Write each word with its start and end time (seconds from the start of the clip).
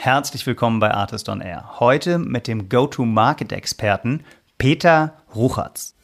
Herzlich 0.00 0.46
willkommen 0.46 0.78
bei 0.78 0.92
Artist 0.92 1.28
on 1.28 1.40
Air. 1.40 1.80
Heute 1.80 2.20
mit 2.20 2.46
dem 2.46 2.68
Go-to-Market-Experten 2.68 4.24
Peter 4.56 5.20
Ruchatz. 5.34 5.96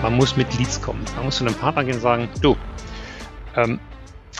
Man 0.00 0.16
muss 0.16 0.38
mit 0.38 0.58
Leads 0.58 0.80
kommen. 0.80 1.04
Man 1.16 1.26
muss 1.26 1.36
zu 1.36 1.44
einem 1.44 1.54
Partner 1.54 1.84
gehen 1.84 1.96
und 1.96 2.00
sagen, 2.00 2.30
du, 2.40 2.56
ähm, 3.56 3.78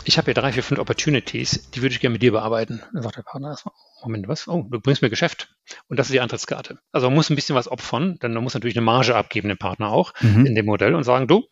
ich 0.03 0.17
habe 0.17 0.25
hier 0.25 0.33
drei, 0.33 0.51
vier, 0.51 0.63
fünf 0.63 0.79
Opportunities, 0.79 1.69
die 1.69 1.83
würde 1.83 1.93
ich 1.93 2.01
gerne 2.01 2.13
mit 2.13 2.23
dir 2.23 2.31
bearbeiten. 2.31 2.81
Dann 2.91 3.03
sagt 3.03 3.17
der 3.17 3.21
Partner 3.21 3.49
erstmal, 3.49 3.75
Moment, 4.01 4.27
was? 4.27 4.47
Oh, 4.47 4.65
du 4.67 4.79
bringst 4.81 5.03
mir 5.03 5.11
Geschäft. 5.11 5.55
Und 5.89 5.97
das 5.97 6.07
ist 6.07 6.13
die 6.13 6.21
Antrittskarte. 6.21 6.79
Also 6.91 7.07
man 7.07 7.13
muss 7.13 7.29
ein 7.29 7.35
bisschen 7.35 7.55
was 7.55 7.69
opfern, 7.69 8.17
denn 8.23 8.33
man 8.33 8.43
muss 8.43 8.55
natürlich 8.55 8.75
eine 8.75 8.83
Marge 8.83 9.15
abgeben, 9.15 9.47
dem 9.47 9.59
Partner 9.59 9.89
auch, 9.89 10.11
mhm. 10.21 10.47
in 10.47 10.55
dem 10.55 10.65
Modell 10.65 10.95
und 10.95 11.03
sagen, 11.03 11.27
du, 11.27 11.43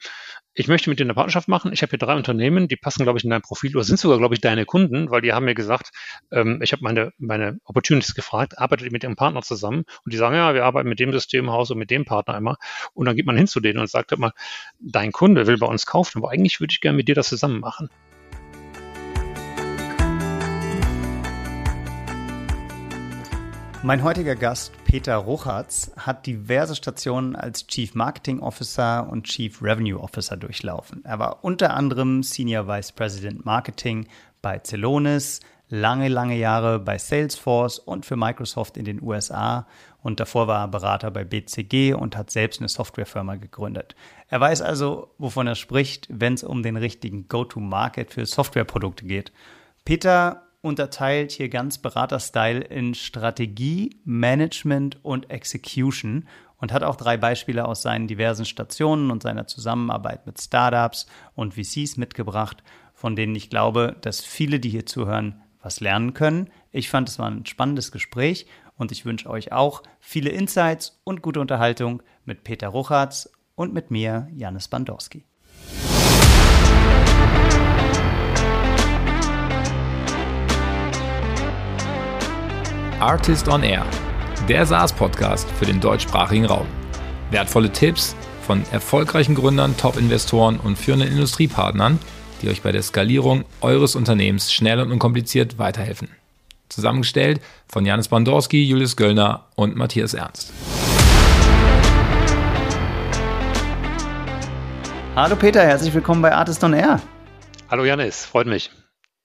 ich 0.53 0.67
möchte 0.67 0.89
mit 0.89 0.99
dir 0.99 1.05
eine 1.05 1.13
Partnerschaft 1.13 1.47
machen. 1.47 1.71
Ich 1.71 1.81
habe 1.81 1.91
hier 1.91 1.99
drei 1.99 2.15
Unternehmen, 2.15 2.67
die 2.67 2.75
passen, 2.75 3.03
glaube 3.03 3.17
ich, 3.17 3.23
in 3.23 3.29
dein 3.29 3.41
Profil 3.41 3.75
oder 3.75 3.85
sind 3.85 3.99
sogar, 3.99 4.17
glaube 4.17 4.35
ich, 4.35 4.41
deine 4.41 4.65
Kunden, 4.65 5.09
weil 5.09 5.21
die 5.21 5.31
haben 5.31 5.45
mir 5.45 5.55
gesagt, 5.55 5.91
ähm, 6.31 6.59
ich 6.61 6.73
habe 6.73 6.83
meine, 6.83 7.13
meine 7.17 7.59
Opportunities 7.63 8.15
gefragt, 8.15 8.59
arbeitet 8.59 8.87
ihr 8.87 8.91
mit 8.91 9.03
ihrem 9.03 9.15
Partner 9.15 9.41
zusammen? 9.41 9.85
Und 10.03 10.13
die 10.13 10.17
sagen, 10.17 10.35
ja, 10.35 10.53
wir 10.53 10.65
arbeiten 10.65 10.89
mit 10.89 10.99
dem 10.99 11.13
Systemhaus 11.13 11.71
und 11.71 11.77
mit 11.77 11.89
dem 11.89 12.03
Partner 12.03 12.37
immer. 12.37 12.57
Und 12.93 13.05
dann 13.05 13.15
geht 13.15 13.25
man 13.25 13.37
hin 13.37 13.47
zu 13.47 13.61
denen 13.61 13.79
und 13.79 13.89
sagt 13.89 14.11
immer, 14.11 14.33
dein 14.79 15.11
Kunde 15.11 15.47
will 15.47 15.57
bei 15.57 15.67
uns 15.67 15.85
kaufen, 15.85 16.19
aber 16.19 16.31
eigentlich 16.31 16.59
würde 16.59 16.73
ich 16.73 16.81
gerne 16.81 16.97
mit 16.97 17.07
dir 17.07 17.15
das 17.15 17.29
zusammen 17.29 17.59
machen. 17.59 17.89
Mein 23.83 24.03
heutiger 24.03 24.35
Gast, 24.35 24.71
Peter 24.85 25.15
Ruchatz, 25.15 25.91
hat 25.97 26.27
diverse 26.27 26.75
Stationen 26.75 27.35
als 27.35 27.65
Chief 27.65 27.95
Marketing 27.95 28.39
Officer 28.39 29.09
und 29.09 29.23
Chief 29.23 29.59
Revenue 29.59 29.99
Officer 29.99 30.37
durchlaufen. 30.37 31.03
Er 31.03 31.17
war 31.17 31.43
unter 31.43 31.73
anderem 31.73 32.21
Senior 32.21 32.67
Vice 32.67 32.91
President 32.91 33.43
Marketing 33.43 34.07
bei 34.43 34.59
Celonis, 34.59 35.39
lange, 35.67 36.09
lange 36.09 36.37
Jahre 36.37 36.77
bei 36.77 36.99
Salesforce 36.99 37.79
und 37.79 38.05
für 38.05 38.15
Microsoft 38.15 38.77
in 38.77 38.85
den 38.85 39.01
USA 39.01 39.65
und 40.03 40.19
davor 40.19 40.45
war 40.45 40.65
er 40.65 40.67
Berater 40.67 41.09
bei 41.09 41.23
BCG 41.23 41.95
und 41.95 42.15
hat 42.15 42.29
selbst 42.29 42.59
eine 42.59 42.69
Softwarefirma 42.69 43.37
gegründet. 43.37 43.95
Er 44.27 44.39
weiß 44.39 44.61
also, 44.61 45.09
wovon 45.17 45.47
er 45.47 45.55
spricht, 45.55 46.07
wenn 46.11 46.35
es 46.35 46.43
um 46.43 46.61
den 46.61 46.77
richtigen 46.77 47.27
Go-to-Market 47.27 48.11
für 48.11 48.27
Softwareprodukte 48.27 49.05
geht. 49.05 49.31
Peter 49.85 50.43
unterteilt 50.61 51.31
hier 51.31 51.49
ganz 51.49 51.79
Berater-Style 51.79 52.61
in 52.61 52.93
Strategie, 52.93 53.99
Management 54.03 55.03
und 55.03 55.29
Execution 55.29 56.27
und 56.57 56.71
hat 56.71 56.83
auch 56.83 56.95
drei 56.95 57.17
Beispiele 57.17 57.65
aus 57.65 57.81
seinen 57.81 58.07
diversen 58.07 58.45
Stationen 58.45 59.09
und 59.09 59.23
seiner 59.23 59.47
Zusammenarbeit 59.47 60.27
mit 60.27 60.39
Startups 60.39 61.07
und 61.33 61.55
VCs 61.55 61.97
mitgebracht, 61.97 62.63
von 62.93 63.15
denen 63.15 63.35
ich 63.35 63.49
glaube, 63.49 63.97
dass 64.01 64.21
viele, 64.21 64.59
die 64.59 64.69
hier 64.69 64.85
zuhören, 64.85 65.41
was 65.61 65.79
lernen 65.79 66.13
können. 66.13 66.49
Ich 66.71 66.89
fand, 66.89 67.09
es 67.09 67.17
war 67.17 67.29
ein 67.29 67.45
spannendes 67.45 67.91
Gespräch 67.91 68.45
und 68.77 68.91
ich 68.91 69.05
wünsche 69.05 69.29
euch 69.29 69.51
auch 69.51 69.83
viele 69.99 70.29
Insights 70.29 71.01
und 71.03 71.21
gute 71.21 71.39
Unterhaltung 71.39 72.03
mit 72.25 72.43
Peter 72.43 72.69
Ruchatz 72.69 73.29
und 73.55 73.73
mit 73.73 73.91
mir, 73.91 74.27
Janis 74.33 74.67
Bandorski. 74.67 75.25
Artist 83.01 83.47
on 83.47 83.63
Air, 83.63 83.83
der 84.47 84.63
SaaS-Podcast 84.63 85.49
für 85.57 85.65
den 85.65 85.79
deutschsprachigen 85.81 86.45
Raum. 86.45 86.67
Wertvolle 87.31 87.71
Tipps 87.71 88.15
von 88.45 88.63
erfolgreichen 88.71 89.33
Gründern, 89.33 89.75
Top-Investoren 89.75 90.59
und 90.59 90.77
führenden 90.77 91.09
Industriepartnern, 91.09 91.97
die 92.43 92.49
euch 92.49 92.61
bei 92.61 92.71
der 92.71 92.83
Skalierung 92.83 93.43
eures 93.61 93.95
Unternehmens 93.95 94.53
schnell 94.53 94.79
und 94.79 94.91
unkompliziert 94.91 95.57
weiterhelfen. 95.57 96.09
Zusammengestellt 96.69 97.41
von 97.67 97.87
Janis 97.87 98.07
Bandorski, 98.07 98.63
Julius 98.63 98.95
Göllner 98.95 99.45
und 99.55 99.75
Matthias 99.75 100.13
Ernst. 100.13 100.53
Hallo 105.15 105.35
Peter, 105.35 105.63
herzlich 105.63 105.91
willkommen 105.91 106.21
bei 106.21 106.35
Artist 106.35 106.63
on 106.63 106.73
Air. 106.73 107.01
Hallo 107.67 107.83
Janis, 107.83 108.25
freut 108.25 108.45
mich. 108.45 108.69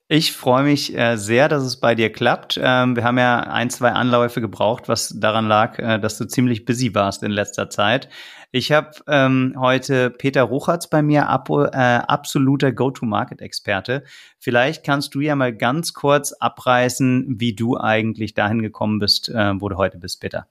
Ich 0.09 0.31
freue 0.31 0.63
mich 0.63 0.97
äh, 0.97 1.17
sehr, 1.17 1.49
dass 1.49 1.63
es 1.63 1.81
bei 1.81 1.93
dir 1.93 2.09
klappt. 2.09 2.57
Ähm, 2.63 2.95
wir 2.95 3.03
haben 3.03 3.17
ja 3.17 3.41
ein, 3.41 3.69
zwei 3.69 3.91
Anläufe 3.91 4.39
gebraucht, 4.39 4.87
was 4.87 5.13
daran 5.19 5.49
lag, 5.49 5.79
äh, 5.79 5.99
dass 5.99 6.17
du 6.17 6.25
ziemlich 6.25 6.63
busy 6.63 6.95
warst 6.95 7.23
in 7.23 7.31
letzter 7.31 7.69
Zeit. 7.69 8.07
Ich 8.51 8.71
habe 8.71 8.91
ähm, 9.07 9.53
heute 9.59 10.09
Peter 10.09 10.43
Ruchatz 10.43 10.89
bei 10.89 11.01
mir, 11.01 11.23
äh, 11.23 11.77
absoluter 11.77 12.71
Go-to-Market-Experte. 12.71 14.05
Vielleicht 14.39 14.85
kannst 14.85 15.13
du 15.13 15.19
ja 15.19 15.35
mal 15.35 15.53
ganz 15.53 15.93
kurz 15.93 16.31
abreißen, 16.31 17.35
wie 17.37 17.53
du 17.53 17.77
eigentlich 17.77 18.33
dahin 18.33 18.61
gekommen 18.61 18.99
bist, 18.99 19.29
wo 19.29 19.67
du 19.67 19.75
heute 19.75 19.97
bist, 19.97 20.21
Peter. 20.21 20.47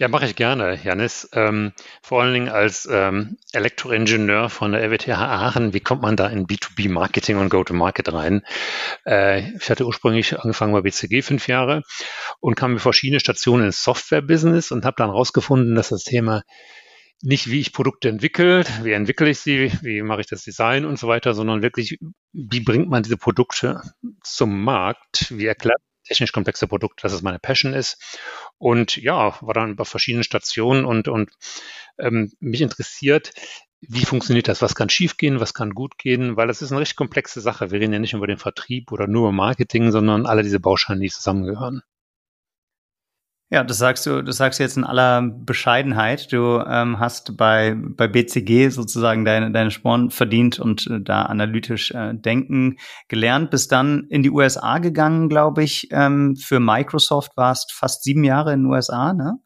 Ja, 0.00 0.06
mache 0.06 0.26
ich 0.26 0.36
gerne, 0.36 0.78
Janis. 0.80 1.28
Ähm, 1.32 1.72
vor 2.02 2.22
allen 2.22 2.32
Dingen 2.32 2.48
als 2.48 2.88
ähm, 2.90 3.36
Elektroingenieur 3.52 4.48
von 4.48 4.70
der 4.70 4.80
RWTH 4.84 5.08
Aachen, 5.18 5.74
wie 5.74 5.80
kommt 5.80 6.02
man 6.02 6.14
da 6.14 6.28
in 6.28 6.46
B2B-Marketing 6.46 7.36
und 7.36 7.48
Go-to-Market 7.48 8.12
rein? 8.12 8.42
Äh, 9.04 9.50
ich 9.56 9.68
hatte 9.68 9.86
ursprünglich 9.86 10.38
angefangen 10.38 10.72
bei 10.72 10.82
BCG 10.82 11.22
fünf 11.22 11.48
Jahre 11.48 11.82
und 12.38 12.54
kam 12.54 12.74
mit 12.74 12.80
verschiedene 12.80 13.18
Stationen 13.18 13.66
ins 13.66 13.82
Software-Business 13.82 14.70
und 14.70 14.84
habe 14.84 14.94
dann 14.98 15.08
herausgefunden, 15.10 15.74
dass 15.74 15.88
das 15.88 16.04
Thema 16.04 16.42
nicht, 17.20 17.50
wie 17.50 17.58
ich 17.58 17.72
Produkte 17.72 18.08
entwickle, 18.08 18.64
wie 18.84 18.92
entwickle 18.92 19.28
ich 19.28 19.40
sie, 19.40 19.72
wie 19.82 20.02
mache 20.02 20.20
ich 20.20 20.28
das 20.28 20.44
Design 20.44 20.84
und 20.84 21.00
so 21.00 21.08
weiter, 21.08 21.34
sondern 21.34 21.62
wirklich, 21.62 21.98
wie 22.32 22.60
bringt 22.60 22.88
man 22.88 23.02
diese 23.02 23.16
Produkte 23.16 23.82
zum 24.22 24.62
Markt, 24.62 25.36
wie 25.36 25.46
erklärt 25.46 25.82
technisch 26.08 26.32
komplexe 26.32 26.66
Produkte, 26.66 27.02
dass 27.02 27.12
es 27.12 27.22
meine 27.22 27.38
Passion 27.38 27.72
ist. 27.72 28.18
Und 28.58 28.96
ja, 28.96 29.36
war 29.40 29.54
dann 29.54 29.70
über 29.70 29.84
verschiedene 29.84 30.24
Stationen 30.24 30.84
und, 30.84 31.08
und 31.08 31.30
ähm, 31.98 32.32
mich 32.40 32.60
interessiert, 32.60 33.32
wie 33.80 34.04
funktioniert 34.04 34.48
das? 34.48 34.60
Was 34.60 34.74
kann 34.74 34.88
schiefgehen? 34.88 35.40
Was 35.40 35.54
kann 35.54 35.70
gut 35.70 35.98
gehen? 35.98 36.36
Weil 36.36 36.48
das 36.48 36.62
ist 36.62 36.72
eine 36.72 36.80
recht 36.80 36.96
komplexe 36.96 37.40
Sache. 37.40 37.70
Wir 37.70 37.80
reden 37.80 37.92
ja 37.92 38.00
nicht 38.00 38.14
über 38.14 38.26
den 38.26 38.38
Vertrieb 38.38 38.90
oder 38.90 39.06
nur 39.06 39.28
über 39.28 39.32
Marketing, 39.32 39.92
sondern 39.92 40.26
alle 40.26 40.42
diese 40.42 40.58
Bausteine, 40.58 41.00
die 41.00 41.10
zusammengehören. 41.10 41.82
Ja, 43.50 43.64
das 43.64 43.78
sagst 43.78 44.04
du, 44.04 44.20
das 44.22 44.36
sagst 44.36 44.58
du 44.58 44.62
jetzt 44.62 44.76
in 44.76 44.84
aller 44.84 45.22
Bescheidenheit. 45.22 46.30
Du 46.30 46.62
ähm, 46.66 46.98
hast 46.98 47.38
bei, 47.38 47.74
bei 47.74 48.06
BCG 48.06 48.68
sozusagen 48.68 49.24
deine, 49.24 49.50
deine 49.50 49.70
Sporen 49.70 50.10
verdient 50.10 50.58
und 50.58 50.86
äh, 50.86 51.00
da 51.00 51.22
analytisch 51.22 51.90
äh, 51.92 52.12
denken 52.12 52.76
gelernt, 53.08 53.50
bist 53.50 53.72
dann 53.72 54.04
in 54.10 54.22
die 54.22 54.30
USA 54.30 54.78
gegangen, 54.80 55.30
glaube 55.30 55.64
ich. 55.64 55.88
Ähm, 55.92 56.36
für 56.36 56.60
Microsoft 56.60 57.38
warst 57.38 57.72
fast 57.72 58.02
sieben 58.02 58.22
Jahre 58.22 58.52
in 58.52 58.64
den 58.64 58.66
USA, 58.66 59.14
ne? 59.14 59.38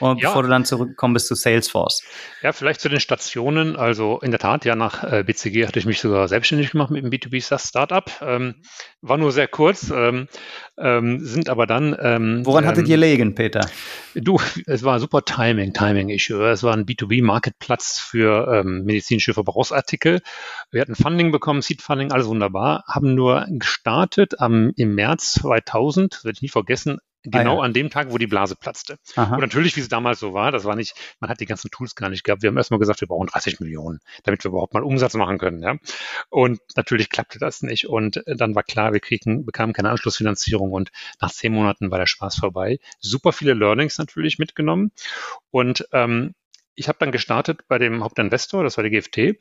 Und 0.00 0.20
ja. 0.20 0.28
bevor 0.28 0.42
du 0.42 0.48
dann 0.48 0.64
zurückgekommen 0.64 1.14
bist 1.14 1.26
zu 1.26 1.34
Salesforce. 1.34 2.02
Ja, 2.42 2.52
vielleicht 2.52 2.80
zu 2.80 2.88
den 2.88 3.00
Stationen. 3.00 3.76
Also 3.76 4.20
in 4.20 4.30
der 4.30 4.38
Tat, 4.38 4.64
ja, 4.64 4.76
nach 4.76 5.04
äh, 5.04 5.24
BCG 5.24 5.66
hatte 5.66 5.78
ich 5.78 5.86
mich 5.86 6.00
sogar 6.00 6.28
selbstständig 6.28 6.70
gemacht 6.70 6.90
mit 6.90 7.04
dem 7.04 7.10
B2B 7.10 7.42
SaaS 7.42 7.68
Startup. 7.68 8.10
Ähm, 8.20 8.56
war 9.00 9.16
nur 9.16 9.32
sehr 9.32 9.48
kurz, 9.48 9.90
ähm, 9.90 10.28
ähm, 10.76 11.20
sind 11.20 11.48
aber 11.48 11.66
dann. 11.66 11.96
Ähm, 12.00 12.42
Woran 12.44 12.66
hattet 12.66 12.86
ähm, 12.86 12.90
ihr 12.90 12.96
legen, 12.96 13.34
Peter? 13.34 13.68
Du, 14.14 14.40
es 14.66 14.82
war 14.84 15.00
super 15.00 15.24
Timing, 15.24 15.72
Timing-Issue. 15.72 16.48
Es 16.48 16.62
war 16.62 16.74
ein 16.74 16.86
B2B-Marketplatz 16.86 17.98
für 17.98 18.48
ähm, 18.52 18.84
medizinische 18.84 19.34
Verbrauchsartikel. 19.34 20.20
Wir 20.70 20.80
hatten 20.80 20.94
Funding 20.94 21.32
bekommen, 21.32 21.62
Seed-Funding, 21.62 22.12
alles 22.12 22.26
wunderbar, 22.26 22.84
haben 22.86 23.14
nur 23.14 23.46
gestartet 23.48 24.40
am, 24.40 24.72
im 24.76 24.94
März 24.94 25.34
2000, 25.34 26.14
das 26.14 26.24
werde 26.24 26.36
ich 26.36 26.42
nie 26.42 26.48
vergessen, 26.48 26.98
Genau 27.24 27.54
ah, 27.54 27.58
ja. 27.58 27.62
an 27.62 27.72
dem 27.72 27.90
Tag, 27.90 28.12
wo 28.12 28.18
die 28.18 28.28
Blase 28.28 28.54
platzte. 28.54 28.96
Aha. 29.16 29.34
Und 29.34 29.40
natürlich, 29.40 29.76
wie 29.76 29.80
es 29.80 29.88
damals 29.88 30.20
so 30.20 30.34
war, 30.34 30.52
das 30.52 30.64
war 30.64 30.76
nicht, 30.76 30.94
man 31.20 31.28
hat 31.28 31.40
die 31.40 31.46
ganzen 31.46 31.70
Tools 31.70 31.96
gar 31.96 32.08
nicht 32.08 32.22
gehabt. 32.22 32.42
Wir 32.42 32.48
haben 32.48 32.56
erstmal 32.56 32.78
gesagt, 32.78 33.00
wir 33.00 33.08
brauchen 33.08 33.26
30 33.26 33.58
Millionen, 33.60 33.98
damit 34.22 34.44
wir 34.44 34.50
überhaupt 34.50 34.72
mal 34.72 34.84
Umsatz 34.84 35.14
machen 35.14 35.38
können. 35.38 35.62
Ja? 35.62 35.76
Und 36.30 36.60
natürlich 36.76 37.10
klappte 37.10 37.38
das 37.38 37.62
nicht. 37.62 37.88
Und 37.88 38.24
äh, 38.26 38.36
dann 38.36 38.54
war 38.54 38.62
klar, 38.62 38.92
wir 38.92 39.00
kriegen, 39.00 39.44
bekamen 39.44 39.72
keine 39.72 39.90
Anschlussfinanzierung 39.90 40.70
und 40.70 40.92
nach 41.20 41.32
zehn 41.32 41.52
Monaten 41.52 41.90
war 41.90 41.98
der 41.98 42.06
Spaß 42.06 42.36
vorbei. 42.36 42.78
Super 43.00 43.32
viele 43.32 43.54
Learnings 43.54 43.98
natürlich 43.98 44.38
mitgenommen. 44.38 44.92
Und 45.50 45.88
ähm, 45.92 46.34
ich 46.78 46.86
habe 46.88 46.98
dann 47.00 47.10
gestartet 47.10 47.62
bei 47.66 47.78
dem 47.78 48.04
Hauptinvestor, 48.04 48.62
das 48.62 48.76
war 48.76 48.84
die 48.84 48.90
GFT, 48.90 49.40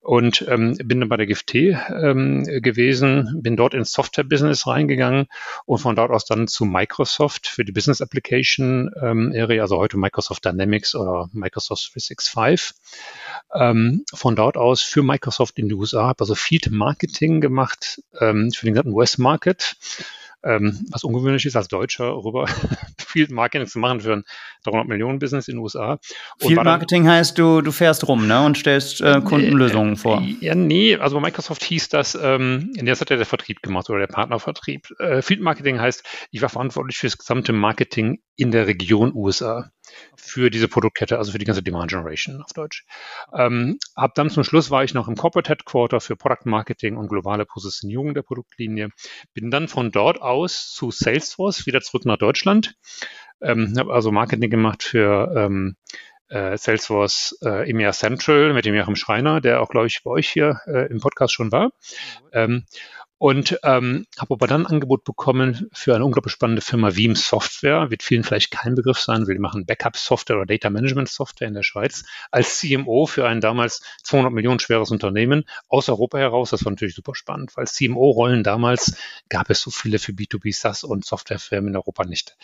und 0.00 0.46
ähm, 0.48 0.76
bin 0.82 1.00
dann 1.00 1.10
bei 1.10 1.18
der 1.18 1.26
GFT 1.26 1.54
ähm, 1.54 2.44
gewesen, 2.44 3.40
bin 3.42 3.56
dort 3.56 3.74
ins 3.74 3.92
Software-Business 3.92 4.66
reingegangen 4.66 5.26
und 5.66 5.78
von 5.78 5.94
dort 5.94 6.10
aus 6.10 6.24
dann 6.24 6.48
zu 6.48 6.64
Microsoft 6.64 7.46
für 7.48 7.64
die 7.64 7.72
Business 7.72 8.00
Application 8.00 8.90
ähm, 9.00 9.32
Area, 9.36 9.62
also 9.62 9.76
heute 9.76 9.98
Microsoft 9.98 10.44
Dynamics 10.44 10.94
oder 10.94 11.28
Microsoft 11.32 11.92
365. 11.94 12.74
Ähm, 13.54 14.04
von 14.14 14.34
dort 14.34 14.56
aus 14.56 14.80
für 14.80 15.02
Microsoft 15.02 15.58
in 15.58 15.68
die 15.68 15.74
USA, 15.74 16.04
habe 16.04 16.20
also 16.20 16.34
Field 16.34 16.70
Marketing 16.70 17.42
gemacht 17.42 18.02
ähm, 18.18 18.50
für 18.52 18.64
den 18.64 18.74
gesamten 18.74 18.94
US-Market 18.94 19.76
ähm, 20.42 20.86
was 20.90 21.04
ungewöhnlich 21.04 21.44
ist, 21.44 21.56
als 21.56 21.68
Deutscher 21.68 22.06
rüber 22.06 22.46
Field 22.98 23.30
Marketing 23.30 23.66
zu 23.66 23.78
machen 23.78 24.00
für 24.00 24.12
ein 24.14 24.24
300 24.64 24.88
Millionen 24.88 25.18
Business 25.18 25.48
in 25.48 25.56
den 25.56 25.62
USA. 25.62 25.92
Und 26.40 26.48
Field 26.48 26.64
Marketing 26.64 27.08
heißt, 27.08 27.38
du, 27.38 27.60
du 27.60 27.72
fährst 27.72 28.06
rum 28.08 28.26
ne, 28.26 28.44
und 28.44 28.56
stellst 28.56 29.00
äh, 29.00 29.20
Kundenlösungen 29.20 29.96
vor. 29.96 30.22
Ja, 30.40 30.54
nee, 30.54 30.96
also 30.96 31.16
bei 31.16 31.22
Microsoft 31.22 31.64
hieß 31.64 31.88
das, 31.88 32.18
ähm, 32.20 32.72
das 32.74 33.00
hat 33.00 33.10
ja 33.10 33.16
der 33.16 33.26
Vertrieb 33.26 33.62
gemacht 33.62 33.90
oder 33.90 34.00
der 34.00 34.06
Partnervertrieb. 34.06 34.88
Äh, 34.98 35.22
Field 35.22 35.40
Marketing 35.40 35.80
heißt, 35.80 36.04
ich 36.30 36.42
war 36.42 36.48
verantwortlich 36.48 36.96
für 36.98 37.06
das 37.06 37.18
gesamte 37.18 37.52
Marketing 37.52 38.20
in 38.36 38.50
der 38.50 38.66
Region 38.66 39.12
USA 39.14 39.70
für 40.16 40.50
diese 40.50 40.68
Produktkette, 40.68 41.18
also 41.18 41.32
für 41.32 41.38
die 41.38 41.44
ganze 41.44 41.62
Demand 41.62 41.90
Generation 41.90 42.42
auf 42.42 42.52
Deutsch. 42.52 42.84
Ähm, 43.36 43.78
ab 43.94 44.14
dann 44.14 44.30
zum 44.30 44.44
Schluss 44.44 44.70
war 44.70 44.84
ich 44.84 44.94
noch 44.94 45.08
im 45.08 45.16
Corporate 45.16 45.50
Headquarter 45.50 46.00
für 46.00 46.16
Product 46.16 46.44
Marketing 46.44 46.96
und 46.96 47.08
globale 47.08 47.46
Positionierung 47.46 48.14
der 48.14 48.22
Produktlinie. 48.22 48.90
Bin 49.34 49.50
dann 49.50 49.68
von 49.68 49.90
dort 49.90 50.20
aus 50.20 50.72
zu 50.72 50.90
Salesforce 50.90 51.66
wieder 51.66 51.80
zurück 51.80 52.04
nach 52.04 52.18
Deutschland. 52.18 52.74
Ähm, 53.40 53.74
habe 53.78 53.92
also 53.92 54.12
Marketing 54.12 54.50
gemacht 54.50 54.82
für 54.82 55.32
ähm, 55.36 55.76
äh, 56.28 56.56
Salesforce 56.56 57.38
äh, 57.42 57.68
EMEA 57.68 57.92
Central 57.92 58.52
mit 58.52 58.64
dem 58.64 58.74
Joachim 58.74 58.96
Schreiner, 58.96 59.40
der 59.40 59.60
auch, 59.60 59.68
glaube 59.68 59.88
ich, 59.88 60.02
bei 60.02 60.10
euch 60.10 60.28
hier 60.28 60.60
äh, 60.66 60.86
im 60.90 61.00
Podcast 61.00 61.34
schon 61.34 61.52
war. 61.52 61.72
Ähm, 62.32 62.64
und 63.20 63.60
ähm, 63.64 64.06
habe 64.18 64.32
aber 64.32 64.46
dann 64.46 64.62
ein 64.62 64.66
Angebot 64.66 65.04
bekommen 65.04 65.68
für 65.74 65.94
eine 65.94 66.06
unglaublich 66.06 66.32
spannende 66.32 66.62
Firma 66.62 66.96
Veeam 66.96 67.14
Software, 67.14 67.90
wird 67.90 68.02
vielen 68.02 68.24
vielleicht 68.24 68.50
kein 68.50 68.74
Begriff 68.74 68.98
sein, 68.98 69.26
wir 69.26 69.38
machen 69.38 69.66
Backup-Software 69.66 70.36
oder 70.36 70.46
Data 70.46 70.70
Management-Software 70.70 71.48
in 71.48 71.52
der 71.52 71.62
Schweiz, 71.62 72.04
als 72.30 72.58
CMO 72.58 73.04
für 73.04 73.28
ein 73.28 73.42
damals 73.42 73.82
200 74.04 74.32
Millionen 74.32 74.58
schweres 74.58 74.90
Unternehmen 74.90 75.44
aus 75.68 75.90
Europa 75.90 76.16
heraus. 76.16 76.48
Das 76.48 76.64
war 76.64 76.72
natürlich 76.72 76.94
super 76.94 77.14
spannend, 77.14 77.54
weil 77.58 77.66
CMO-Rollen 77.66 78.42
damals 78.42 78.96
gab 79.28 79.50
es 79.50 79.60
so 79.60 79.70
viele 79.70 79.98
für 79.98 80.12
B2B 80.12 80.58
SaaS 80.58 80.82
und 80.82 81.04
Softwarefirmen 81.04 81.72
in 81.72 81.76
Europa 81.76 82.06
nicht. 82.06 82.38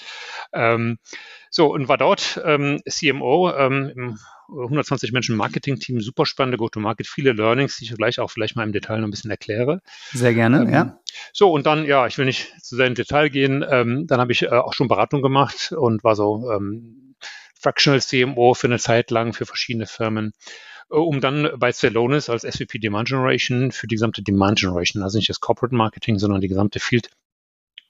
Ähm, 0.53 0.99
so, 1.49 1.73
und 1.73 1.89
war 1.89 1.97
dort 1.97 2.39
ähm, 2.45 2.83
CMO 2.87 3.51
ähm, 3.51 3.91
im 3.97 4.19
120 4.49 5.13
Menschen 5.13 5.37
Marketing-Team, 5.37 6.01
super 6.01 6.27
spannende 6.27 6.59
Go-to-Market, 6.59 7.07
viele 7.07 7.33
Learnings, 7.33 7.77
die 7.77 7.85
ich 7.85 7.95
gleich 7.95 8.19
auch 8.21 8.31
vielleicht 8.31 8.57
mal 8.57 8.65
im 8.65 8.73
Detail 8.73 8.99
noch 8.99 9.09
ein 9.09 9.11
bisschen 9.11 9.31
erkläre. 9.31 9.81
Sehr 10.13 10.35
gerne, 10.35 10.63
ähm, 10.63 10.73
ja. 10.73 11.01
So, 11.33 11.51
und 11.51 11.67
dann, 11.67 11.85
ja, 11.85 12.07
ich 12.07 12.19
will 12.19 12.27
nicht 12.27 12.53
zu 12.63 12.77
sehr 12.77 12.87
in 12.87 12.95
Detail 12.95 13.29
gehen, 13.29 13.65
ähm, 13.69 14.07
dann 14.07 14.21
habe 14.21 14.33
ich 14.33 14.43
äh, 14.43 14.49
auch 14.49 14.75
schon 14.75 14.89
Beratung 14.89 15.23
gemacht 15.23 15.73
und 15.73 16.05
war 16.05 16.17
so 16.17 16.51
ähm, 16.51 17.15
Fractional 17.59 18.01
CMO 18.01 18.55
für 18.55 18.67
eine 18.67 18.79
Zeit 18.79 19.11
lang 19.11 19.33
für 19.33 19.47
verschiedene 19.47 19.87
Firmen 19.87 20.33
äh, 20.91 20.95
um 20.95 21.21
dann 21.21 21.51
bei 21.59 21.73
Celonis 21.73 22.29
als 22.29 22.43
SVP 22.43 22.79
Demand 22.79 23.09
Generation 23.09 23.73
für 23.73 23.87
die 23.87 23.95
gesamte 23.95 24.23
Demand 24.23 24.59
Generation, 24.59 25.03
also 25.03 25.19
nicht 25.19 25.29
das 25.29 25.41
Corporate 25.41 25.75
Marketing, 25.75 26.19
sondern 26.19 26.41
die 26.41 26.49
gesamte 26.49 26.81
Field 26.81 27.09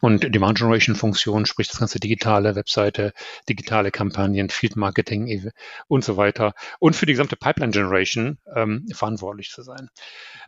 und 0.06 0.22
Demand 0.32 0.56
Generation 0.56 0.94
Funktion, 0.94 1.46
sprich 1.46 1.66
das 1.66 1.80
ganze 1.80 1.98
digitale 1.98 2.54
Webseite, 2.54 3.12
digitale 3.48 3.90
Kampagnen, 3.90 4.50
Field 4.50 4.76
Marketing 4.76 5.50
und 5.88 6.04
so 6.04 6.16
weiter. 6.16 6.54
Und 6.78 6.94
für 6.94 7.06
die 7.06 7.14
gesamte 7.14 7.34
Pipeline 7.34 7.72
Generation 7.72 8.38
ähm, 8.54 8.86
verantwortlich 8.94 9.50
zu 9.50 9.62
sein. 9.62 9.90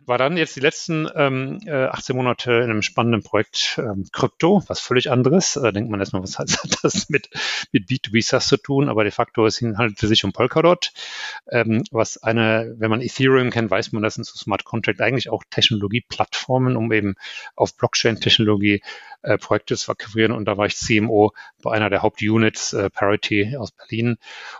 War 0.05 0.17
dann 0.17 0.37
jetzt 0.37 0.55
die 0.55 0.61
letzten 0.61 1.09
ähm, 1.13 1.59
18 1.67 2.15
äh, 2.15 2.17
Monate 2.17 2.53
in 2.53 2.69
einem 2.69 2.81
spannenden 2.81 3.21
Projekt 3.21 3.77
ähm, 3.77 4.05
Krypto, 4.13 4.63
was 4.67 4.79
völlig 4.79 5.11
anderes. 5.11 5.59
Da 5.61 5.73
denkt 5.73 5.91
man 5.91 5.99
erstmal, 5.99 6.23
was 6.23 6.39
hat 6.39 6.47
das 6.81 7.09
mit, 7.09 7.29
mit 7.73 7.89
B2B 7.89 8.23
SaaS 8.23 8.47
zu 8.47 8.55
tun? 8.55 8.87
Aber 8.87 9.03
de 9.03 9.11
facto 9.11 9.45
es 9.45 9.61
handelt 9.61 9.99
sich 9.99 10.23
um 10.23 10.31
Polkadot, 10.31 10.93
ähm, 11.51 11.83
was 11.91 12.15
eine, 12.23 12.75
wenn 12.77 12.89
man 12.89 13.01
Ethereum 13.01 13.49
kennt, 13.49 13.69
weiß 13.69 13.91
man, 13.91 14.03
das 14.03 14.15
sind 14.15 14.25
so 14.25 14.37
Smart 14.37 14.63
Contract 14.63 15.01
eigentlich 15.01 15.29
auch 15.29 15.43
Technologieplattformen, 15.49 16.77
um 16.77 16.93
eben 16.93 17.15
auf 17.57 17.75
Blockchain-Technologie 17.75 18.81
äh, 19.21 19.37
Projekte 19.49 19.75
zu 19.75 19.91
akquirieren 19.91 20.31
und 20.31 20.45
da 20.45 20.57
war 20.57 20.67
ich 20.67 20.75
CMO 20.75 21.33
bei 21.63 21.71
einer 21.71 21.89
der 21.89 22.03
Hauptunits, 22.03 22.73
äh, 22.73 22.91
Parity 22.91 23.57
aus 23.57 23.71
Berlin 23.71 24.17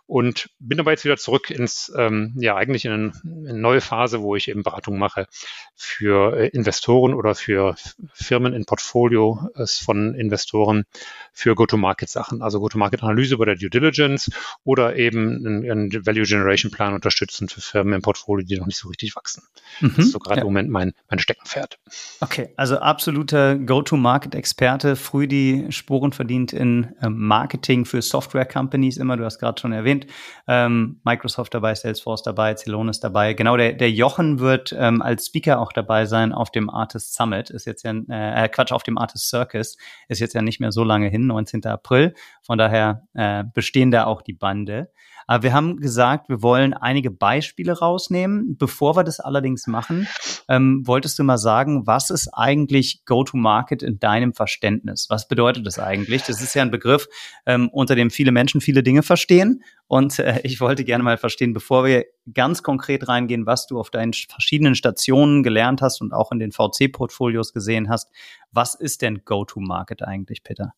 und 0.08 0.50
bin 0.58 0.80
aber 0.80 0.90
jetzt 0.90 1.06
wieder 1.06 1.18
zurück 1.18 1.52
ins, 1.52 1.94
ähm, 1.96 2.34
ja 2.38 2.56
eigentlich 2.56 2.86
in, 2.86 2.92
eine, 2.92 3.12
in 3.24 3.48
eine 3.50 3.60
neue 3.60 3.82
Phase, 3.82 4.22
wo 4.22 4.36
ich 4.36 4.48
eben 4.48 4.64
Beratung 4.64 4.98
mache 4.98 5.28
für 5.76 6.36
äh, 6.36 6.48
Investoren 6.48 7.14
oder 7.14 7.36
für 7.36 7.76
Firmen 8.14 8.56
in 8.56 8.66
Portfolio 8.66 9.52
äh, 9.54 9.68
von 9.68 10.16
Investoren 10.16 10.86
für 11.34 11.54
Go-to-Market-Sachen, 11.54 12.42
also 12.42 12.60
Go-to-Market-Analyse 12.60 13.38
bei 13.38 13.46
der 13.46 13.58
Due 13.58 13.70
Diligence 13.70 14.32
oder 14.64 14.96
eben 14.96 15.46
einen, 15.46 15.70
einen 15.70 16.06
Value-Generation-Plan 16.06 16.96
unterstützen 16.96 17.48
für 17.48 17.62
Firmen 17.62 17.94
im 17.94 18.02
Portfolio, 18.02 18.44
die 18.44 18.58
noch 18.58 18.66
nicht 18.66 18.80
so 18.80 18.88
richtig 18.88 19.16
wachsen. 19.16 19.44
Mhm, 19.82 19.94
das 19.96 20.06
ist 20.06 20.12
so 20.14 20.20
gerade 20.20 20.38
ja. 20.38 20.42
im 20.42 20.48
Moment 20.48 20.72
mein, 20.72 20.94
mein 21.12 21.20
Steckenpferd. 21.20 21.78
Okay, 22.22 22.54
also 22.58 22.80
absoluter 22.80 23.56
Go-to-Market-Experte, 23.56 24.69
früh 24.96 25.28
die 25.28 25.68
Spuren 25.72 26.12
verdient 26.12 26.54
in 26.54 26.94
ähm, 27.02 27.18
Marketing 27.18 27.86
für 27.86 28.02
Software-Companies 28.02 28.98
immer, 28.98 29.18
du 29.18 29.26
hast 29.26 29.40
gerade 29.40 29.60
schon 29.60 29.72
erwähnt, 29.72 30.08
ähm, 30.48 31.00
Microsoft 31.04 31.54
dabei, 31.54 31.76
Salesforce 31.76 32.24
dabei, 32.24 32.54
Celonis 32.56 33.00
dabei. 33.00 33.34
Genau, 33.34 33.58
der, 33.58 33.74
der 33.74 33.92
Jochen 33.92 34.40
wird 34.40 34.76
ähm, 34.78 35.02
als 35.02 35.28
Speaker 35.28 35.60
auch 35.60 35.72
dabei 35.72 36.06
sein 36.06 36.32
auf 36.34 36.52
dem 36.52 36.70
Artist 36.70 37.16
Summit, 37.16 37.50
ist 37.50 37.66
jetzt 37.66 37.84
ja, 37.84 37.92
äh, 37.92 38.46
äh, 38.46 38.50
Quatsch, 38.50 38.72
auf 38.72 38.84
dem 38.84 38.98
Artist 38.98 39.30
Circus, 39.30 39.78
ist 40.08 40.20
jetzt 40.20 40.34
ja 40.34 40.42
nicht 40.42 40.60
mehr 40.60 40.72
so 40.72 40.84
lange 40.84 41.08
hin, 41.08 41.28
19. 41.28 41.66
April. 41.66 42.14
Von 42.42 42.58
daher 42.58 43.08
äh, 43.14 43.44
bestehen 43.54 43.92
da 43.92 44.06
auch 44.06 44.22
die 44.22 44.34
Bande. 44.34 44.92
Aber 45.30 45.44
wir 45.44 45.54
haben 45.54 45.78
gesagt, 45.78 46.28
wir 46.28 46.42
wollen 46.42 46.74
einige 46.74 47.12
Beispiele 47.12 47.78
rausnehmen. 47.78 48.58
Bevor 48.58 48.96
wir 48.96 49.04
das 49.04 49.20
allerdings 49.20 49.68
machen, 49.68 50.08
ähm, 50.48 50.82
wolltest 50.88 51.20
du 51.20 51.24
mal 51.24 51.38
sagen, 51.38 51.86
was 51.86 52.10
ist 52.10 52.30
eigentlich 52.34 53.06
Go-to-Market 53.06 53.84
in 53.84 54.00
deinem 54.00 54.34
Verständnis? 54.34 55.06
Was 55.12 55.28
bedeutet 55.28 55.68
das 55.68 55.78
eigentlich? 55.78 56.24
Das 56.24 56.42
ist 56.42 56.56
ja 56.56 56.64
ein 56.64 56.72
Begriff, 56.72 57.08
ähm, 57.46 57.70
unter 57.72 57.94
dem 57.94 58.10
viele 58.10 58.32
Menschen 58.32 58.60
viele 58.60 58.82
Dinge 58.82 59.04
verstehen. 59.04 59.62
Und 59.90 60.20
äh, 60.20 60.40
ich 60.44 60.62
wollte 60.62 60.86
gerne 60.86 61.04
mal 61.04 61.18
verstehen, 61.18 61.52
bevor 61.52 61.84
wir 61.84 62.06
ganz 62.32 62.62
konkret 62.62 63.08
reingehen, 63.08 63.48
was 63.48 63.66
du 63.66 63.80
auf 63.80 63.90
deinen 63.90 64.14
verschiedenen 64.14 64.76
Stationen 64.76 65.42
gelernt 65.42 65.82
hast 65.82 66.00
und 66.00 66.14
auch 66.14 66.32
in 66.32 66.38
den 66.38 66.52
VC-Portfolios 66.52 67.54
gesehen 67.54 67.90
hast, 67.90 68.12
was 68.52 68.76
ist 68.76 69.02
denn 69.02 69.24
Go-to-Market 69.26 70.04
eigentlich, 70.04 70.44
Peter? 70.44 70.74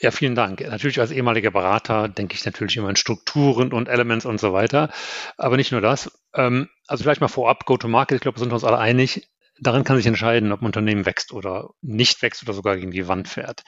Ja, 0.00 0.10
vielen 0.10 0.34
Dank. 0.34 0.60
Natürlich 0.60 0.98
als 0.98 1.12
ehemaliger 1.12 1.52
Berater 1.52 2.08
denke 2.08 2.34
ich 2.34 2.44
natürlich 2.44 2.76
immer 2.76 2.90
in 2.90 2.96
Strukturen 2.96 3.72
und 3.72 3.88
Elements 3.88 4.26
und 4.26 4.40
so 4.40 4.52
weiter. 4.52 4.90
Aber 5.36 5.56
nicht 5.56 5.70
nur 5.70 5.80
das. 5.80 6.10
Ähm, 6.34 6.68
also 6.88 7.04
vielleicht 7.04 7.20
mal 7.20 7.28
vorab, 7.28 7.64
Go-to-Market, 7.64 8.16
ich 8.16 8.22
glaube, 8.22 8.38
wir 8.38 8.42
sind 8.42 8.52
uns 8.52 8.64
alle 8.64 8.78
einig. 8.78 9.28
Darin 9.60 9.84
kann 9.84 9.96
sich 9.96 10.06
entscheiden, 10.06 10.52
ob 10.52 10.62
ein 10.62 10.66
Unternehmen 10.66 11.06
wächst 11.06 11.32
oder 11.32 11.70
nicht 11.82 12.22
wächst 12.22 12.42
oder 12.42 12.52
sogar 12.52 12.76
gegen 12.76 12.90
die 12.90 13.08
Wand 13.08 13.28
fährt. 13.28 13.64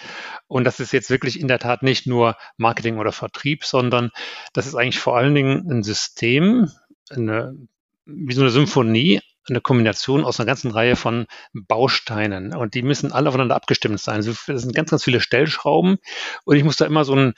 Und 0.47 0.65
das 0.65 0.81
ist 0.81 0.93
jetzt 0.93 1.11
wirklich 1.11 1.41
in 1.41 1.49
der 1.49 1.59
Tat 1.59 1.83
nicht 1.83 2.07
nur 2.07 2.37
Marketing 2.57 2.99
oder 2.99 3.13
Vertrieb, 3.13 3.65
sondern 3.65 4.11
das 4.53 4.67
ist 4.67 4.75
eigentlich 4.75 5.01
vor 5.01 5.17
allen 5.17 5.35
Dingen 5.35 5.71
ein 5.71 5.83
System, 5.83 6.71
eine, 7.11 7.57
wie 8.05 8.35
so 8.35 8.43
eine 8.43 8.51
Symphonie 8.51 9.21
eine 9.49 9.61
Kombination 9.61 10.25
aus 10.25 10.39
einer 10.39 10.47
ganzen 10.47 10.71
Reihe 10.71 10.97
von 10.97 11.27
Bausteinen 11.53 12.55
und 12.55 12.75
die 12.75 12.83
müssen 12.83 13.13
alle 13.13 13.29
aufeinander 13.29 13.57
abgestimmt 13.57 14.01
sein. 14.01 14.17
Also 14.17 14.35
das 14.47 14.63
sind 14.63 14.75
ganz, 14.75 14.91
ganz 14.91 15.05
viele 15.05 15.21
Stellschrauben 15.21 15.99
und 16.45 16.57
ich 16.57 16.65
muss 16.65 16.77
da 16.77 16.87
immer 16.87 17.05
so 17.05 17.15
ein, 17.15 17.35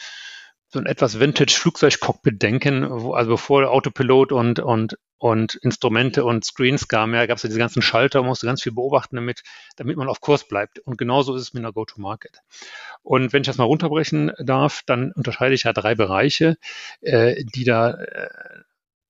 so 0.72 0.78
ein 0.78 0.86
etwas 0.86 1.20
Vintage-Flugzeugcockpit 1.20 2.42
denken, 2.42 2.86
wo, 2.88 3.12
also 3.12 3.32
bevor 3.32 3.70
Autopilot 3.70 4.32
und, 4.32 4.58
und, 4.58 4.98
und 5.18 5.54
Instrumente 5.56 6.24
und 6.24 6.44
Screens 6.46 6.88
kamen, 6.88 7.14
ja, 7.14 7.26
gab 7.26 7.36
es 7.36 7.42
ja 7.42 7.48
diese 7.48 7.58
ganzen 7.58 7.82
Schalter, 7.82 8.20
man 8.20 8.28
musste 8.28 8.46
ganz 8.46 8.62
viel 8.62 8.72
beobachten, 8.72 9.16
damit, 9.16 9.42
damit 9.76 9.98
man 9.98 10.08
auf 10.08 10.22
Kurs 10.22 10.48
bleibt. 10.48 10.78
Und 10.78 10.96
genauso 10.96 11.34
ist 11.36 11.42
es 11.42 11.52
mit 11.52 11.62
einer 11.62 11.74
Go-to-Market. 11.74 12.38
Und 13.02 13.34
wenn 13.34 13.42
ich 13.42 13.46
das 13.46 13.58
mal 13.58 13.64
runterbrechen 13.64 14.32
darf, 14.38 14.82
dann 14.86 15.12
unterscheide 15.12 15.54
ich 15.54 15.64
ja 15.64 15.74
drei 15.74 15.94
Bereiche, 15.94 16.56
äh, 17.02 17.44
die 17.44 17.64
da 17.64 17.90
äh, 17.90 18.28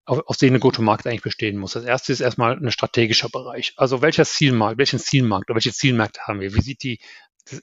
auf, 0.04 0.20
auf 0.26 0.36
denen 0.36 0.52
eine 0.52 0.60
Go-to-Market 0.60 1.06
eigentlich 1.06 1.22
bestehen 1.22 1.58
muss. 1.58 1.74
Das 1.74 1.84
erste 1.84 2.12
ist 2.12 2.20
erstmal 2.20 2.56
ein 2.56 2.72
strategischer 2.72 3.28
Bereich. 3.28 3.74
Also 3.76 4.02
welcher 4.02 4.24
Zielmarkt, 4.24 4.78
welchen 4.78 4.98
Zielmarkt 4.98 5.48
oder 5.48 5.56
welche 5.56 5.72
Zielmärkte 5.72 6.22
haben 6.26 6.40
wir? 6.40 6.54
Wie 6.54 6.60
sieht 6.60 6.82
die, 6.82 6.98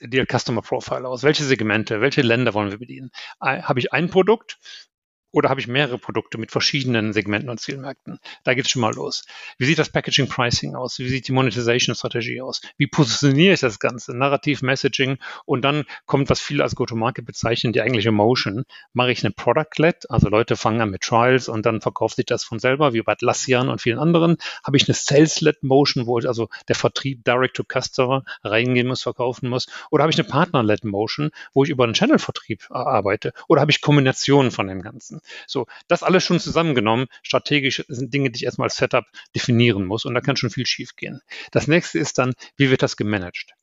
die 0.02 0.26
Customer 0.26 0.62
Profile 0.62 1.08
aus? 1.08 1.24
Welche 1.24 1.44
Segmente, 1.44 2.02
welche 2.02 2.22
Länder 2.22 2.54
wollen 2.54 2.72
wir 2.72 2.80
bedienen? 2.80 3.12
Habe 3.40 3.80
ich 3.80 3.94
ein 3.94 4.10
Produkt? 4.10 4.60
Oder 5.32 5.50
habe 5.50 5.62
ich 5.62 5.68
mehrere 5.68 6.00
Produkte 6.00 6.40
mit 6.40 6.52
verschiedenen 6.52 7.14
Segmenten 7.14 7.50
und 7.50 7.60
Zielmärkten? 7.60 8.20
Da 8.44 8.56
geht 8.56 8.66
es 8.66 8.72
schon 8.72 8.82
mal 8.82 8.94
los. 8.94 9.26
Wie 9.60 9.66
sieht 9.66 9.78
das 9.78 9.90
Packaging 9.90 10.28
Pricing 10.28 10.76
aus? 10.76 10.98
Wie 10.98 11.08
sieht 11.08 11.28
die 11.28 11.32
Monetization 11.32 11.96
Strategie 11.96 12.42
aus? 12.42 12.62
Wie 12.78 12.88
positioniere 12.88 13.54
ich 13.54 13.60
das 13.60 13.80
Ganze? 13.80 14.18
Narrativ 14.18 14.64
Messaging 14.64 15.18
und 15.46 15.62
dann 15.64 15.86
kommt, 16.08 16.30
was 16.30 16.40
viele 16.40 16.64
als 16.64 16.76
Go-to-Market 16.76 17.26
bezeichnen, 17.26 17.74
die 17.74 17.82
eigentliche 17.82 18.12
Motion. 18.12 18.66
Mache 18.94 19.12
ich 19.12 19.24
eine 19.24 19.32
Product-led, 19.32 20.10
also 20.10 20.30
Leute 20.30 20.56
fangen 20.56 20.82
an 20.82 20.90
mit 20.90 21.02
Trials 21.02 21.48
und 21.48 21.66
dann 21.66 21.82
verkauft 21.82 22.16
sich 22.16 22.26
das 22.26 22.44
von 22.44 22.58
selber, 22.58 22.94
wie 22.94 23.02
bei 23.02 23.12
Atlassian 23.12 23.70
und 23.70 23.82
vielen 23.82 24.00
anderen. 24.00 24.38
Habe 24.64 24.78
ich 24.78 24.88
eine 24.88 24.96
Sales-led 24.96 25.62
Motion, 25.62 26.08
wo 26.08 26.18
ich 26.18 26.28
also 26.28 26.50
der 26.68 26.76
Vertrieb 26.76 27.24
direct 27.24 27.56
to 27.56 27.64
Customer 27.64 28.24
reingehen 28.44 28.88
muss, 28.88 29.04
verkaufen 29.04 29.50
muss? 29.50 29.68
Oder 29.92 30.04
habe 30.04 30.12
ich 30.12 30.20
eine 30.20 30.28
Partner-led 30.28 30.86
Motion, 30.86 31.30
wo 31.54 31.64
ich 31.64 31.70
über 31.70 31.84
einen 31.84 31.94
Channel-Vertrieb 31.94 32.66
arbeite? 32.72 33.34
Oder 33.48 33.62
habe 33.62 33.72
ich 33.72 33.82
Kombinationen 33.82 34.52
von 34.52 34.68
dem 34.68 34.82
Ganzen? 34.82 35.19
So, 35.48 35.68
das 35.88 36.04
alles 36.04 36.24
schon 36.24 36.40
zusammengenommen, 36.40 37.08
strategisch 37.24 37.84
sind 37.88 38.14
Dinge, 38.14 38.32
die 38.32 38.38
ich 38.38 38.46
erstmal 38.46 38.68
als 38.68 38.78
Setup 38.78 39.06
definieren 39.36 39.86
muss 39.86 40.06
und 40.06 40.14
da 40.14 40.22
kann 40.22 40.36
schon 40.36 40.50
viel 40.50 40.66
schief 40.66 40.96
gehen. 40.96 41.22
Das 41.52 41.68
nächste 41.68 42.00
ist 42.00 42.18
dann, 42.18 42.34
wie 42.58 42.70
wird 42.70 42.84
das 42.84 42.98
gemanagt? 42.98 43.54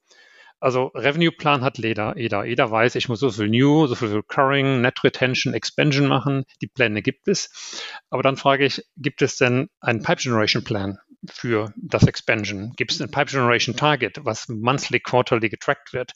Also 0.58 0.86
Revenue-Plan 0.94 1.62
hat 1.62 1.78
jeder, 1.78 2.16
jeder. 2.16 2.44
Jeder 2.44 2.70
weiß, 2.70 2.94
ich 2.94 3.08
muss 3.08 3.20
so 3.20 3.30
viel 3.30 3.48
New, 3.48 3.86
so 3.86 3.94
viel 3.94 4.08
Recurring, 4.08 4.80
Net 4.80 5.04
Retention, 5.04 5.52
Expansion 5.52 6.08
machen. 6.08 6.44
Die 6.62 6.66
Pläne 6.66 7.02
gibt 7.02 7.28
es. 7.28 7.82
Aber 8.08 8.22
dann 8.22 8.36
frage 8.36 8.64
ich, 8.64 8.82
gibt 8.96 9.20
es 9.20 9.36
denn 9.36 9.68
einen 9.80 10.02
Pipe 10.02 10.22
Generation 10.22 10.64
Plan 10.64 10.98
für 11.30 11.72
das 11.76 12.04
Expansion? 12.04 12.72
Gibt 12.76 12.92
es 12.92 13.02
ein 13.02 13.10
Pipe 13.10 13.30
Generation 13.30 13.76
Target, 13.76 14.24
was 14.24 14.48
monthly, 14.48 14.98
quarterly 14.98 15.50
getrackt 15.50 15.92
wird? 15.92 16.12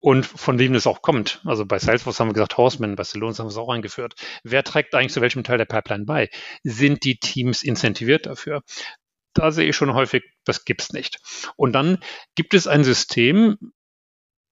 Und 0.00 0.24
von 0.24 0.58
wem 0.58 0.72
das 0.72 0.86
auch 0.86 1.02
kommt. 1.02 1.42
Also 1.44 1.66
bei 1.66 1.78
Salesforce 1.78 2.20
haben 2.20 2.28
wir 2.28 2.34
gesagt 2.34 2.56
Horseman, 2.56 2.96
bei 2.96 3.04
Celonis 3.04 3.38
haben 3.38 3.46
wir 3.46 3.50
es 3.50 3.58
auch 3.58 3.68
eingeführt. 3.68 4.14
Wer 4.44 4.64
trägt 4.64 4.94
eigentlich 4.94 5.12
zu 5.12 5.20
welchem 5.20 5.44
Teil 5.44 5.58
der 5.58 5.66
Pipeline 5.66 6.06
bei? 6.06 6.30
Sind 6.62 7.04
die 7.04 7.18
Teams 7.18 7.62
incentiviert 7.62 8.24
dafür? 8.24 8.62
da 9.34 9.50
sehe 9.52 9.68
ich 9.68 9.76
schon 9.76 9.94
häufig, 9.94 10.24
das 10.44 10.64
gibt's 10.64 10.92
nicht. 10.92 11.18
Und 11.56 11.72
dann 11.72 11.98
gibt 12.34 12.54
es 12.54 12.66
ein 12.66 12.84
System, 12.84 13.72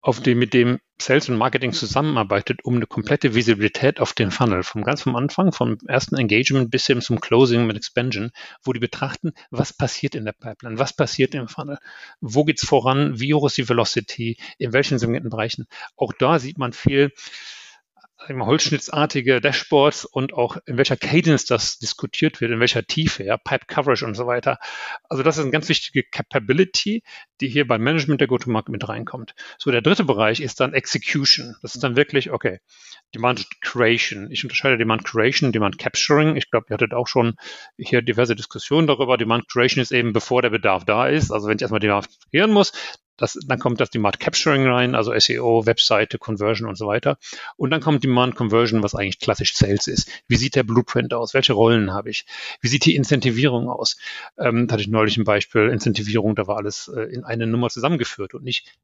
auf 0.01 0.21
dem, 0.21 0.39
mit 0.39 0.55
dem 0.55 0.79
Sales 1.01 1.29
und 1.29 1.37
Marketing 1.37 1.73
zusammenarbeitet, 1.73 2.65
um 2.65 2.77
eine 2.77 2.87
komplette 2.87 3.35
Visibilität 3.35 4.01
auf 4.01 4.13
den 4.15 4.31
Funnel, 4.31 4.65
vom 4.65 4.83
ganz 4.83 5.03
vom 5.03 5.15
Anfang, 5.15 5.53
vom 5.53 5.79
ersten 5.87 6.17
Engagement 6.17 6.71
bis 6.71 6.87
hin 6.87 7.01
zum 7.01 7.21
Closing 7.21 7.67
mit 7.67 7.77
Expansion, 7.77 8.33
wo 8.63 8.73
die 8.73 8.81
betrachten, 8.81 9.33
was 9.51 9.73
passiert 9.73 10.15
in 10.15 10.25
der 10.25 10.33
Pipeline, 10.33 10.79
was 10.79 10.93
passiert 10.93 11.35
im 11.35 11.47
Funnel, 11.47 11.79
wo 12.21 12.45
geht's 12.45 12.67
voran, 12.67 13.21
wie 13.21 13.33
hoch 13.33 13.47
ist 13.47 13.57
die 13.57 13.69
Velocity, 13.69 14.39
in 14.59 14.73
welchen 14.73 14.99
segmenten 14.99 15.31
Bereichen. 15.31 15.67
Auch 15.97 16.13
da 16.13 16.39
sieht 16.39 16.59
man 16.59 16.73
viel, 16.73 17.13
holzschnittsartige 18.29 19.41
Dashboards 19.41 20.05
und 20.05 20.33
auch 20.33 20.57
in 20.67 20.77
welcher 20.77 20.97
Cadence 20.97 21.47
das 21.47 21.79
diskutiert 21.79 22.41
wird, 22.41 22.51
in 22.51 22.61
welcher 22.61 22.85
Tiefe, 22.85 23.25
ja, 23.25 23.37
Pipe 23.37 23.67
Coverage 23.67 24.05
und 24.05 24.15
so 24.15 24.27
weiter. 24.27 24.59
Also 25.09 25.23
das 25.23 25.37
ist 25.37 25.43
eine 25.43 25.51
ganz 25.51 25.69
wichtige 25.69 26.03
Capability, 26.03 27.03
die 27.41 27.49
hier 27.49 27.67
beim 27.67 27.83
Management 27.83 28.21
der 28.21 28.29
Go-to-Market 28.29 28.71
mit 28.71 28.89
reinkommt. 28.89 29.35
So, 29.59 29.71
der 29.71 29.83
dritte 29.83 30.05
Bereich 30.05 30.41
ist 30.41 30.61
dann 30.61 30.75
Execution. 30.75 31.57
Das 31.63 31.75
ist 31.75 31.83
dann 31.83 31.97
wirklich, 31.97 32.31
okay, 32.31 32.61
Demand 33.15 33.61
Creation. 33.61 34.31
Ich 34.31 34.45
unterscheide 34.45 34.79
Demand 34.79 35.05
Creation, 35.05 35.53
Demand 35.53 35.79
Capturing. 35.79 36.37
Ich 36.37 36.51
glaube, 36.51 36.67
ihr 36.71 36.75
hattet 36.75 36.95
auch 36.95 37.07
schon 37.07 37.37
hier 37.79 38.03
diverse 38.03 38.37
Diskussionen 38.37 38.87
darüber. 38.87 39.17
Demand 39.17 39.49
Creation 39.49 39.83
ist 39.83 39.93
eben, 39.93 40.13
bevor 40.13 40.43
der 40.43 40.51
Bedarf 40.51 40.85
da 40.85 41.07
ist. 41.09 41.31
Also 41.31 41.49
wenn 41.49 41.57
ich 41.57 41.63
erstmal 41.63 41.81
Bedarf 41.81 42.07
kreieren 42.31 42.53
muss, 42.53 42.73
das, 43.19 43.37
dann 43.47 43.59
kommt 43.59 43.81
das 43.81 43.91
Demand 43.91 44.21
Capturing 44.21 44.67
rein, 44.67 44.95
also 44.95 45.13
SEO, 45.19 45.67
Webseite, 45.67 46.19
Conversion 46.19 46.69
und 46.69 46.77
so 46.77 46.87
weiter. 46.87 47.19
Und 47.57 47.71
dann 47.71 47.81
kommt 47.81 48.05
Demand 48.05 48.37
Conversion, 48.37 48.83
was 48.83 48.95
eigentlich 48.95 49.19
klassisch 49.19 49.55
Sales 49.55 49.89
ist. 49.89 50.09
Wie 50.29 50.37
sieht 50.37 50.55
der 50.55 50.63
Blueprint 50.63 51.13
aus? 51.13 51.35
Welche 51.35 51.53
Rollen 51.53 51.93
habe 51.93 52.11
ich? 52.11 52.27
Wie 52.61 52.69
sieht 52.69 52.85
die 52.85 52.95
Incentivierung 52.95 53.69
aus? 53.69 53.99
Ähm, 54.39 54.69
da 54.69 54.75
hatte 54.75 54.83
ich 54.83 54.89
neulich 54.89 55.17
ein 55.17 55.25
Beispiel, 55.25 55.69
Incentivierung, 55.69 56.37
da 56.37 56.47
war 56.47 56.57
alles 56.57 56.89
äh, 56.89 57.03
in 57.13 57.25
eine 57.25 57.47
Nummer 57.49 57.71
zusammengeführt 57.71 58.35
und 58.35 58.45
nicht 58.45 58.79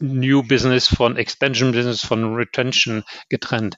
New 0.00 0.42
Business 0.42 0.88
von 0.88 1.16
Expansion 1.16 1.72
Business 1.72 2.04
von 2.04 2.34
Retention 2.34 3.04
getrennt. 3.28 3.76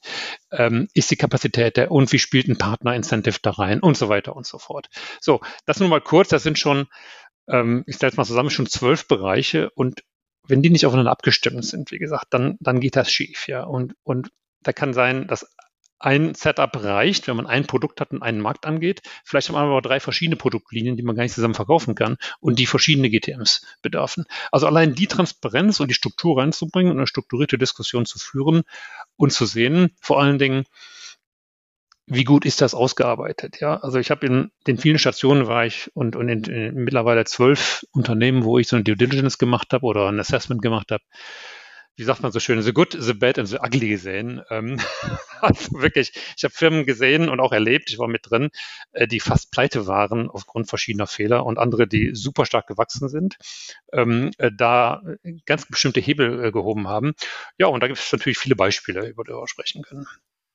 Ähm, 0.51 0.89
ist 0.95 1.11
die 1.11 1.17
Kapazität 1.17 1.77
der 1.77 1.91
und 1.91 2.11
wie 2.13 2.19
spielt 2.19 2.49
ein 2.49 2.59
Partner 2.59 2.95
Incentive 2.95 3.39
da 3.43 3.51
rein 3.51 3.81
und 3.81 3.97
so 3.97 4.09
weiter 4.09 4.35
und 4.35 4.47
so 4.47 4.59
fort. 4.59 4.89
So, 5.21 5.41
das 5.67 5.81
nur 5.81 5.89
mal 5.89 6.01
kurz, 6.01 6.29
das 6.29 6.43
sind 6.43 6.59
schon 6.59 6.87
ähm, 7.49 7.85
ich 7.87 7.97
stelle 7.97 8.11
es 8.11 8.17
mal 8.17 8.25
zusammen, 8.25 8.51
schon 8.51 8.67
zwölf 8.67 9.07
Bereiche 9.09 9.71
und 9.71 10.03
wenn 10.49 10.63
die 10.63 10.71
nicht 10.71 10.87
aufeinander 10.87 11.11
abgestimmt 11.11 11.65
sind, 11.65 11.91
wie 11.91 11.99
gesagt, 11.99 12.27
dann, 12.31 12.57
dann 12.61 12.81
geht 12.81 12.97
das 12.97 13.11
schief, 13.11 13.49
ja. 13.49 13.65
Und, 13.65 13.95
und 14.05 14.31
da 14.63 14.73
kann 14.73 14.95
sein, 14.95 15.27
dass 15.27 15.56
ein 15.99 16.35
Setup 16.35 16.71
reicht, 16.83 17.27
wenn 17.27 17.37
man 17.37 17.47
ein 17.47 17.67
Produkt 17.67 18.01
hat 18.01 18.13
und 18.13 18.23
einen 18.23 18.41
Markt 18.41 18.67
angeht. 18.67 19.03
Vielleicht 19.25 19.49
haben 19.49 19.55
wir 19.55 19.61
aber 19.61 19.83
drei 19.83 20.01
verschiedene 20.01 20.37
Produktlinien, 20.37 20.97
die 20.97 21.03
man 21.03 21.17
gar 21.17 21.23
nicht 21.23 21.35
zusammen 21.35 21.55
verkaufen 21.55 21.95
kann 21.95 22.17
und 22.41 22.59
die 22.59 22.67
verschiedene 22.67 23.11
GTMs 23.11 23.67
bedarfen. 23.83 24.25
Also 24.53 24.67
allein 24.67 24.95
die 24.95 25.07
Transparenz 25.07 25.81
und 25.81 25.89
die 25.89 25.95
Struktur 25.95 26.39
reinzubringen 26.39 26.93
und 26.93 26.99
eine 26.99 27.07
strukturierte 27.07 27.59
Diskussion 27.59 28.07
zu 28.07 28.19
führen 28.19 28.63
und 29.17 29.33
zu 29.33 29.47
sehen, 29.47 29.91
vor 30.01 30.21
allen 30.21 30.39
Dingen, 30.39 30.65
wie 32.07 32.25
gut 32.25 32.45
ist 32.45 32.61
das 32.61 32.75
ausgearbeitet? 32.75 33.61
Ja, 33.61 33.79
also 33.79 33.99
ich 33.99 34.11
habe 34.11 34.27
in 34.27 34.53
den 34.67 34.79
vielen 34.79 34.99
Stationen 34.99 35.49
war 35.49 35.67
ich 35.67 35.91
und, 35.95 36.15
und 36.15 36.29
in, 36.29 36.45
in 36.45 36.75
mittlerweile 36.75 37.25
zwölf 37.25 37.85
Unternehmen, 37.91 38.45
wo 38.45 38.59
ich 38.59 38.69
so 38.69 38.77
eine 38.77 38.85
Due 38.85 38.97
Diligence 38.97 39.39
gemacht 39.39 39.73
habe 39.73 39.85
oder 39.85 40.09
ein 40.09 40.21
Assessment 40.21 40.63
gemacht 40.63 40.93
habe. 40.93 41.03
Wie 41.97 42.05
sagt 42.05 42.23
man 42.23 42.31
so 42.31 42.41
schön, 42.41 42.61
the 42.61 42.73
good, 42.73 42.97
the 42.99 43.15
bad 43.15 43.39
and 43.39 43.49
the 43.49 43.59
ugly 43.59 43.89
gesehen. 43.89 44.43
Ähm, 44.51 44.79
also 45.41 45.81
wirklich, 45.81 46.13
ich 46.37 46.45
habe 46.45 46.53
Firmen 46.53 46.85
gesehen 46.85 47.29
und 47.29 47.41
auch 47.41 47.53
erlebt, 47.53 47.91
ich 47.91 47.99
war 47.99 48.09
mit 48.09 48.31
drin, 48.31 48.51
äh, 48.93 49.09
die 49.09 49.21
fast 49.21 49.51
pleite 49.51 49.87
waren 49.87 50.29
aufgrund 50.29 50.69
verschiedener 50.69 51.07
Fehler 51.07 51.47
und 51.47 51.59
andere, 51.59 51.87
die 51.87 52.15
super 52.15 52.45
stark 52.45 52.67
gewachsen 52.67 53.09
sind, 53.09 53.37
ähm, 53.93 54.31
äh, 54.39 54.51
da 54.55 55.03
ganz 55.47 55.67
bestimmte 55.67 56.01
Hebel 56.01 56.45
äh, 56.45 56.53
gehoben 56.53 56.89
haben. 56.89 57.15
Ja, 57.59 57.67
und 57.69 57.83
da 57.83 57.87
gibt 57.87 57.99
es 57.99 58.13
natürlich 58.13 58.39
viele 58.39 58.57
Beispiele, 58.57 59.09
über 59.09 59.25
die 59.25 59.31
wir 59.31 59.49
sprechen 59.49 59.83
können. 59.83 60.07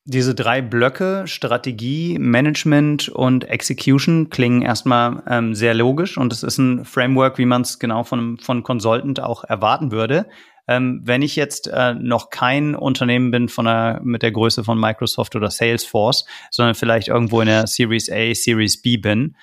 Diese 0.06 0.34
drei 0.34 0.64
Blöcke, 0.64 1.28
Strategie, 1.28 2.18
Management 2.18 3.10
und 3.10 3.44
Execution, 3.44 4.32
klingen 4.32 4.64
erstmal 4.64 5.22
ähm, 5.28 5.54
sehr 5.54 5.76
logisch 5.76 6.18
und 6.18 6.34
es 6.34 6.42
ist 6.42 6.58
ein 6.58 6.86
Framework, 6.86 7.38
wie 7.38 7.46
man 7.46 7.62
es 7.62 7.78
genau 7.78 8.04
von, 8.04 8.40
von 8.40 8.64
Consultant 8.64 9.20
auch 9.20 9.44
erwarten 9.44 9.92
würde. 9.92 10.28
Ähm, 10.68 11.02
wenn 11.04 11.22
ich 11.22 11.36
jetzt 11.36 11.68
äh, 11.68 11.94
noch 11.94 12.30
kein 12.30 12.76
Unternehmen 12.76 13.32
bin 13.32 13.50
von 13.50 13.66
der, 13.66 14.00
mit 14.04 14.22
der 14.22 14.32
Größe 14.32 14.64
von 14.64 14.80
Microsoft 14.80 15.36
oder 15.36 15.50
Salesforce, 15.50 16.26
sondern 16.50 16.76
vielleicht 16.76 17.08
irgendwo 17.08 17.42
in 17.42 17.48
der 17.48 17.68
Series 17.68 18.10
A, 18.12 18.34
Series 18.34 18.82
B 18.82 18.98
bin, 18.98 19.36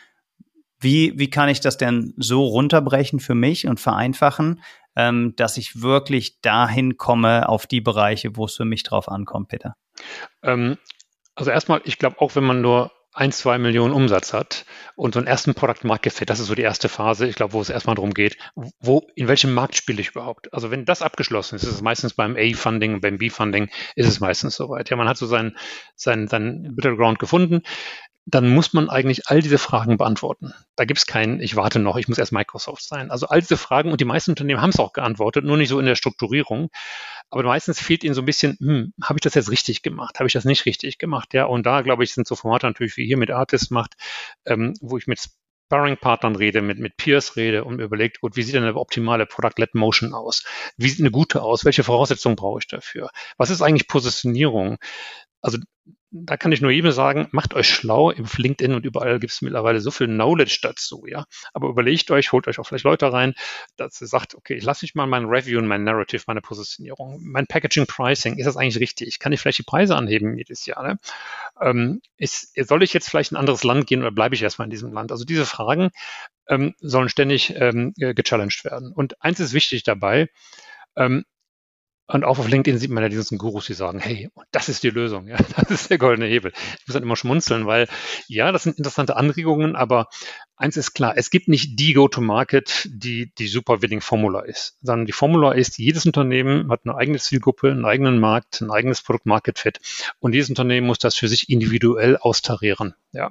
wie, 0.80 1.18
wie 1.18 1.30
kann 1.30 1.48
ich 1.48 1.60
das 1.60 1.76
denn 1.76 2.14
so 2.16 2.44
runterbrechen 2.44 3.20
für 3.20 3.34
mich 3.34 3.66
und 3.66 3.80
vereinfachen, 3.80 4.62
ähm, 4.96 5.34
dass 5.36 5.56
ich 5.56 5.82
wirklich 5.82 6.40
dahin 6.40 6.96
komme 6.96 7.48
auf 7.48 7.66
die 7.66 7.80
Bereiche, 7.80 8.36
wo 8.36 8.44
es 8.44 8.56
für 8.56 8.64
mich 8.64 8.82
drauf 8.82 9.08
ankommt, 9.08 9.48
Peter? 9.48 9.76
Ähm, 10.42 10.78
also 11.34 11.50
erstmal, 11.50 11.80
ich 11.84 11.98
glaube, 11.98 12.20
auch 12.20 12.34
wenn 12.36 12.44
man 12.44 12.60
nur 12.60 12.92
ein, 13.18 13.32
zwei 13.32 13.58
Millionen 13.58 13.92
Umsatz 13.92 14.32
hat 14.32 14.64
und 14.94 15.14
so 15.14 15.20
einen 15.20 15.26
ersten 15.26 15.54
Product 15.54 15.82
Market 15.82 16.12
Fit, 16.12 16.30
das 16.30 16.38
ist 16.38 16.46
so 16.46 16.54
die 16.54 16.62
erste 16.62 16.88
Phase, 16.88 17.26
ich 17.26 17.34
glaube, 17.34 17.52
wo 17.52 17.60
es 17.60 17.68
erstmal 17.68 17.96
darum 17.96 18.14
geht, 18.14 18.38
wo, 18.54 19.08
in 19.16 19.26
welchem 19.26 19.52
Markt 19.52 19.74
spiele 19.74 20.00
ich 20.00 20.10
überhaupt? 20.10 20.54
Also 20.54 20.70
wenn 20.70 20.84
das 20.84 21.02
abgeschlossen 21.02 21.56
ist, 21.56 21.64
ist 21.64 21.74
es 21.74 21.82
meistens 21.82 22.14
beim 22.14 22.36
A-Funding, 22.36 23.00
beim 23.00 23.18
B-Funding 23.18 23.70
ist 23.96 24.06
es 24.06 24.20
meistens 24.20 24.54
soweit. 24.54 24.88
Ja, 24.88 24.96
man 24.96 25.08
hat 25.08 25.16
so 25.16 25.26
seinen, 25.26 25.56
seinen, 25.96 26.28
seinen 26.28 26.76
Battleground 26.76 27.18
gefunden 27.18 27.62
dann 28.30 28.50
muss 28.50 28.74
man 28.74 28.90
eigentlich 28.90 29.28
all 29.28 29.40
diese 29.40 29.56
Fragen 29.56 29.96
beantworten. 29.96 30.52
Da 30.76 30.84
gibt 30.84 30.98
es 30.98 31.06
keinen, 31.06 31.40
ich 31.40 31.56
warte 31.56 31.78
noch, 31.78 31.96
ich 31.96 32.08
muss 32.08 32.18
erst 32.18 32.32
Microsoft 32.32 32.82
sein. 32.82 33.10
Also 33.10 33.28
all 33.28 33.40
diese 33.40 33.56
Fragen 33.56 33.90
und 33.90 34.02
die 34.02 34.04
meisten 34.04 34.32
Unternehmen 34.32 34.60
haben 34.60 34.70
es 34.70 34.78
auch 34.78 34.92
geantwortet, 34.92 35.44
nur 35.44 35.56
nicht 35.56 35.70
so 35.70 35.80
in 35.80 35.86
der 35.86 35.94
Strukturierung. 35.94 36.68
Aber 37.30 37.42
meistens 37.44 37.80
fehlt 37.80 38.04
ihnen 38.04 38.14
so 38.14 38.20
ein 38.20 38.26
bisschen, 38.26 38.56
hm, 38.60 38.92
habe 39.02 39.18
ich 39.18 39.22
das 39.22 39.34
jetzt 39.34 39.50
richtig 39.50 39.82
gemacht? 39.82 40.18
Habe 40.18 40.26
ich 40.26 40.34
das 40.34 40.44
nicht 40.44 40.66
richtig 40.66 40.98
gemacht? 40.98 41.32
Ja, 41.32 41.46
und 41.46 41.64
da, 41.64 41.80
glaube 41.80 42.04
ich, 42.04 42.12
sind 42.12 42.26
so 42.26 42.36
Formate 42.36 42.66
natürlich 42.66 42.98
wie 42.98 43.06
hier 43.06 43.16
mit 43.16 43.30
Artist 43.30 43.70
macht, 43.70 43.94
ähm, 44.44 44.74
wo 44.82 44.98
ich 44.98 45.06
mit 45.06 45.20
Sparring-Partnern 45.66 46.36
rede, 46.36 46.60
mit, 46.60 46.78
mit 46.78 46.98
Peers 46.98 47.36
rede 47.36 47.64
und 47.64 47.76
mir 47.76 47.84
überlegt, 47.84 48.20
gut, 48.20 48.36
wie 48.36 48.42
sieht 48.42 48.54
denn 48.54 48.62
eine 48.62 48.76
optimale 48.76 49.24
Product-led 49.24 49.74
Motion 49.74 50.12
aus? 50.12 50.44
Wie 50.76 50.88
sieht 50.88 51.00
eine 51.00 51.10
gute 51.10 51.42
aus? 51.42 51.64
Welche 51.64 51.84
Voraussetzungen 51.84 52.36
brauche 52.36 52.58
ich 52.60 52.66
dafür? 52.66 53.10
Was 53.38 53.48
ist 53.48 53.62
eigentlich 53.62 53.88
Positionierung? 53.88 54.76
Also 55.40 55.58
da 56.10 56.36
kann 56.38 56.52
ich 56.52 56.60
nur 56.60 56.70
jedem 56.70 56.90
sagen, 56.90 57.28
macht 57.32 57.54
euch 57.54 57.68
schlau. 57.68 58.12
Auf 58.12 58.38
LinkedIn 58.38 58.74
und 58.74 58.86
überall 58.86 59.18
gibt 59.20 59.32
es 59.32 59.42
mittlerweile 59.42 59.80
so 59.80 59.90
viel 59.90 60.06
Knowledge 60.06 60.60
dazu, 60.62 61.04
ja. 61.06 61.24
Aber 61.52 61.68
überlegt 61.68 62.10
euch, 62.10 62.32
holt 62.32 62.48
euch 62.48 62.58
auch 62.58 62.66
vielleicht 62.66 62.84
Leute 62.84 63.12
rein, 63.12 63.34
dass 63.76 64.00
ihr 64.00 64.06
sagt, 64.06 64.34
okay, 64.34 64.54
ich 64.54 64.64
lasse 64.64 64.84
mich 64.84 64.94
mal 64.94 65.06
mein 65.06 65.26
Review 65.26 65.58
und 65.58 65.66
mein 65.66 65.84
Narrative, 65.84 66.22
meine 66.26 66.40
Positionierung, 66.40 67.20
mein 67.22 67.46
Packaging 67.46 67.86
Pricing, 67.86 68.38
ist 68.38 68.46
das 68.46 68.56
eigentlich 68.56 68.80
richtig? 68.80 69.18
Kann 69.18 69.32
ich 69.32 69.40
vielleicht 69.40 69.58
die 69.58 69.64
Preise 69.64 69.96
anheben 69.96 70.36
jedes 70.36 70.64
Jahr? 70.64 70.82
Ne? 70.82 70.98
Ähm, 71.60 72.00
ist, 72.16 72.52
soll 72.66 72.82
ich 72.82 72.94
jetzt 72.94 73.10
vielleicht 73.10 73.32
in 73.32 73.36
ein 73.36 73.40
anderes 73.40 73.64
Land 73.64 73.86
gehen 73.86 74.00
oder 74.00 74.10
bleibe 74.10 74.34
ich 74.34 74.42
erstmal 74.42 74.66
in 74.66 74.70
diesem 74.70 74.92
Land? 74.92 75.12
Also 75.12 75.24
diese 75.24 75.44
Fragen 75.44 75.90
ähm, 76.48 76.74
sollen 76.80 77.10
ständig 77.10 77.54
ähm, 77.56 77.92
gechallenged 77.96 78.64
werden. 78.64 78.92
Und 78.92 79.22
eins 79.22 79.40
ist 79.40 79.52
wichtig 79.52 79.82
dabei, 79.82 80.28
ähm, 80.96 81.24
und 82.08 82.24
auch 82.24 82.38
auf 82.38 82.48
LinkedIn 82.48 82.78
sieht 82.78 82.90
man 82.90 83.02
ja 83.02 83.10
diesen 83.10 83.36
Gurus, 83.36 83.66
die 83.66 83.74
sagen, 83.74 83.98
hey, 84.00 84.30
das 84.50 84.70
ist 84.70 84.82
die 84.82 84.90
Lösung, 84.90 85.28
ja, 85.28 85.36
das 85.56 85.70
ist 85.70 85.90
der 85.90 85.98
goldene 85.98 86.26
Hebel. 86.26 86.52
Ich 86.54 86.88
muss 86.88 86.94
dann 86.94 87.02
immer 87.02 87.16
schmunzeln, 87.16 87.66
weil 87.66 87.86
ja, 88.28 88.50
das 88.50 88.62
sind 88.62 88.78
interessante 88.78 89.16
Anregungen, 89.16 89.76
aber 89.76 90.08
eins 90.56 90.78
ist 90.78 90.94
klar, 90.94 91.14
es 91.16 91.30
gibt 91.30 91.48
nicht 91.48 91.78
die 91.78 91.92
Go-to-Market, 91.92 92.88
die 92.90 93.32
die 93.36 93.46
super 93.46 93.82
winning 93.82 94.00
Formula 94.00 94.40
ist, 94.40 94.78
sondern 94.80 95.06
die 95.06 95.12
Formula 95.12 95.52
ist, 95.52 95.78
jedes 95.78 96.06
Unternehmen 96.06 96.70
hat 96.70 96.80
eine 96.84 96.96
eigene 96.96 97.18
Zielgruppe, 97.18 97.70
einen 97.70 97.84
eigenen 97.84 98.18
Markt, 98.18 98.62
ein 98.62 98.70
eigenes 98.70 99.02
Produkt-Market-Fit 99.02 99.78
und 100.18 100.32
jedes 100.32 100.48
Unternehmen 100.48 100.86
muss 100.86 100.98
das 100.98 101.14
für 101.14 101.28
sich 101.28 101.50
individuell 101.50 102.16
austarieren, 102.16 102.94
ja. 103.12 103.30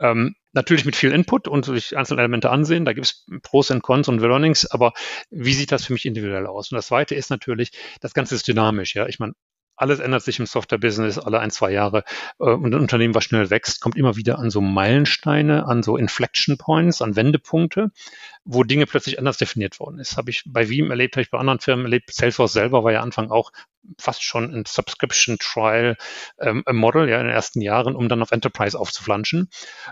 Ähm, 0.00 0.36
natürlich 0.52 0.84
mit 0.84 0.96
viel 0.96 1.12
Input 1.12 1.48
und 1.48 1.64
sich 1.64 1.96
einzelne 1.96 2.20
Elemente 2.20 2.50
ansehen. 2.50 2.84
Da 2.84 2.92
gibt 2.92 3.06
es 3.06 3.26
Pros 3.42 3.70
und 3.70 3.82
Cons 3.82 4.08
und 4.08 4.20
Learnings, 4.20 4.66
aber 4.66 4.92
wie 5.30 5.54
sieht 5.54 5.72
das 5.72 5.86
für 5.86 5.92
mich 5.92 6.06
individuell 6.06 6.46
aus? 6.46 6.70
Und 6.70 6.76
das 6.76 6.86
Zweite 6.86 7.14
ist 7.14 7.30
natürlich, 7.30 7.70
das 8.00 8.14
Ganze 8.14 8.34
ist 8.34 8.48
dynamisch. 8.48 8.94
Ja, 8.94 9.06
ich 9.06 9.18
meine, 9.18 9.34
alles 9.78 10.00
ändert 10.00 10.22
sich 10.22 10.38
im 10.38 10.46
Software-Business 10.46 11.18
alle 11.18 11.40
ein, 11.40 11.50
zwei 11.50 11.70
Jahre. 11.70 12.04
Äh, 12.38 12.44
und 12.44 12.74
ein 12.74 12.80
Unternehmen, 12.80 13.14
was 13.14 13.24
schnell 13.24 13.50
wächst, 13.50 13.80
kommt 13.80 13.96
immer 13.96 14.16
wieder 14.16 14.38
an 14.38 14.50
so 14.50 14.60
Meilensteine, 14.60 15.66
an 15.66 15.82
so 15.82 15.96
Inflection 15.96 16.58
Points, 16.58 17.00
an 17.00 17.16
Wendepunkte, 17.16 17.90
wo 18.44 18.64
Dinge 18.64 18.86
plötzlich 18.86 19.18
anders 19.18 19.38
definiert 19.38 19.80
worden 19.80 19.98
ist. 19.98 20.16
Habe 20.16 20.30
ich 20.30 20.42
bei 20.46 20.68
Veeam 20.68 20.90
erlebt, 20.90 21.16
habe 21.16 21.22
ich 21.22 21.30
bei 21.30 21.38
anderen 21.38 21.60
Firmen 21.60 21.86
erlebt. 21.86 22.12
Salesforce 22.12 22.52
selber 22.52 22.84
war 22.84 22.92
ja 22.92 23.00
Anfang 23.00 23.30
auch 23.30 23.52
fast 23.98 24.22
schon 24.22 24.52
ein 24.52 24.64
Subscription 24.66 25.38
Trial 25.38 25.96
ähm, 26.38 26.64
Model 26.72 27.08
ja 27.08 27.18
in 27.20 27.26
den 27.26 27.34
ersten 27.34 27.60
Jahren, 27.60 27.94
um 27.94 28.08
dann 28.08 28.22
auf 28.22 28.32
Enterprise 28.32 28.78
aufzuflanschen. 28.78 29.48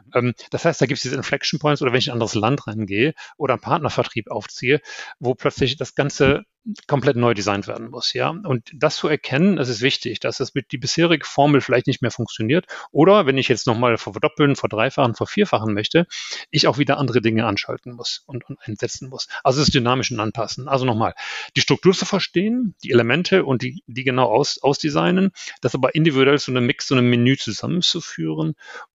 Mhm. 0.07 0.11
Ähm, 0.15 0.35
das 0.51 0.65
heißt, 0.65 0.81
da 0.81 0.87
gibt 0.87 0.99
es 0.99 1.03
diese 1.03 1.17
Inflection 1.17 1.59
Points 1.59 1.81
oder 1.81 1.93
wenn 1.93 1.99
ich 1.99 2.09
in 2.09 2.11
ein 2.11 2.15
anderes 2.15 2.35
Land 2.35 2.67
reingehe 2.67 3.15
oder 3.37 3.55
einen 3.55 3.63
Partnervertrieb 3.63 4.31
aufziehe, 4.31 4.81
wo 5.19 5.35
plötzlich 5.35 5.77
das 5.77 5.95
Ganze 5.95 6.45
komplett 6.87 7.17
neu 7.17 7.35
designt 7.35 7.69
werden 7.69 7.91
muss, 7.91 8.13
ja. 8.13 8.31
Und 8.31 8.71
das 8.75 8.97
zu 8.97 9.09
erkennen, 9.09 9.57
das 9.57 9.69
ist 9.69 9.83
wichtig, 9.83 10.21
dass 10.21 10.39
das 10.39 10.55
mit 10.55 10.73
die 10.73 10.79
bisherige 10.79 11.25
Formel 11.25 11.61
vielleicht 11.61 11.87
nicht 11.87 12.03
mehr 12.03 12.11
funktioniert. 12.11 12.67
Oder 12.91 13.27
wenn 13.27 13.39
ich 13.39 13.49
jetzt 13.49 13.67
nochmal 13.67 13.99
verdoppeln, 13.99 14.57
verdreifachen, 14.57 15.15
vervierfachen 15.15 15.73
möchte, 15.75 16.07
ich 16.51 16.67
auch 16.67 16.79
wieder 16.79 16.99
andere 16.99 17.21
Dinge 17.21 17.47
anschalten 17.47 17.93
muss 17.93 18.23
und, 18.27 18.45
und 18.49 18.59
einsetzen 18.61 19.09
muss. 19.09 19.29
Also 19.45 19.61
es 19.61 19.69
ist 19.69 19.75
dynamisch 19.75 20.11
und 20.11 20.21
anpassen. 20.21 20.69
Also 20.69 20.85
nochmal, 20.85 21.15
die 21.57 21.61
Struktur 21.61 21.95
zu 21.95 22.05
verstehen, 22.05 22.75
die 22.83 22.91
Elemente 22.91 23.45
und 23.45 23.63
die, 23.63 23.83
die 23.87 24.05
genau 24.05 24.27
aus, 24.27 24.59
ausdesignen, 24.63 25.31
das 25.61 25.75
aber 25.75 25.95
individuell 25.95 26.39
zu 26.39 26.51
einem 26.51 26.67
Mix, 26.67 26.87
zu 26.87 26.95
einem 26.95 27.09
Menü 27.09 27.37
zusammenzuführen 27.37 28.55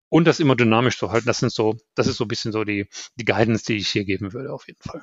und 0.08 0.26
das 0.26 0.40
immer 0.40 0.56
dynamisch 0.56 0.98
zu 0.98 1.10
halten. 1.12 1.26
Das 1.26 1.38
sind 1.38 1.52
so, 1.52 1.76
das 1.94 2.06
ist 2.06 2.16
so 2.16 2.24
ein 2.24 2.28
bisschen 2.28 2.52
so 2.52 2.64
die, 2.64 2.88
die 3.16 3.24
Guidance, 3.24 3.64
die 3.64 3.76
ich 3.76 3.88
hier 3.88 4.04
geben 4.04 4.32
würde, 4.32 4.52
auf 4.52 4.66
jeden 4.66 4.82
Fall. 4.82 5.02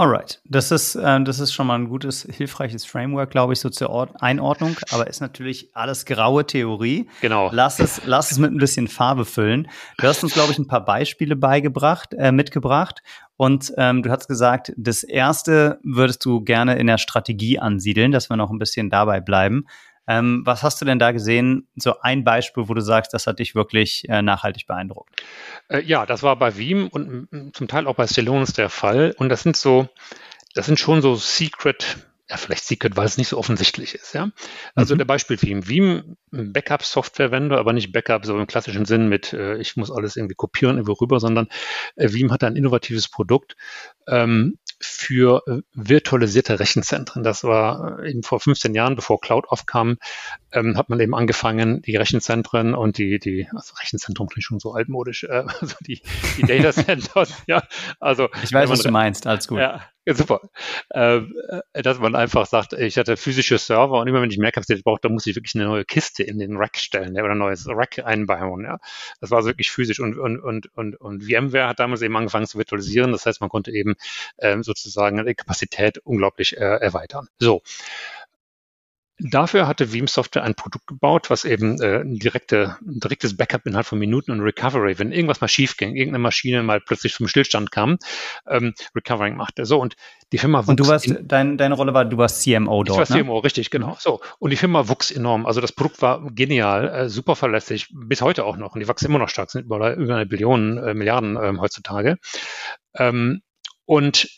Alright, 0.00 0.40
das 0.46 0.70
ist, 0.70 0.94
äh, 0.94 1.22
das 1.24 1.40
ist 1.40 1.52
schon 1.52 1.66
mal 1.66 1.74
ein 1.74 1.90
gutes, 1.90 2.26
hilfreiches 2.34 2.86
Framework, 2.86 3.28
glaube 3.28 3.52
ich, 3.52 3.60
so 3.60 3.68
zur 3.68 3.90
Ord 3.90 4.10
Einordnung, 4.22 4.78
aber 4.92 5.08
ist 5.08 5.20
natürlich 5.20 5.76
alles 5.76 6.06
graue 6.06 6.46
Theorie. 6.46 7.06
Genau. 7.20 7.50
Lass 7.52 7.80
es, 7.80 8.00
lass 8.06 8.30
es 8.30 8.38
mit 8.38 8.50
ein 8.50 8.56
bisschen 8.56 8.88
Farbe 8.88 9.26
füllen. 9.26 9.68
Du 9.98 10.06
hast 10.06 10.22
uns, 10.22 10.32
glaube 10.32 10.52
ich, 10.52 10.58
ein 10.58 10.66
paar 10.66 10.86
Beispiele 10.86 11.36
beigebracht, 11.36 12.14
äh, 12.14 12.32
mitgebracht 12.32 13.02
und 13.36 13.74
ähm, 13.76 14.02
du 14.02 14.10
hast 14.10 14.26
gesagt, 14.26 14.72
das 14.78 15.02
erste 15.02 15.78
würdest 15.82 16.24
du 16.24 16.40
gerne 16.40 16.78
in 16.78 16.86
der 16.86 16.96
Strategie 16.96 17.58
ansiedeln, 17.58 18.10
dass 18.10 18.30
wir 18.30 18.38
noch 18.38 18.50
ein 18.50 18.58
bisschen 18.58 18.88
dabei 18.88 19.20
bleiben. 19.20 19.66
Ähm, 20.06 20.42
was 20.44 20.62
hast 20.62 20.80
du 20.80 20.84
denn 20.84 20.98
da 20.98 21.12
gesehen? 21.12 21.68
So 21.76 22.00
ein 22.00 22.24
Beispiel, 22.24 22.68
wo 22.68 22.74
du 22.74 22.80
sagst, 22.80 23.14
das 23.14 23.26
hat 23.26 23.38
dich 23.38 23.54
wirklich 23.54 24.08
äh, 24.08 24.22
nachhaltig 24.22 24.66
beeindruckt. 24.66 25.22
Äh, 25.68 25.82
ja, 25.82 26.06
das 26.06 26.22
war 26.22 26.36
bei 26.36 26.56
Veeam 26.56 26.88
und 26.88 27.54
zum 27.54 27.68
Teil 27.68 27.86
auch 27.86 27.94
bei 27.94 28.06
Celonis 28.06 28.52
der 28.52 28.70
Fall. 28.70 29.14
Und 29.18 29.28
das 29.28 29.42
sind 29.42 29.56
so, 29.56 29.88
das 30.54 30.66
sind 30.66 30.80
schon 30.80 31.02
so 31.02 31.14
Secret 31.14 31.98
ja, 32.30 32.36
vielleicht 32.36 32.64
Secret, 32.64 32.96
weil 32.96 33.06
es 33.06 33.18
nicht 33.18 33.26
so 33.26 33.38
offensichtlich 33.38 33.96
ist, 33.96 34.14
ja. 34.14 34.30
Also 34.76 34.94
mhm. 34.94 34.98
der 34.98 35.04
Beispiel 35.04 35.42
Veeam. 35.42 35.68
Veeam, 35.68 36.16
Backup-Software-Vendor, 36.30 37.58
aber 37.58 37.72
nicht 37.72 37.90
Backup 37.90 38.24
so 38.24 38.38
im 38.38 38.46
klassischen 38.46 38.84
Sinn 38.84 39.08
mit, 39.08 39.32
äh, 39.32 39.56
ich 39.56 39.76
muss 39.76 39.90
alles 39.90 40.14
irgendwie 40.14 40.36
kopieren 40.36 40.76
irgendwo 40.76 40.92
rüber, 40.92 41.18
sondern 41.18 41.48
äh, 41.96 42.12
Veeam 42.12 42.30
hat 42.30 42.44
ein 42.44 42.54
innovatives 42.54 43.08
Produkt, 43.08 43.56
ähm, 44.06 44.58
für 44.80 45.42
äh, 45.46 45.60
virtualisierte 45.74 46.58
Rechenzentren. 46.58 47.22
Das 47.22 47.44
war 47.44 48.00
äh, 48.00 48.10
eben 48.10 48.22
vor 48.22 48.40
15 48.40 48.74
Jahren, 48.74 48.96
bevor 48.96 49.20
Cloud 49.20 49.46
aufkam, 49.48 49.98
ähm, 50.52 50.76
hat 50.76 50.88
man 50.88 50.98
eben 51.00 51.14
angefangen, 51.14 51.82
die 51.82 51.96
Rechenzentren 51.96 52.74
und 52.74 52.96
die, 52.98 53.18
die 53.18 53.46
also 53.54 53.74
Rechenzentrum 53.80 54.28
klingt 54.28 54.44
schon 54.44 54.58
so 54.58 54.72
altmodisch, 54.72 55.24
äh, 55.24 55.44
also 55.60 55.76
die, 55.86 56.02
die 56.38 56.42
Data 56.42 56.72
Centers, 56.72 57.34
ja. 57.46 57.62
Also 58.00 58.28
ich 58.42 58.52
weiß, 58.52 58.70
was 58.70 58.80
du 58.80 58.90
meinst, 58.90 59.26
alles 59.26 59.48
gut. 59.48 59.58
Ja, 59.58 59.80
ja, 59.99 59.99
super. 60.06 60.40
Ähm, 60.92 61.34
äh, 61.72 61.82
dass 61.82 61.98
man 61.98 62.14
einfach 62.14 62.46
sagt, 62.46 62.72
ich 62.72 62.96
hatte 62.96 63.16
physische 63.16 63.58
Server 63.58 64.00
und 64.00 64.08
immer 64.08 64.22
wenn 64.22 64.30
ich 64.30 64.38
mehr 64.38 64.52
Kapazität 64.52 64.84
brauche, 64.84 65.00
dann 65.02 65.12
muss 65.12 65.26
ich 65.26 65.36
wirklich 65.36 65.54
eine 65.54 65.64
neue 65.64 65.84
Kiste 65.84 66.22
in 66.22 66.38
den 66.38 66.56
Rack 66.56 66.78
stellen 66.78 67.14
ja, 67.14 67.22
oder 67.22 67.32
ein 67.32 67.38
neues 67.38 67.66
Rack 67.68 67.98
einbauen. 68.04 68.64
Ja. 68.64 68.78
Das 69.20 69.30
war 69.30 69.44
wirklich 69.44 69.70
physisch 69.70 70.00
und, 70.00 70.18
und, 70.18 70.38
und, 70.40 70.66
und, 70.74 70.96
und 70.96 71.24
VMware 71.24 71.68
hat 71.68 71.80
damals 71.80 72.02
eben 72.02 72.16
angefangen 72.16 72.46
zu 72.46 72.58
virtualisieren. 72.58 73.12
Das 73.12 73.26
heißt, 73.26 73.40
man 73.40 73.50
konnte 73.50 73.70
eben 73.72 73.94
ähm, 74.38 74.62
sozusagen 74.62 75.24
die 75.24 75.34
Kapazität 75.34 75.98
unglaublich 75.98 76.56
äh, 76.56 76.60
erweitern. 76.60 77.28
So. 77.38 77.62
Dafür 79.22 79.66
hatte 79.66 79.92
Veeam 79.92 80.06
Software 80.06 80.42
ein 80.42 80.54
Produkt 80.54 80.86
gebaut, 80.86 81.28
was 81.28 81.44
eben 81.44 81.80
äh, 81.80 82.00
ein, 82.00 82.18
direkte, 82.18 82.76
ein 82.80 83.00
direktes 83.00 83.36
Backup 83.36 83.66
innerhalb 83.66 83.86
von 83.86 83.98
Minuten 83.98 84.30
und 84.30 84.40
Recovery, 84.40 84.98
wenn 84.98 85.12
irgendwas 85.12 85.40
mal 85.40 85.48
schief 85.48 85.76
ging, 85.76 85.94
irgendeine 85.94 86.22
Maschine 86.22 86.62
mal 86.62 86.80
plötzlich 86.80 87.12
zum 87.14 87.28
Stillstand 87.28 87.70
kam, 87.70 87.98
ähm, 88.48 88.74
Recovering 88.94 89.36
machte. 89.36 89.66
So, 89.66 89.78
und 89.80 89.96
die 90.32 90.38
Firma 90.38 90.60
wuchs. 90.60 90.68
Und 90.68 90.80
du 90.80 90.86
warst, 90.86 91.06
in, 91.06 91.28
dein, 91.28 91.58
deine 91.58 91.74
Rolle 91.74 91.92
war, 91.92 92.04
du 92.04 92.16
warst 92.16 92.42
CMO 92.42 92.84
dort. 92.84 93.02
Ich 93.02 93.10
war 93.10 93.18
CMO, 93.18 93.36
ne? 93.36 93.44
richtig, 93.44 93.70
genau. 93.70 93.96
So. 93.98 94.20
Und 94.38 94.50
die 94.50 94.56
Firma 94.56 94.88
wuchs 94.88 95.10
enorm. 95.10 95.44
Also 95.44 95.60
das 95.60 95.72
Produkt 95.72 96.00
war 96.00 96.26
genial, 96.30 96.88
äh, 96.88 97.08
super 97.08 97.36
verlässlich, 97.36 97.88
bis 97.92 98.22
heute 98.22 98.44
auch 98.44 98.56
noch. 98.56 98.74
Und 98.74 98.80
die 98.80 98.88
wachsen 98.88 99.06
immer 99.06 99.18
noch 99.18 99.28
stark, 99.28 99.50
sind 99.50 99.66
über, 99.66 99.94
über 99.96 100.14
eine 100.14 100.26
Billion, 100.26 100.78
äh, 100.78 100.94
Milliarden 100.94 101.36
ähm, 101.36 101.60
heutzutage. 101.60 102.16
Ähm, 102.94 103.42
und 103.84 104.28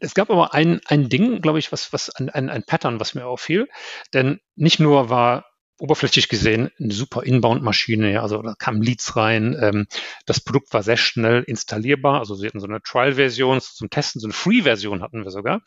es 0.00 0.14
gab 0.14 0.30
aber 0.30 0.54
ein, 0.54 0.80
ein 0.86 1.08
Ding, 1.08 1.40
glaube 1.40 1.58
ich, 1.58 1.72
was, 1.72 1.92
was 1.92 2.10
ein, 2.10 2.28
ein, 2.30 2.50
ein 2.50 2.64
Pattern, 2.64 3.00
was 3.00 3.14
mir 3.14 3.26
auffiel. 3.26 3.68
Denn 4.14 4.40
nicht 4.56 4.80
nur 4.80 5.10
war 5.10 5.46
oberflächlich 5.78 6.28
gesehen 6.28 6.70
eine 6.78 6.92
super 6.92 7.22
Inbound-Maschine, 7.22 8.12
ja, 8.12 8.22
also 8.22 8.42
da 8.42 8.54
kamen 8.54 8.82
Leads 8.82 9.16
rein. 9.16 9.56
Ähm, 9.60 9.86
das 10.26 10.40
Produkt 10.40 10.72
war 10.72 10.82
sehr 10.82 10.96
schnell 10.96 11.42
installierbar, 11.44 12.18
also 12.18 12.34
sie 12.34 12.46
hatten 12.46 12.60
so 12.60 12.66
eine 12.66 12.82
Trial-Version 12.82 13.60
zum 13.60 13.90
Testen, 13.90 14.20
so 14.20 14.26
eine 14.26 14.34
Free-Version 14.34 15.02
hatten 15.02 15.24
wir 15.24 15.30
sogar. 15.30 15.62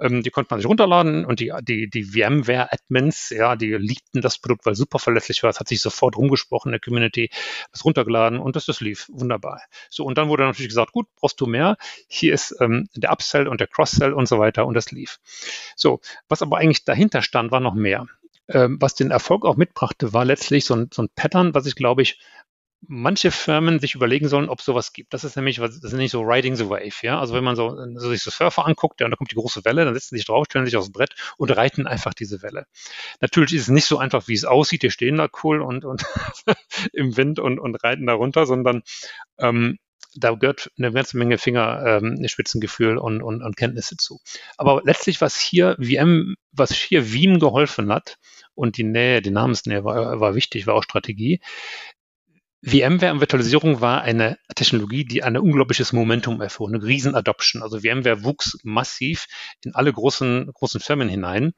Ähm, 0.00 0.22
die 0.22 0.30
konnte 0.30 0.52
man 0.52 0.60
sich 0.60 0.68
runterladen 0.68 1.24
und 1.24 1.40
die, 1.40 1.52
die, 1.62 1.88
die 1.88 2.04
VMware-Admins, 2.04 3.30
ja, 3.30 3.56
die 3.56 3.72
liebten 3.72 4.20
das 4.20 4.38
Produkt, 4.38 4.66
weil 4.66 4.74
super 4.74 4.98
verlässlich 4.98 5.42
war. 5.42 5.50
Es 5.50 5.60
hat 5.60 5.68
sich 5.68 5.80
sofort 5.80 6.16
rumgesprochen 6.16 6.68
in 6.68 6.72
der 6.72 6.80
Community, 6.80 7.30
das 7.72 7.84
runtergeladen 7.84 8.38
und 8.38 8.56
das, 8.56 8.66
das 8.66 8.80
lief 8.80 9.08
wunderbar. 9.12 9.62
So, 9.90 10.04
und 10.04 10.18
dann 10.18 10.28
wurde 10.28 10.44
natürlich 10.44 10.68
gesagt, 10.68 10.92
gut, 10.92 11.06
brauchst 11.16 11.40
du 11.40 11.46
mehr? 11.46 11.76
Hier 12.08 12.34
ist 12.34 12.54
ähm, 12.60 12.88
der 12.94 13.12
Upsell 13.12 13.48
und 13.48 13.60
der 13.60 13.66
Cross-Sell 13.66 14.12
und 14.12 14.26
so 14.26 14.38
weiter 14.38 14.66
und 14.66 14.74
das 14.74 14.90
lief. 14.90 15.20
So, 15.76 16.00
was 16.28 16.42
aber 16.42 16.58
eigentlich 16.58 16.84
dahinter 16.84 17.22
stand, 17.22 17.50
war 17.50 17.60
noch 17.60 17.74
mehr 17.74 18.06
ähm, 18.48 18.76
was 18.80 18.94
den 18.94 19.10
Erfolg 19.10 19.44
auch 19.44 19.56
mitbrachte, 19.56 20.12
war 20.12 20.24
letztlich 20.24 20.64
so 20.64 20.74
ein, 20.74 20.90
so 20.92 21.02
ein 21.02 21.08
Pattern, 21.14 21.54
was 21.54 21.66
ich 21.66 21.74
glaube 21.74 22.02
ich 22.02 22.18
manche 22.88 23.30
Firmen 23.30 23.78
sich 23.78 23.94
überlegen 23.94 24.28
sollen, 24.28 24.48
ob 24.48 24.60
sowas 24.60 24.92
gibt. 24.92 25.14
Das 25.14 25.24
ist 25.24 25.36
nämlich, 25.36 25.56
das 25.56 25.82
ist 25.82 25.92
nicht 25.92 26.10
so 26.10 26.22
Riding 26.22 26.56
the 26.56 26.68
Wave, 26.68 26.94
ja. 27.02 27.18
Also 27.18 27.34
wenn 27.34 27.44
man 27.44 27.56
so, 27.56 27.76
so 27.96 28.10
sich 28.10 28.22
so 28.22 28.30
Surfer 28.30 28.66
anguckt, 28.66 29.00
ja, 29.00 29.06
und 29.06 29.10
da 29.10 29.16
kommt 29.16 29.30
die 29.30 29.36
große 29.36 29.64
Welle, 29.64 29.84
dann 29.84 29.94
setzen 29.94 30.10
sie 30.10 30.18
sich 30.18 30.26
drauf, 30.26 30.46
stellen 30.48 30.66
sich 30.66 30.76
aufs 30.76 30.92
Brett 30.92 31.14
und 31.36 31.50
reiten 31.56 31.86
einfach 31.86 32.14
diese 32.14 32.42
Welle. 32.42 32.66
Natürlich 33.20 33.54
ist 33.54 33.62
es 33.62 33.68
nicht 33.68 33.86
so 33.86 33.98
einfach, 33.98 34.28
wie 34.28 34.34
es 34.34 34.44
aussieht. 34.44 34.82
Die 34.82 34.90
stehen 34.90 35.16
da 35.16 35.28
cool 35.42 35.62
und, 35.62 35.84
und 35.84 36.04
im 36.92 37.16
Wind 37.16 37.38
und, 37.38 37.58
und 37.58 37.76
reiten 37.82 38.06
da 38.06 38.14
runter, 38.14 38.46
sondern 38.46 38.82
ähm, 39.38 39.78
da 40.16 40.32
gehört 40.32 40.70
eine 40.78 40.92
ganze 40.92 41.16
Menge 41.16 41.38
Fingerspitzengefühl 41.38 42.92
ähm, 42.92 42.98
und, 42.98 43.22
und, 43.22 43.42
und 43.42 43.56
Kenntnisse 43.56 43.96
zu. 43.96 44.20
Aber 44.56 44.82
letztlich, 44.84 45.20
was 45.20 45.38
hier 45.38 45.76
VM, 45.80 46.36
was 46.52 46.72
hier 46.72 47.12
Veeam 47.12 47.38
geholfen 47.38 47.92
hat, 47.92 48.16
und 48.54 48.76
die 48.76 48.84
Nähe, 48.84 49.20
die 49.20 49.30
Namensnähe 49.30 49.84
war, 49.84 50.20
war 50.20 50.34
wichtig, 50.34 50.66
war 50.66 50.74
auch 50.74 50.84
Strategie. 50.84 51.40
VMware 52.66 53.12
und 53.12 53.20
Virtualisierung 53.20 53.82
war 53.82 54.02
eine 54.02 54.38
Technologie, 54.54 55.04
die 55.04 55.22
ein 55.22 55.36
unglaubliches 55.36 55.92
Momentum 55.92 56.40
erfuhr, 56.40 56.68
eine 56.68 56.82
Riesen-Adoption. 56.82 57.62
Also 57.62 57.80
VMware 57.80 58.24
wuchs 58.24 58.58
massiv 58.62 59.26
in 59.62 59.74
alle 59.74 59.92
großen, 59.92 60.50
großen 60.54 60.80
Firmen 60.80 61.10
hinein. 61.10 61.52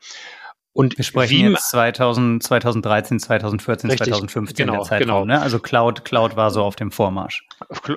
Und 0.77 0.99
wir 0.99 1.07
sprechen 1.07 1.39
Veeam, 1.39 1.53
jetzt 1.53 1.71
2000, 1.71 2.43
2013, 2.43 3.19
2014, 3.19 3.91
richtig, 3.91 4.09
2015 4.09 4.67
genau, 4.67 4.81
der 4.81 4.83
Zeitraum. 4.83 5.23
Genau. 5.23 5.25
Ne? 5.25 5.41
Also 5.41 5.59
Cloud, 5.59 6.05
Cloud 6.05 6.37
war 6.37 6.51
so 6.51 6.62
auf 6.62 6.77
dem 6.77 6.93
Vormarsch. 6.93 7.47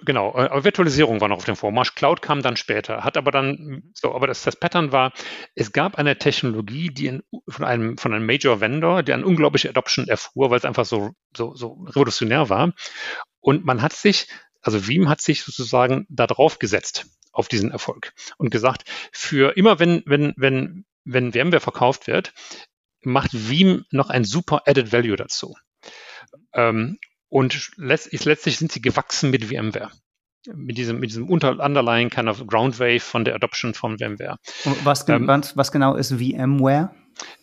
Genau, 0.06 0.30
äh, 0.30 0.48
aber 0.48 0.64
Virtualisierung 0.64 1.20
war 1.20 1.28
noch 1.28 1.40
auf 1.40 1.44
dem 1.44 1.58
Vormarsch. 1.58 1.94
Cloud 1.96 2.22
kam 2.22 2.42
dann 2.42 2.56
später, 2.56 3.04
hat 3.04 3.18
aber 3.18 3.32
dann 3.32 3.92
so, 3.94 4.16
aber 4.16 4.28
das, 4.28 4.44
das 4.44 4.56
Pattern 4.56 4.94
war, 4.94 5.12
es 5.56 5.74
gab 5.74 5.98
eine 5.98 6.18
Technologie, 6.20 6.90
die 6.90 7.08
in, 7.08 7.24
von 7.50 7.66
einem 7.66 7.98
von 7.98 8.14
einem 8.14 8.26
Major 8.26 8.62
Vendor, 8.62 9.04
der 9.04 9.16
eine 9.16 9.26
unglaubliche 9.26 9.68
Adoption 9.68 10.08
erfuhr, 10.08 10.50
weil 10.50 10.60
es 10.60 10.66
einfach 10.66 10.86
so 10.86 11.12
so 11.36 11.54
so 11.56 11.84
revolutionär 11.86 12.48
war. 12.48 12.72
Und 13.42 13.66
man 13.66 13.82
hat 13.82 13.92
sich, 13.92 14.28
also 14.62 14.88
Veeam 14.88 15.10
hat 15.10 15.20
sich 15.20 15.44
sozusagen 15.44 16.06
da 16.08 16.28
drauf 16.28 16.60
gesetzt 16.60 17.08
auf 17.34 17.50
diesen 17.50 17.72
Erfolg 17.72 18.14
und 18.38 18.52
gesagt, 18.52 18.86
für 19.12 19.58
immer 19.58 19.80
wenn 19.80 20.02
wenn 20.06 20.34
wenn 20.38 20.86
wenn 21.04 21.34
VMware 21.34 21.60
verkauft 21.60 22.08
wird, 22.08 22.34
macht 23.02 23.32
Veeam 23.34 23.86
noch 23.92 24.10
ein 24.10 24.24
super 24.24 24.64
Added 24.66 24.92
Value 24.92 25.16
dazu. 25.16 25.56
Ähm, 26.54 26.98
und 27.30 27.72
letztlich, 27.78 28.26
letztlich 28.26 28.58
sind 28.58 28.72
sie 28.72 28.82
gewachsen 28.82 29.30
mit 29.30 29.46
VMware. 29.46 29.92
Mit 30.54 30.78
diesem, 30.78 31.00
mit 31.00 31.10
diesem 31.10 31.30
unter, 31.30 31.60
underlying 31.60 32.10
kind 32.10 32.28
of 32.30 32.46
ground 32.48 32.80
wave 32.80 33.02
von 33.02 33.26
der 33.26 33.36
Adoption 33.36 33.74
von 33.74 33.98
VMware. 33.98 34.38
Was, 34.84 35.08
ähm, 35.10 35.28
was, 35.28 35.72
genau 35.72 35.96
ist 35.96 36.14
VMware? 36.14 36.92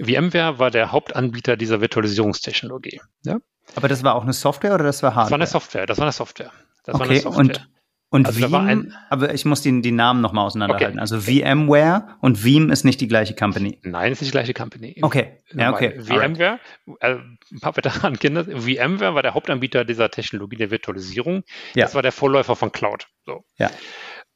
VMware 0.01 0.59
war 0.59 0.71
der 0.71 0.92
Hauptanbieter 0.92 1.57
dieser 1.57 1.81
Virtualisierungstechnologie. 1.81 3.01
Ja? 3.25 3.38
Aber 3.75 3.88
das 3.88 4.03
war 4.03 4.14
auch 4.14 4.23
eine 4.23 4.33
Software 4.33 4.75
oder 4.75 4.85
das 4.85 5.03
war 5.03 5.14
Hardware? 5.14 5.25
Das 5.25 5.31
war 5.31 5.38
eine 5.38 5.47
Software, 5.47 5.87
das 5.87 5.99
war 5.99 6.05
eine 6.05 6.12
Software. 6.12 6.53
Das 6.85 6.95
okay, 6.95 7.05
eine 7.05 7.21
Software. 7.21 7.40
und 7.40 7.69
Und 8.09 8.27
also 8.27 8.40
Veeam, 8.40 8.92
aber 9.11 9.35
ich 9.35 9.45
muss 9.45 9.62
die, 9.62 9.83
die 9.83 9.90
Namen 9.90 10.21
nochmal 10.21 10.47
auseinanderhalten. 10.47 10.99
Okay. 10.99 11.01
Also 11.01 11.21
VMware 11.21 12.16
und 12.21 12.45
Veeam 12.45 12.71
ist 12.71 12.85
nicht 12.85 13.01
die 13.01 13.09
gleiche 13.09 13.35
Company. 13.35 13.81
Nein, 13.83 14.12
ist 14.12 14.21
nicht 14.21 14.31
die 14.31 14.37
gleiche 14.37 14.55
Company. 14.55 14.97
Okay, 15.03 15.38
ja, 15.53 15.73
okay. 15.73 16.01
VMware, 16.01 16.61
äh, 17.01 17.16
ein 17.16 17.61
paar 17.61 17.77
Veteran-Kinder, 17.77 18.45
VMware 18.45 19.14
war 19.14 19.23
der 19.23 19.35
Hauptanbieter 19.35 19.85
dieser 19.85 20.11
Technologie 20.11 20.57
der 20.57 20.71
Virtualisierung. 20.71 21.42
Ja. 21.75 21.85
Das 21.85 21.97
war 21.97 22.03
der 22.03 22.12
Vorläufer 22.12 22.55
von 22.55 22.71
Cloud. 22.71 23.09
So. 23.25 23.45
Ja. 23.59 23.71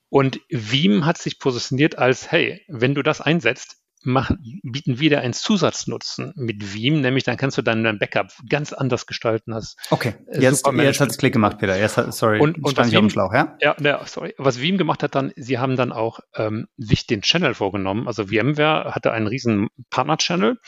Und 0.09 0.41
Veeam 0.51 1.07
hat 1.07 1.19
sich 1.19 1.39
positioniert 1.39 1.97
als, 1.97 2.33
hey, 2.33 2.65
wenn 2.67 2.97
du 2.97 3.03
das 3.03 3.21
einsetzt, 3.21 3.77
machen, 4.03 4.61
bieten 4.63 4.99
wieder 4.99 5.21
einen 5.21 5.33
Zusatznutzen 5.33 6.33
mit 6.37 6.75
Veeam, 6.75 7.01
nämlich 7.01 7.25
dann 7.25 7.37
kannst 7.37 7.59
du 7.59 7.63
dann 7.63 7.85
dein 7.85 7.99
Backup 7.99 8.33
ganz 8.49 8.73
anders 8.73 9.07
gestalten. 9.07 9.55
Hast 9.55 9.77
okay, 9.91 10.15
äh, 10.27 10.41
jetzt, 10.41 10.67
jetzt 10.67 11.01
hat 11.01 11.11
es 11.11 11.19
Klick 11.19 11.33
gemacht, 11.33 11.59
Peter. 11.59 11.79
Jetzt 11.79 11.97
hat, 11.97 12.13
sorry, 12.15 12.41
und, 12.41 12.63
und 12.63 12.77
was 12.77 12.91
Veeam, 12.91 13.11
Schlauch, 13.11 13.33
ja? 13.35 13.57
Ja, 13.61 13.77
ja, 13.81 14.05
sorry. 14.07 14.35
Was 14.39 14.61
Veeam 14.61 14.79
gemacht 14.79 15.03
hat 15.03 15.15
dann, 15.15 15.33
sie 15.37 15.59
haben 15.59 15.77
dann 15.77 15.93
auch 15.93 16.21
ähm, 16.35 16.69
sich 16.77 17.07
den 17.07 17.23
Channel 17.23 17.55
vorgenommen. 17.55 18.07
Also 18.07 18.27
VMware 18.27 18.95
hatte 18.95 19.13
einen 19.13 19.27
riesen 19.27 19.69
Partner-Channel 19.91 20.59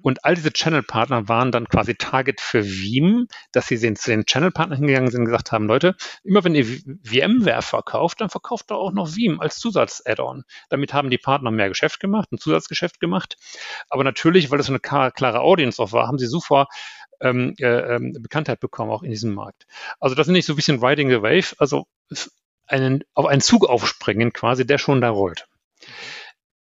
und 0.00 0.24
all 0.24 0.34
diese 0.34 0.52
Channel-Partner 0.52 1.28
waren 1.28 1.52
dann 1.52 1.68
quasi 1.68 1.94
Target 1.94 2.40
für 2.40 2.64
Veeam, 2.64 3.26
dass 3.52 3.66
sie 3.68 3.78
zu 3.78 4.10
den 4.10 4.24
Channel-Partnern 4.24 4.78
hingegangen 4.78 5.10
sind 5.10 5.20
und 5.20 5.26
gesagt 5.26 5.52
haben, 5.52 5.66
Leute, 5.66 5.94
immer 6.24 6.44
wenn 6.44 6.54
ihr 6.54 6.64
VMware 6.64 7.62
verkauft, 7.62 8.20
dann 8.20 8.30
verkauft 8.30 8.70
doch 8.70 8.78
auch 8.78 8.92
noch 8.92 9.14
Veeam 9.14 9.40
als 9.40 9.58
Zusatz-Add-on. 9.58 10.44
Damit 10.70 10.94
haben 10.94 11.10
die 11.10 11.18
Partner 11.18 11.50
mehr 11.50 11.68
Geschäft 11.68 12.00
gemacht, 12.00 12.32
ein 12.32 12.38
Zusatzgeschäft 12.38 12.77
Geschäft 12.78 13.00
gemacht. 13.00 13.36
Aber 13.88 14.04
natürlich, 14.04 14.50
weil 14.50 14.58
das 14.58 14.68
eine 14.68 14.80
klare 14.80 15.40
Audience 15.40 15.82
auch 15.82 15.92
war, 15.92 16.06
haben 16.06 16.18
sie 16.18 16.26
sofort 16.26 16.68
ähm, 17.20 17.54
äh, 17.58 17.66
ähm, 17.66 18.12
Bekanntheit 18.20 18.60
bekommen, 18.60 18.90
auch 18.90 19.02
in 19.02 19.10
diesem 19.10 19.34
Markt. 19.34 19.66
Also 19.98 20.14
das 20.14 20.28
ist 20.28 20.32
nicht 20.32 20.46
so 20.46 20.52
ein 20.52 20.56
bisschen 20.56 20.84
Riding 20.84 21.10
the 21.10 21.22
Wave, 21.22 21.54
also 21.58 21.86
einen, 22.66 23.02
auf 23.14 23.26
einen 23.26 23.40
Zug 23.40 23.68
aufspringen 23.68 24.32
quasi, 24.32 24.66
der 24.66 24.78
schon 24.78 25.00
da 25.00 25.10
rollt 25.10 25.48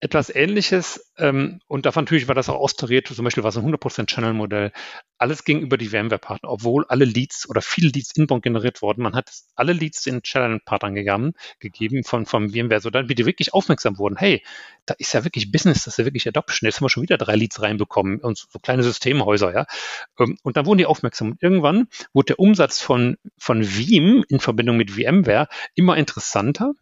etwas 0.01 0.29
Ähnliches. 0.35 1.13
Ähm, 1.17 1.61
und 1.67 1.87
davon 1.87 2.05
natürlich 2.05 2.29
war 2.29 2.35
das 2.35 2.49
auch 2.49 2.61
austariert, 2.61 3.09
zum 3.09 3.25
Beispiel 3.25 3.43
war 3.43 3.49
es 3.49 3.57
ein 3.57 3.65
100% 3.65 4.07
Channel-Modell. 4.07 4.73
Alles 5.19 5.45
ging 5.45 5.61
über 5.61 5.79
die 5.79 5.89
VMware-Partner, 5.89 6.51
obwohl 6.51 6.85
alle 6.89 7.07
Leads 7.07 7.49
oder 7.49 7.63
viele 7.63 7.89
Leads 7.89 8.13
inbound 8.15 8.43
generiert 8.43 8.83
wurden. 8.83 9.03
Man 9.03 9.15
hat 9.15 9.31
alle 9.55 9.73
Leads 9.73 10.03
den 10.03 10.23
Channel-Partnern 10.23 10.95
gegeben, 10.95 11.33
gegeben 11.61 12.05
von, 12.05 12.27
von 12.27 12.51
VMware, 12.51 12.81
so 12.81 12.91
damit 12.91 13.19
die 13.19 13.25
wirklich 13.25 13.55
aufmerksam 13.55 13.97
wurden. 13.99 14.17
Hey, 14.17 14.43
da 14.85 14.95
ist 14.99 15.15
ja 15.15 15.25
wirklich 15.25 15.51
Business, 15.51 15.85
das 15.85 15.95
ist 15.95 15.99
ja 15.99 16.05
wirklich 16.05 16.29
Adoption. 16.29 16.67
Jetzt 16.67 16.77
haben 16.77 16.85
wir 16.85 16.91
schon 16.91 17.03
wieder 17.03 17.17
drei 17.17 17.37
Leads 17.37 17.63
reinbekommen 17.63 18.21
und 18.21 18.37
so 18.37 18.59
kleine 18.59 18.83
Systemhäuser, 18.83 19.55
ja. 19.55 19.67
Ähm, 20.19 20.37
und 20.43 20.59
dann 20.59 20.67
wurden 20.67 20.79
die 20.79 20.87
aufmerksam. 20.87 21.33
Und 21.33 21.43
irgendwann 21.43 21.89
wurde 22.13 22.27
der 22.27 22.39
Umsatz 22.41 22.81
von, 22.83 23.17
von 23.39 23.63
Veeam 23.63 24.25
in 24.29 24.41
Verbindung 24.41 24.77
mit 24.77 24.91
VMware 24.91 25.49
immer 25.75 25.97
interessanter. 25.97 26.73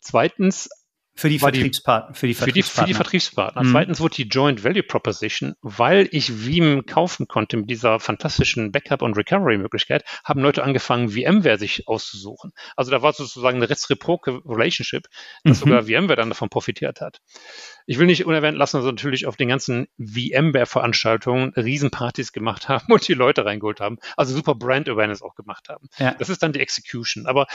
Zweitens 0.00 0.68
für 1.16 1.30
die 1.30 1.38
Vertriebspartner. 1.38 2.14
Für 2.14 2.26
die 2.26 2.34
Vertriebspartner. 2.34 2.44
Für 2.44 2.52
die, 2.52 2.62
für 2.62 2.86
die 2.86 2.94
Vertriebspartner. 2.94 3.62
Mhm. 3.62 3.70
Zweitens 3.70 4.00
wurde 4.00 4.16
die 4.16 4.28
Joint 4.28 4.64
Value 4.64 4.82
Proposition, 4.82 5.54
weil 5.62 6.08
ich 6.12 6.44
Veeam 6.44 6.84
kaufen 6.84 7.26
konnte 7.26 7.56
mit 7.56 7.70
dieser 7.70 7.98
fantastischen 8.00 8.70
Backup- 8.70 9.00
und 9.00 9.16
Recovery-Möglichkeit, 9.16 10.04
haben 10.24 10.40
Leute 10.42 10.62
angefangen, 10.62 11.08
VMware 11.08 11.58
sich 11.58 11.88
auszusuchen. 11.88 12.52
Also 12.76 12.90
da 12.90 13.00
war 13.00 13.14
sozusagen 13.14 13.56
eine 13.56 13.70
reciproke 13.70 14.42
Relationship, 14.44 15.08
dass 15.42 15.60
mhm. 15.64 15.70
sogar 15.70 15.82
VMware 15.84 16.16
dann 16.16 16.28
davon 16.28 16.50
profitiert 16.50 17.00
hat. 17.00 17.22
Ich 17.86 17.98
will 17.98 18.06
nicht 18.06 18.26
unerwähnt 18.26 18.58
lassen, 18.58 18.76
dass 18.76 18.84
wir 18.84 18.92
natürlich 18.92 19.26
auf 19.26 19.36
den 19.36 19.48
ganzen 19.48 19.88
VMware-Veranstaltungen 19.98 21.54
Riesenpartys 21.54 22.32
gemacht 22.32 22.68
haben 22.68 22.86
und 22.92 23.08
die 23.08 23.14
Leute 23.14 23.46
reingeholt 23.46 23.80
haben. 23.80 23.98
Also 24.18 24.34
super 24.34 24.54
Brand 24.54 24.88
Awareness 24.88 25.22
auch 25.22 25.34
gemacht 25.34 25.70
haben. 25.70 25.88
Ja. 25.98 26.14
Das 26.18 26.28
ist 26.28 26.42
dann 26.42 26.52
die 26.52 26.60
Execution. 26.60 27.26
Aber 27.26 27.46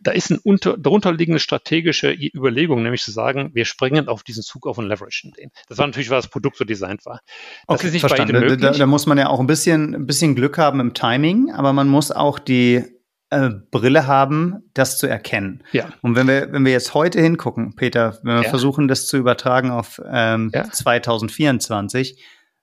da 0.00 0.12
ist 0.12 0.30
eine 0.30 0.40
unter, 0.42 0.76
darunterliegende 0.78 1.38
strategische 1.38 2.12
Überlegung, 2.12 2.82
nämlich 2.82 3.02
zu 3.02 3.10
sagen, 3.10 3.50
wir 3.54 3.64
springen 3.64 4.08
auf 4.08 4.22
diesen 4.22 4.42
Zug 4.42 4.66
auf 4.66 4.78
und 4.78 4.88
leveragen 4.88 5.32
den. 5.32 5.50
Das 5.68 5.78
war 5.78 5.86
natürlich, 5.86 6.10
weil 6.10 6.18
das 6.18 6.28
Produkt 6.28 6.56
so 6.56 6.64
designt 6.64 7.04
war. 7.04 7.20
Das 7.66 7.78
okay, 7.78 7.86
ist 7.88 7.92
nicht 7.92 8.00
verstanden. 8.00 8.32
bei 8.32 8.40
jedem 8.40 8.60
Da, 8.60 8.70
da, 8.72 8.86
muss 8.86 9.06
man 9.06 9.18
ja 9.18 9.28
auch 9.28 9.40
ein 9.40 9.46
bisschen, 9.46 9.94
ein 9.94 10.06
bisschen 10.06 10.34
Glück 10.34 10.58
haben 10.58 10.80
im 10.80 10.94
Timing, 10.94 11.52
aber 11.52 11.72
man 11.72 11.88
muss 11.88 12.10
auch 12.10 12.38
die 12.38 12.82
äh, 13.28 13.50
Brille 13.70 14.06
haben, 14.06 14.70
das 14.74 14.98
zu 14.98 15.06
erkennen. 15.06 15.62
Ja. 15.72 15.90
Und 16.00 16.16
wenn 16.16 16.26
wir, 16.26 16.50
wenn 16.52 16.64
wir 16.64 16.72
jetzt 16.72 16.94
heute 16.94 17.20
hingucken, 17.20 17.76
Peter, 17.76 18.18
wenn 18.22 18.36
wir 18.36 18.44
ja. 18.44 18.48
versuchen, 18.48 18.88
das 18.88 19.06
zu 19.06 19.18
übertragen 19.18 19.70
auf 19.70 20.00
ähm, 20.10 20.50
ja. 20.54 20.70
2024, 20.70 22.22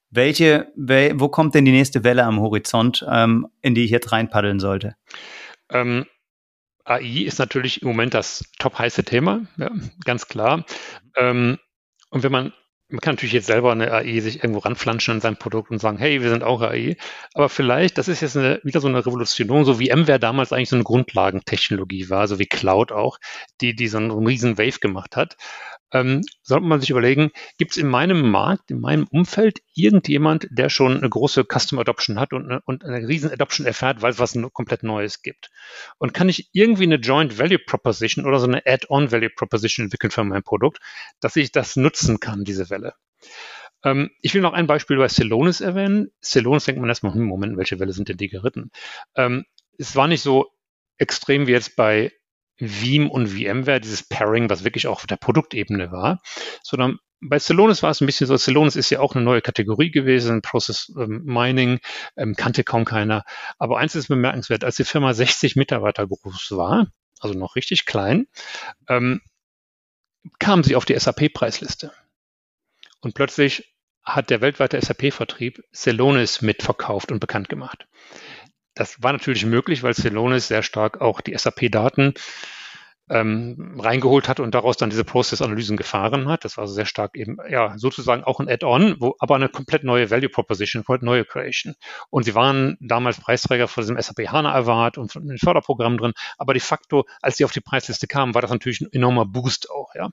welche, 0.10 0.72
wel, 0.76 1.20
wo 1.20 1.30
kommt 1.30 1.54
denn 1.54 1.66
die 1.66 1.72
nächste 1.72 2.04
Welle 2.04 2.24
am 2.24 2.40
Horizont, 2.40 3.06
ähm, 3.10 3.48
in 3.62 3.76
die 3.76 3.84
ich 3.84 3.92
jetzt 3.92 4.12
reinpaddeln 4.12 4.60
sollte? 4.60 4.96
Ähm, 5.70 6.06
AI 6.88 7.24
ist 7.26 7.40
natürlich 7.40 7.82
im 7.82 7.90
Moment 7.90 8.14
das 8.14 8.44
top 8.60 8.80
heiße 8.80 9.04
Thema, 9.04 9.42
ja, 9.58 9.72
ganz 10.06 10.28
klar. 10.28 10.66
Ähm, 11.16 11.58
und 12.10 12.24
wenn 12.24 12.32
man, 12.32 12.54
man 12.90 13.02
kann 13.02 13.16
natürlich 13.16 13.34
jetzt 13.34 13.48
selber 13.48 13.72
eine 13.74 13.92
AI 13.92 14.22
sich 14.22 14.44
irgendwo 14.44 14.60
ranflanschen 14.60 15.16
an 15.16 15.22
sein 15.22 15.38
Produkt 15.38 15.72
und 15.72 15.80
sagen, 15.80 15.98
hey, 15.98 16.22
wir 16.22 16.30
sind 16.30 16.44
auch 16.44 16.62
AI. 16.62 16.96
Aber 17.34 17.50
vielleicht, 17.50 17.98
das 17.98 18.08
ist 18.08 18.22
jetzt 18.22 18.38
eine, 18.38 18.62
wieder 18.64 18.80
so 18.80 18.88
eine 18.88 19.06
Revolution, 19.06 19.66
so 19.66 19.80
wie 19.80 19.94
MWare 19.94 20.20
damals 20.20 20.54
eigentlich 20.54 20.70
so 20.70 20.78
eine 20.78 20.86
Grundlagentechnologie 20.86 22.10
war, 22.10 22.28
so 22.28 22.40
wie 22.40 22.46
Cloud 22.46 22.94
auch, 22.94 23.20
die, 23.60 23.76
die 23.76 23.88
so 23.88 23.98
einen, 23.98 24.12
riesen 24.26 24.58
Wave 24.58 24.80
gemacht 24.80 25.18
hat 25.18 25.36
ähm, 25.92 26.22
sollte 26.42 26.66
man 26.66 26.80
sich 26.82 26.90
überlegen, 26.90 27.32
gibt 27.58 27.72
es 27.72 27.78
in 27.78 27.88
meinem 27.88 28.30
Markt, 28.30 28.72
in 28.72 28.80
meinem 28.80 29.08
Umfeld 29.10 29.62
irgendjemand, 29.74 30.48
der 30.52 30.70
schon 30.70 30.98
eine 30.98 31.10
große 31.10 31.46
Custom 31.46 31.80
Adoption 31.80 32.20
hat 32.20 32.34
und 32.34 32.46
eine, 32.46 32.62
und 32.66 32.84
eine 32.84 33.08
riesen 33.08 33.32
Adoption 33.32 33.66
erfährt, 33.66 34.02
weil 34.02 34.12
es 34.12 34.20
was 34.20 34.38
komplett 34.54 34.84
Neues 34.84 35.22
gibt? 35.22 35.50
Und 35.98 36.14
kann 36.14 36.30
ich 36.30 36.50
irgendwie 36.52 36.84
eine 36.84 36.96
Joint 36.96 37.38
Value 37.38 37.60
Proposition 37.60 38.26
oder 38.26 38.40
so 38.40 38.48
eine 38.48 38.66
Add-on 38.66 39.12
Value 39.12 39.30
Proposition 39.30 39.86
entwickeln 39.86 40.12
für 40.12 40.24
mein 40.24 40.44
Produkt, 40.44 40.80
dass 41.20 41.36
ich 41.36 41.52
das 41.52 41.76
nutzen 41.76 42.20
kann, 42.20 42.44
diese 42.44 42.70
Welle? 42.70 42.94
Ähm, 43.84 44.12
ich 44.22 44.34
will 44.34 44.42
noch 44.42 44.54
ein 44.54 44.68
Beispiel 44.68 44.98
bei 44.98 45.08
Celonis 45.08 45.62
erwähnen. 45.62 46.12
Celonis 46.22 46.66
denkt 46.66 46.82
man 46.82 46.90
erstmal, 46.90 47.14
hm, 47.14 47.24
Moment, 47.24 47.58
welche 47.58 47.80
Welle 47.80 47.94
sind 47.94 48.10
denn 48.10 48.18
die 48.18 48.30
geritten? 48.30 48.72
Ähm, 49.16 49.46
es 49.78 49.96
war 49.96 50.08
nicht 50.08 50.22
so 50.22 50.52
extrem 50.98 51.48
wie 51.48 51.52
jetzt 51.52 51.76
bei 51.76 52.12
Veeam 52.58 53.10
und 53.10 53.28
VMware, 53.28 53.80
dieses 53.80 54.08
Pairing, 54.08 54.50
was 54.50 54.64
wirklich 54.64 54.88
auch 54.88 54.98
auf 54.98 55.08
der 55.08 55.18
Produktebene 55.18 55.92
war, 55.92 56.22
sondern 56.64 57.00
bei 57.20 57.40
Celonis 57.40 57.82
war 57.82 57.92
es 57.92 58.02
ein 58.02 58.06
bisschen 58.06 58.28
so, 58.28 58.38
Celonis 58.38 58.76
ist 58.76 58.90
ja 58.90 59.00
auch 59.00 59.16
eine 59.16 59.24
neue 59.24 59.42
Kategorie 59.42 59.92
gewesen, 59.92 60.42
Process 60.42 60.92
ähm, 60.98 61.24
Mining, 61.26 61.80
ähm, 62.16 62.36
kannte 62.36 62.64
kaum 62.64 62.86
keiner. 62.86 63.24
Aber 63.58 63.80
eins 63.80 63.96
ist 63.96 64.08
bemerkenswert, 64.08 64.64
als 64.64 64.76
die 64.76 64.84
Firma 64.84 65.14
60 65.14 65.56
Mitarbeiter 65.56 66.08
groß 66.08 66.52
war, 66.52 66.88
also 67.20 67.38
noch 67.38 67.56
richtig 67.56 67.86
klein, 67.86 68.28
ähm, 68.88 69.22
kam 70.40 70.64
sie 70.64 70.76
auf 70.76 70.86
die 70.86 70.98
SAP-Preisliste. 70.98 71.92
Und 73.02 73.14
plötzlich 73.16 73.74
hat 74.04 74.30
der 74.30 74.42
weltweite 74.42 74.80
SAP-Vertrieb 74.80 75.64
Celonis 75.74 76.42
mitverkauft 76.42 77.12
und 77.12 77.20
bekannt 77.20 77.50
gemacht. 77.50 77.88
Das 78.78 79.02
war 79.02 79.12
natürlich 79.12 79.44
möglich, 79.44 79.82
weil 79.82 79.96
Celonis 79.96 80.48
sehr 80.48 80.62
stark 80.62 81.02
auch 81.02 81.20
die 81.22 81.36
SAP-Daten 81.36 82.14
ähm, 83.10 83.80
reingeholt 83.80 84.28
hat 84.28 84.40
und 84.40 84.54
daraus 84.54 84.78
dann 84.78 84.92
diese 84.92 85.04
Process-Analysen 85.04 85.78
gefahren 85.78 86.28
hat. 86.28 86.46
Das 86.46 86.58
war 86.58 86.64
also 86.64 86.76
sehr 86.76 86.86
stark 86.86 87.16
eben, 87.16 87.38
ja, 87.50 87.76
sozusagen 87.78 88.24
auch 88.24 88.40
ein 88.40 88.48
Add-on, 88.48 88.98
wo 89.00 89.16
aber 89.18 89.36
eine 89.36 89.50
komplett 89.50 89.84
neue 89.84 90.12
Value 90.12 90.30
Proposition, 90.30 90.84
komplett 90.84 91.04
neue 91.04 91.26
Creation. 91.26 91.74
Und 92.12 92.24
sie 92.24 92.36
waren 92.36 92.78
damals 92.80 93.20
Preisträger 93.20 93.68
von 93.68 93.82
diesem 93.82 94.00
SAP 94.00 94.28
HANA 94.28 94.54
Award 94.54 95.00
und 95.00 95.12
von 95.12 95.28
den 95.28 95.40
Förderprogrammen 95.40 95.98
drin. 95.98 96.14
Aber 96.38 96.54
de 96.54 96.62
facto, 96.62 97.06
als 97.22 97.38
sie 97.38 97.46
auf 97.46 97.52
die 97.52 97.62
Preisliste 97.62 98.06
kamen, 98.06 98.36
war 98.36 98.44
das 98.44 98.52
natürlich 98.52 98.82
ein 98.82 98.92
enormer 98.92 99.26
Boost 99.26 99.72
auch, 99.72 99.96
ja. 99.96 100.10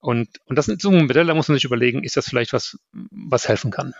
Und, 0.00 0.28
und 0.46 0.56
das 0.56 0.66
sind 0.66 0.80
so 0.80 0.90
ein 0.90 1.06
Modell, 1.06 1.26
da 1.26 1.34
muss 1.34 1.48
man 1.48 1.56
sich 1.56 1.64
überlegen, 1.64 2.02
ist 2.02 2.16
das 2.16 2.26
vielleicht 2.26 2.52
was, 2.52 2.78
was 2.92 3.46
helfen 3.46 3.70
kann. 3.70 3.92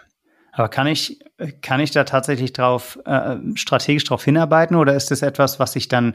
Aber 0.52 0.68
kann 0.68 0.86
ich, 0.86 1.20
kann 1.62 1.80
ich 1.80 1.90
da 1.90 2.04
tatsächlich 2.04 2.52
drauf, 2.52 2.98
äh, 3.04 3.36
strategisch 3.54 4.04
drauf 4.04 4.24
hinarbeiten 4.24 4.76
oder 4.76 4.94
ist 4.94 5.10
das 5.10 5.22
etwas, 5.22 5.58
was 5.58 5.72
sich 5.72 5.88
dann 5.88 6.14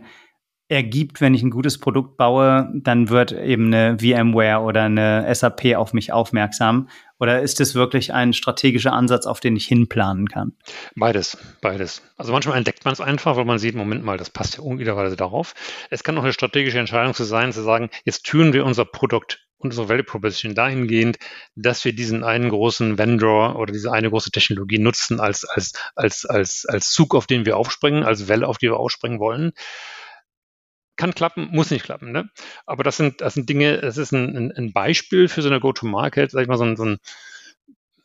ergibt, 0.68 1.22
wenn 1.22 1.36
ich 1.36 1.44
ein 1.44 1.52
gutes 1.52 1.80
Produkt 1.80 2.18
baue, 2.18 2.72
dann 2.74 3.10
wird 3.10 3.32
eben 3.32 3.68
eine 3.68 4.00
VMware 4.00 4.62
oder 4.62 4.84
eine 4.84 5.34
SAP 5.34 5.76
auf 5.76 5.94
mich 5.94 6.12
aufmerksam? 6.12 6.90
Oder 7.20 7.42
ist 7.42 7.62
es 7.62 7.76
wirklich 7.76 8.14
ein 8.14 8.34
strategischer 8.34 8.92
Ansatz, 8.92 9.28
auf 9.28 9.40
den 9.40 9.56
ich 9.56 9.68
hinplanen 9.68 10.28
kann? 10.28 10.54
Beides, 10.96 11.38
beides. 11.62 12.02
Also 12.18 12.32
manchmal 12.32 12.58
entdeckt 12.58 12.84
man 12.84 12.94
es 12.94 13.00
einfach, 13.00 13.38
weil 13.38 13.46
man 13.46 13.60
sieht, 13.60 13.76
Moment 13.76 14.04
mal, 14.04 14.18
das 14.18 14.32
passt 14.32 14.58
ja 14.58 14.64
unwiderweise 14.64 15.16
darauf. 15.16 15.54
Es 15.92 16.04
kann 16.04 16.18
auch 16.18 16.24
eine 16.24 16.34
strategische 16.34 16.80
Entscheidung 16.80 17.14
zu 17.14 17.24
sein, 17.24 17.54
zu 17.54 17.62
sagen, 17.62 17.90
jetzt 18.04 18.26
türen 18.26 18.52
wir 18.52 18.66
unser 18.66 18.86
Produkt 18.86 19.45
unsere 19.66 19.90
Value 19.90 20.04
Proposition 20.04 20.56
dahingehend, 20.56 21.18
dass 21.56 21.86
wir 21.86 21.94
diesen 21.94 22.24
einen 22.24 22.50
großen 22.50 22.98
Vendor 22.98 23.58
oder 23.58 23.74
diese 23.74 23.92
eine 23.92 24.10
große 24.10 24.32
Technologie 24.32 24.80
nutzen 24.80 25.20
als, 25.20 25.46
als, 25.46 25.74
als, 25.96 26.26
als, 26.26 26.66
als 26.66 26.92
Zug, 26.92 27.16
auf 27.16 27.28
den 27.28 27.46
wir 27.46 27.58
aufspringen, 27.58 28.04
als 28.04 28.28
Welle, 28.28 28.48
auf 28.48 28.58
die 28.58 28.68
wir 28.68 28.78
aufspringen 28.78 29.20
wollen. 29.20 29.52
Kann 30.98 31.14
klappen, 31.14 31.50
muss 31.52 31.72
nicht 31.72 31.84
klappen, 31.84 32.12
ne? 32.14 32.30
Aber 32.66 32.84
das 32.84 32.96
sind, 32.96 33.20
das 33.20 33.34
sind 33.34 33.50
Dinge, 33.50 33.82
das 33.82 33.98
ist 33.98 34.14
ein, 34.14 34.54
ein 34.56 34.72
Beispiel 34.72 35.28
für 35.28 35.42
so 35.42 35.50
eine 35.50 35.60
Go-to-Market, 35.60 36.32
sag 36.32 36.44
ich 36.44 36.48
mal, 36.48 36.58
so 36.58 36.64
ein, 36.64 36.78
so 36.78 36.86
ein 36.86 37.00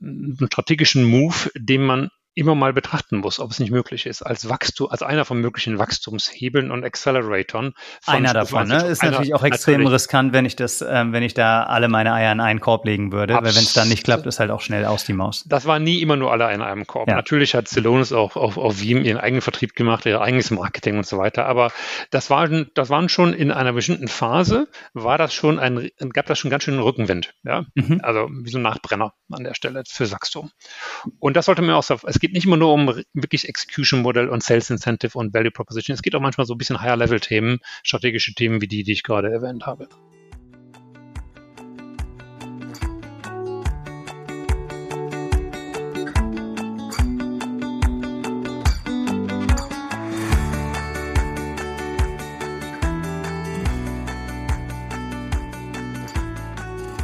einen 0.02 0.48
strategischen 0.50 1.04
Move, 1.04 1.50
den 1.54 1.82
man 1.82 2.10
immer 2.34 2.54
mal 2.54 2.72
betrachten 2.72 3.18
muss, 3.18 3.40
ob 3.40 3.50
es 3.50 3.58
nicht 3.58 3.70
möglich 3.70 4.06
ist, 4.06 4.22
als 4.22 4.48
Wachstum, 4.48 4.88
als 4.90 5.02
einer 5.02 5.24
von 5.24 5.40
möglichen 5.40 5.78
Wachstumshebeln 5.78 6.70
und 6.70 6.84
Acceleratoren. 6.84 7.74
Einer 8.06 8.32
davon, 8.32 8.68
ne? 8.68 8.86
Ist 8.86 9.02
einer, 9.02 9.12
natürlich 9.12 9.34
auch 9.34 9.42
extrem 9.42 9.74
natürlich. 9.74 9.94
riskant, 9.94 10.32
wenn 10.32 10.44
ich 10.44 10.56
das, 10.56 10.84
ähm, 10.86 11.12
wenn 11.12 11.22
ich 11.22 11.34
da 11.34 11.64
alle 11.64 11.88
meine 11.88 12.12
Eier 12.12 12.32
in 12.32 12.40
einen 12.40 12.60
Korb 12.60 12.84
legen 12.84 13.12
würde, 13.12 13.34
weil 13.34 13.42
wenn 13.42 13.50
es 13.50 13.72
dann 13.72 13.88
nicht 13.88 14.04
klappt, 14.04 14.26
ist 14.26 14.38
halt 14.38 14.50
auch 14.50 14.60
schnell 14.60 14.84
aus 14.84 15.04
die 15.04 15.12
Maus. 15.12 15.44
Das 15.48 15.66
war 15.66 15.78
nie 15.78 16.00
immer 16.00 16.16
nur 16.16 16.30
alle 16.30 16.52
in 16.52 16.62
einem 16.62 16.86
Korb. 16.86 17.08
Ja. 17.08 17.16
Natürlich 17.16 17.54
hat 17.54 17.68
Celonis 17.68 18.12
auch 18.12 18.36
auf, 18.36 18.56
auf 18.56 18.80
Veeam 18.80 19.04
ihren 19.04 19.18
eigenen 19.18 19.42
Vertrieb 19.42 19.74
gemacht, 19.74 20.06
ihr 20.06 20.20
eigenes 20.20 20.50
Marketing 20.50 20.98
und 20.98 21.06
so 21.06 21.18
weiter, 21.18 21.46
aber 21.46 21.72
das 22.10 22.30
waren, 22.30 22.70
das 22.74 22.90
waren 22.90 23.08
schon 23.08 23.32
in 23.32 23.50
einer 23.50 23.72
bestimmten 23.72 24.08
Phase, 24.08 24.68
war 24.94 25.18
das 25.18 25.34
schon 25.34 25.58
ein, 25.58 25.90
gab 26.12 26.26
das 26.26 26.38
schon 26.38 26.50
ganz 26.50 26.64
schön 26.64 26.74
einen 26.74 26.82
Rückenwind, 26.82 27.34
ja? 27.42 27.64
Mhm. 27.74 28.00
Also 28.02 28.28
wie 28.30 28.50
so 28.50 28.58
ein 28.58 28.62
Nachbrenner 28.62 29.14
an 29.30 29.44
der 29.44 29.54
Stelle 29.54 29.82
für 29.86 30.10
Wachstum. 30.10 30.50
Und 31.18 31.36
das 31.36 31.46
sollte 31.46 31.62
man 31.62 31.74
auch 31.74 31.82
so, 31.82 31.98
es 32.20 32.22
geht 32.22 32.34
nicht 32.34 32.44
immer 32.44 32.58
nur 32.58 32.74
um 32.74 33.02
wirklich 33.14 33.48
Execution 33.48 34.02
Modell 34.02 34.28
und 34.28 34.42
Sales 34.42 34.68
Incentive 34.68 35.16
und 35.16 35.32
Value 35.32 35.50
Proposition. 35.50 35.94
Es 35.94 36.02
geht 36.02 36.14
auch 36.14 36.20
manchmal 36.20 36.46
so 36.46 36.52
ein 36.52 36.58
bisschen 36.58 36.82
Higher 36.82 36.98
Level 36.98 37.18
Themen, 37.18 37.60
strategische 37.82 38.34
Themen 38.34 38.60
wie 38.60 38.68
die, 38.68 38.82
die 38.82 38.92
ich 38.92 39.02
gerade 39.02 39.32
erwähnt 39.32 39.64
habe. 39.64 39.88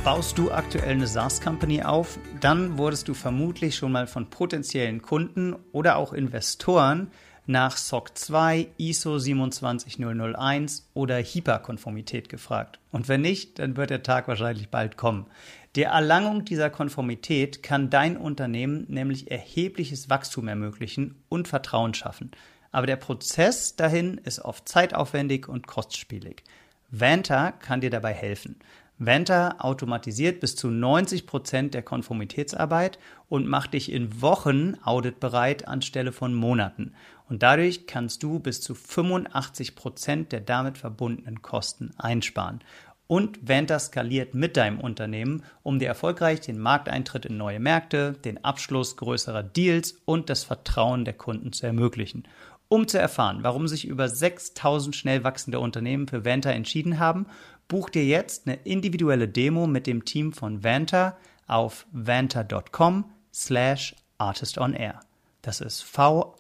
Baust 0.07 0.39
du 0.39 0.53
aktuell 0.53 0.93
eine 0.93 1.09
SaaS-Company 1.09 1.83
auf, 1.83 2.21
dann 2.41 2.79
wurdest 2.79 3.09
du 3.09 3.15
vermutlich 3.15 3.75
schon 3.75 3.91
mal 3.91 4.07
von 4.07 4.31
potenziellen 4.31 5.03
Kunden 5.03 5.57
oder 5.73 5.97
auch 5.97 6.13
Investoren 6.13 7.11
nach 7.47 7.77
SOC 7.77 8.17
2, 8.17 8.69
ISO 8.77 9.19
27001 9.19 10.89
oder 10.95 11.17
HIPAA-Konformität 11.17 12.29
gefragt. 12.29 12.79
Und 12.93 13.09
wenn 13.09 13.23
nicht, 13.23 13.59
dann 13.59 13.77
wird 13.77 13.91
der 13.91 14.05
Tag 14.05 14.29
wahrscheinlich 14.29 14.69
bald 14.69 14.97
kommen. 14.97 15.27
Der 15.75 15.89
Erlangung 15.89 16.45
dieser 16.45 16.71
Konformität 16.71 17.65
kann 17.65 17.91
dein 17.91 18.17
Unternehmen 18.17 18.87
nämlich 18.87 19.33
erhebliches 19.33 20.09
Wachstum 20.09 20.47
ermöglichen 20.47 21.17
und 21.29 21.49
Vertrauen 21.49 21.95
schaffen. 21.95 22.31
Aber 22.71 22.87
der 22.87 22.95
Prozess 22.95 23.75
dahin 23.75 24.19
ist 24.19 24.39
oft 24.39 24.69
zeitaufwendig 24.69 25.49
und 25.49 25.67
kostspielig. 25.67 26.45
Vanta 26.93 27.51
kann 27.51 27.81
dir 27.81 27.91
dabei 27.91 28.13
helfen. 28.13 28.61
Vanta 28.99 29.57
automatisiert 29.59 30.41
bis 30.41 30.57
zu 30.57 30.71
90 30.71 31.27
Prozent 31.27 31.75
der 31.75 31.83
Konformitätsarbeit 31.83 32.99
und 33.29 33.47
macht 33.47 33.75
dich 33.75 33.93
in 33.93 34.23
Wochen 34.23 34.77
auditbereit 34.83 35.69
anstelle 35.69 36.13
von 36.13 36.35
Monaten. 36.35 36.95
Und 37.29 37.43
dadurch 37.43 37.87
kannst 37.87 38.23
du 38.23 38.39
bis 38.39 38.61
zu 38.61 38.75
85 38.75 39.77
Prozent 39.77 40.33
der 40.33 40.41
damit 40.41 40.79
verbundenen 40.79 41.43
Kosten 41.43 41.91
einsparen. 41.99 42.61
Und 43.07 43.49
Vanta 43.49 43.79
skaliert 43.79 44.35
mit 44.35 44.57
deinem 44.57 44.81
Unternehmen, 44.81 45.45
um 45.63 45.79
dir 45.79 45.87
erfolgreich 45.87 46.41
den 46.41 46.59
Markteintritt 46.59 47.27
in 47.27 47.37
neue 47.37 47.61
Märkte, 47.61 48.15
den 48.25 48.43
Abschluss 48.45 48.97
größerer 48.97 49.43
Deals 49.43 50.01
und 50.07 50.31
das 50.31 50.43
Vertrauen 50.43 51.05
der 51.05 51.15
Kunden 51.15 51.53
zu 51.53 51.67
ermöglichen. 51.67 52.25
Um 52.69 52.89
zu 52.89 52.99
erfahren, 52.99 53.39
warum 53.43 53.69
sich 53.69 53.87
über 53.87 54.09
6000 54.09 54.97
schnell 54.97 55.23
wachsende 55.23 55.61
Unternehmen 55.61 56.09
für 56.09 56.25
Vanta 56.25 56.51
entschieden 56.51 56.99
haben 56.99 57.27
Buch 57.69 57.91
dir 57.91 58.05
jetzt 58.05 58.47
eine 58.47 58.57
individuelle 58.65 59.29
Demo 59.29 59.67
mit 59.67 59.87
dem 59.87 60.05
Team 60.05 60.33
von 60.33 60.63
Vanta 60.63 61.17
auf 61.47 61.87
vanta.com 61.93 63.11
slash 63.33 63.97
artistonair. 64.19 65.01
Das 65.43 65.61
ist 65.61 65.83
v-a-n-t-a.com 65.83 66.37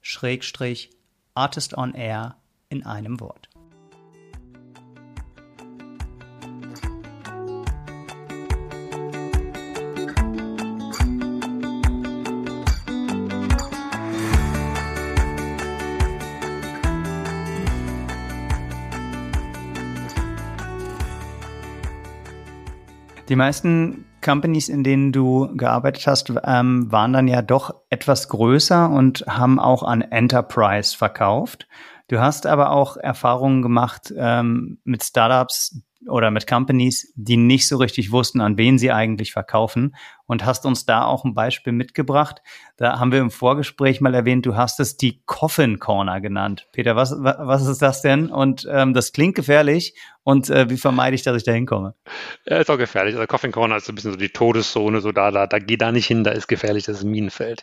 schrägstrich 0.00 0.90
artistonair 1.34 2.36
in 2.68 2.84
einem 2.86 3.20
Wort. 3.20 3.48
Die 23.36 23.38
meisten 23.38 24.06
Companies, 24.24 24.70
in 24.70 24.82
denen 24.82 25.12
du 25.12 25.54
gearbeitet 25.58 26.06
hast, 26.06 26.32
ähm, 26.42 26.90
waren 26.90 27.12
dann 27.12 27.28
ja 27.28 27.42
doch 27.42 27.74
etwas 27.90 28.30
größer 28.30 28.88
und 28.88 29.26
haben 29.28 29.60
auch 29.60 29.82
an 29.82 30.00
Enterprise 30.00 30.96
verkauft. 30.96 31.68
Du 32.08 32.18
hast 32.18 32.46
aber 32.46 32.70
auch 32.70 32.96
Erfahrungen 32.96 33.60
gemacht 33.60 34.10
ähm, 34.16 34.78
mit 34.84 35.04
Startups 35.04 35.82
oder 36.08 36.30
mit 36.30 36.46
Companies, 36.46 37.12
die 37.16 37.36
nicht 37.36 37.68
so 37.68 37.76
richtig 37.76 38.12
wussten, 38.12 38.40
an 38.40 38.58
wen 38.58 38.78
sie 38.78 38.92
eigentlich 38.92 39.32
verkaufen 39.32 39.94
und 40.26 40.44
hast 40.44 40.66
uns 40.66 40.86
da 40.86 41.04
auch 41.04 41.24
ein 41.24 41.34
Beispiel 41.34 41.72
mitgebracht. 41.72 42.42
Da 42.76 42.98
haben 42.98 43.12
wir 43.12 43.20
im 43.20 43.30
Vorgespräch 43.30 44.00
mal 44.00 44.14
erwähnt, 44.14 44.44
du 44.46 44.56
hast 44.56 44.80
es 44.80 44.96
die 44.96 45.22
Coffin 45.26 45.78
Corner 45.78 46.20
genannt. 46.20 46.68
Peter, 46.72 46.96
was, 46.96 47.12
was 47.12 47.66
ist 47.66 47.82
das 47.82 48.02
denn? 48.02 48.30
Und 48.30 48.66
ähm, 48.70 48.92
das 48.92 49.12
klingt 49.12 49.34
gefährlich 49.34 49.94
und 50.22 50.50
äh, 50.50 50.68
wie 50.68 50.76
vermeide 50.76 51.14
ich, 51.14 51.22
dass 51.22 51.36
ich 51.36 51.44
da 51.44 51.52
hinkomme? 51.52 51.94
Ja, 52.46 52.58
ist 52.58 52.70
auch 52.70 52.78
gefährlich. 52.78 53.14
Also 53.14 53.26
Coffin 53.26 53.52
Corner 53.52 53.76
ist 53.76 53.86
so 53.86 53.92
ein 53.92 53.94
bisschen 53.94 54.12
so 54.12 54.18
die 54.18 54.30
Todeszone, 54.30 55.00
so 55.00 55.12
da, 55.12 55.30
da, 55.30 55.46
da 55.46 55.58
geh 55.58 55.76
da 55.76 55.92
nicht 55.92 56.06
hin, 56.06 56.24
da 56.24 56.32
ist 56.32 56.48
gefährlich, 56.48 56.84
das 56.84 56.98
ist 56.98 57.04
ein 57.04 57.10
Minenfeld. 57.10 57.62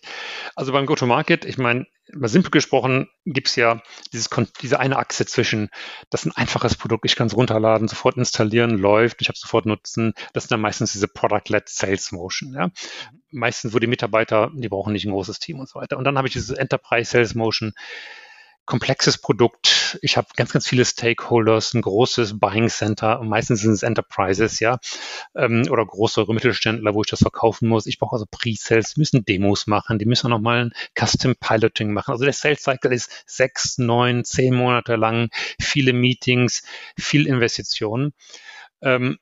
Also 0.56 0.72
beim 0.72 0.86
Go-to-Market, 0.86 1.46
ich 1.46 1.58
meine, 1.58 1.86
mal 2.16 2.28
simpel 2.28 2.52
gesprochen, 2.52 3.08
gibt's 3.26 3.56
ja 3.56 3.82
dieses, 4.12 4.30
diese 4.62 4.80
eine 4.80 4.98
Achse 4.98 5.26
zwischen, 5.26 5.70
das 6.10 6.22
ist 6.22 6.28
ein 6.28 6.38
einfaches 6.38 6.76
Produkt, 6.76 7.06
ich 7.06 7.16
kann 7.16 7.28
es 7.28 7.36
runterladen, 7.36 7.88
sofort 7.88 8.18
installieren, 8.18 8.78
läuft, 8.78 9.22
ich 9.22 9.28
habe 9.28 9.38
sofort 9.38 9.66
Nutzen. 9.66 10.14
Das 10.34 10.44
sind 10.44 10.52
dann 10.52 10.62
meistens 10.62 10.94
diese 10.94 11.08
Product-led 11.08 11.68
Sales 11.70 12.12
Motion. 12.12 12.54
Ja? 12.54 12.70
Meistens, 13.32 13.74
wo 13.74 13.80
die 13.80 13.88
Mitarbeiter, 13.88 14.52
die 14.54 14.70
brauchen 14.70 14.94
nicht 14.94 15.06
ein 15.06 15.12
großes 15.12 15.40
Team 15.40 15.60
und 15.60 15.70
so 15.70 15.80
weiter. 15.80 15.98
Und 15.98 16.04
dann 16.04 16.18
habe 16.18 16.28
ich 16.28 16.34
diese 16.34 16.58
Enterprise 16.58 17.12
Sales 17.12 17.36
Motion, 17.36 17.74
komplexes 18.66 19.18
Produkt. 19.18 20.00
Ich 20.02 20.16
habe 20.18 20.28
ganz, 20.36 20.54
ganz 20.54 20.68
viele 20.68 20.86
Stakeholders, 20.86 21.74
ein 21.74 21.82
großes 21.82 22.40
Buying 22.40 22.70
Center. 22.70 23.22
Meistens 23.24 23.62
sind 23.62 23.74
es 23.74 23.84
Enterprises, 23.84 24.60
ja, 24.60 24.80
ähm, 25.36 25.64
oder 25.70 25.86
größere 25.86 26.34
Mittelständler, 26.34 26.94
wo 26.94 27.02
ich 27.02 27.10
das 27.10 27.20
verkaufen 27.20 27.68
muss. 27.68 27.86
Ich 27.86 28.00
brauche 28.00 28.14
also 28.16 28.26
Pre-Sales, 28.30 28.98
müssen 28.98 29.26
Demos 29.26 29.68
machen, 29.68 30.00
die 30.00 30.06
müssen 30.06 30.28
auch 30.28 30.38
nochmal 30.38 30.66
ein 30.66 30.74
Custom 30.98 31.36
Piloting 31.36 31.92
machen. 31.92 32.12
Also 32.12 32.24
der 32.24 32.34
Sales 32.34 32.64
Cycle 32.64 32.94
ist 32.94 33.12
sechs, 33.26 33.78
neun, 33.78 34.24
zehn 34.24 34.56
Monate 34.56 34.96
lang, 34.96 35.30
viele 35.60 35.94
Meetings, 35.94 36.64
viel 36.98 37.28
Investitionen. 37.28 38.14
Ähm, 38.82 39.18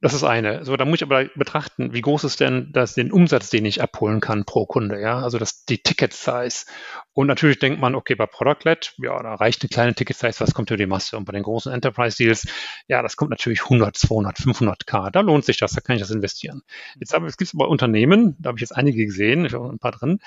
das 0.00 0.14
ist 0.14 0.22
eine. 0.22 0.64
So, 0.64 0.76
da 0.76 0.84
muss 0.84 0.96
ich 0.98 1.02
aber 1.02 1.24
betrachten, 1.34 1.92
wie 1.92 2.00
groß 2.00 2.22
ist 2.22 2.38
denn 2.38 2.70
das, 2.72 2.94
den 2.94 3.10
Umsatz, 3.10 3.50
den 3.50 3.64
ich 3.64 3.82
abholen 3.82 4.20
kann 4.20 4.44
pro 4.44 4.64
Kunde, 4.64 5.00
ja? 5.00 5.18
Also 5.18 5.38
das, 5.38 5.64
die 5.64 5.78
Ticket 5.78 6.12
Size. 6.12 6.66
Und 7.14 7.26
natürlich 7.26 7.58
denkt 7.58 7.80
man, 7.80 7.96
okay, 7.96 8.14
bei 8.14 8.26
Product-led, 8.26 8.94
ja, 8.98 9.20
da 9.20 9.34
reicht 9.34 9.62
eine 9.62 9.70
kleine 9.70 9.94
Ticket 9.94 10.16
Size, 10.16 10.38
was 10.38 10.54
kommt 10.54 10.68
für 10.68 10.76
die 10.76 10.86
Masse? 10.86 11.16
Und 11.16 11.24
bei 11.24 11.32
den 11.32 11.42
großen 11.42 11.72
Enterprise 11.72 12.16
Deals, 12.16 12.46
ja, 12.86 13.02
das 13.02 13.16
kommt 13.16 13.30
natürlich 13.30 13.64
100, 13.64 13.96
200, 13.96 14.38
500 14.38 14.86
K. 14.86 15.10
Da 15.10 15.20
lohnt 15.20 15.44
sich 15.44 15.56
das, 15.56 15.72
da 15.72 15.80
kann 15.80 15.96
ich 15.96 16.02
das 16.02 16.12
investieren. 16.12 16.62
Jetzt 17.00 17.12
aber, 17.12 17.26
es 17.26 17.36
gibt 17.36 17.52
aber 17.54 17.68
Unternehmen, 17.68 18.36
da 18.38 18.48
habe 18.48 18.58
ich 18.58 18.62
jetzt 18.62 18.76
einige 18.76 19.04
gesehen, 19.04 19.46
ich 19.46 19.54
habe 19.54 19.68
ein 19.68 19.80
paar 19.80 19.92
drin, 19.92 20.20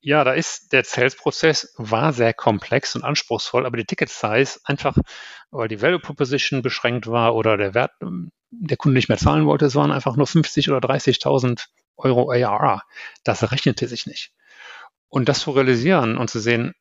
ja, 0.00 0.24
da 0.24 0.32
ist 0.32 0.72
der 0.72 0.84
Sales-Prozess 0.84 1.74
war 1.76 2.12
sehr 2.12 2.32
komplex 2.32 2.94
und 2.94 3.04
anspruchsvoll, 3.04 3.66
aber 3.66 3.76
die 3.76 3.84
Ticket 3.84 4.10
Size 4.10 4.60
einfach, 4.64 4.96
weil 5.50 5.68
die 5.68 5.82
Value 5.82 5.98
Proposition 5.98 6.62
beschränkt 6.62 7.06
war 7.06 7.34
oder 7.34 7.56
der 7.56 7.74
Wert 7.74 7.92
der 8.50 8.76
Kunde 8.76 8.96
nicht 8.96 9.08
mehr 9.08 9.18
zahlen 9.18 9.46
wollte, 9.46 9.66
es 9.66 9.74
waren 9.74 9.92
einfach 9.92 10.16
nur 10.16 10.26
50 10.26 10.70
oder 10.70 10.78
30.000 10.78 11.66
Euro 11.96 12.30
ARR. 12.30 12.82
Das 13.24 13.50
rechnete 13.50 13.88
sich 13.88 14.06
nicht. 14.06 14.32
Und 15.08 15.28
das 15.28 15.40
zu 15.40 15.50
realisieren 15.50 16.16
und 16.16 16.30
zu 16.30 16.38
sehen, 16.38 16.74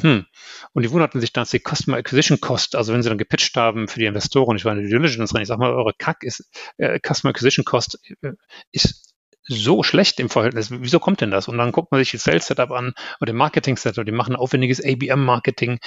hm, 0.00 0.26
und 0.72 0.82
die 0.82 0.90
wunderten 0.90 1.20
sich, 1.20 1.32
dass 1.32 1.50
die 1.50 1.60
Customer 1.60 1.96
Acquisition 1.96 2.40
Cost, 2.40 2.76
also 2.76 2.92
wenn 2.92 3.02
sie 3.02 3.08
dann 3.08 3.18
gepitcht 3.18 3.56
haben 3.56 3.88
für 3.88 3.98
die 3.98 4.06
Investoren, 4.06 4.56
ich 4.56 4.62
der 4.62 4.74
Due 4.74 4.88
Diligence 4.88 5.34
ich 5.34 5.48
sag 5.48 5.58
mal, 5.58 5.72
eure 5.72 5.92
CAC 5.92 6.22
ist, 6.22 6.48
äh, 6.78 7.00
Customer 7.00 7.30
Acquisition 7.30 7.64
Cost 7.64 7.98
äh, 8.22 8.32
ist 8.70 9.11
so 9.44 9.82
schlecht 9.82 10.20
im 10.20 10.28
Verhältnis. 10.28 10.70
Wieso 10.70 10.98
kommt 11.00 11.20
denn 11.20 11.30
das? 11.30 11.48
Und 11.48 11.58
dann 11.58 11.72
guckt 11.72 11.90
man 11.90 12.00
sich 12.00 12.12
das 12.12 12.22
Sales 12.22 12.46
Setup 12.46 12.70
an 12.70 12.94
oder 13.20 13.32
den 13.32 13.36
Marketing 13.36 13.76
Setup. 13.76 14.04
Die 14.04 14.12
machen 14.12 14.36
aufwendiges 14.36 14.84
ABM 14.84 15.24
Marketing, 15.24 15.78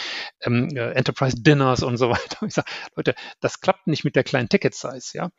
ähm, 0.42 0.70
äh, 0.76 0.92
Enterprise 0.92 1.42
Dinners 1.42 1.84
und 1.84 1.98
so 1.98 2.10
weiter. 2.12 2.38
Und 2.42 2.50
ich 2.50 2.54
sage, 2.54 2.68
Leute, 2.96 3.16
das 3.40 3.62
klappt 3.62 3.88
nicht 3.88 4.04
mit 4.04 4.16
der 4.16 4.24
kleinen 4.24 4.50
Ticket 4.50 4.76
Size, 4.76 5.12
ja. 5.14 5.30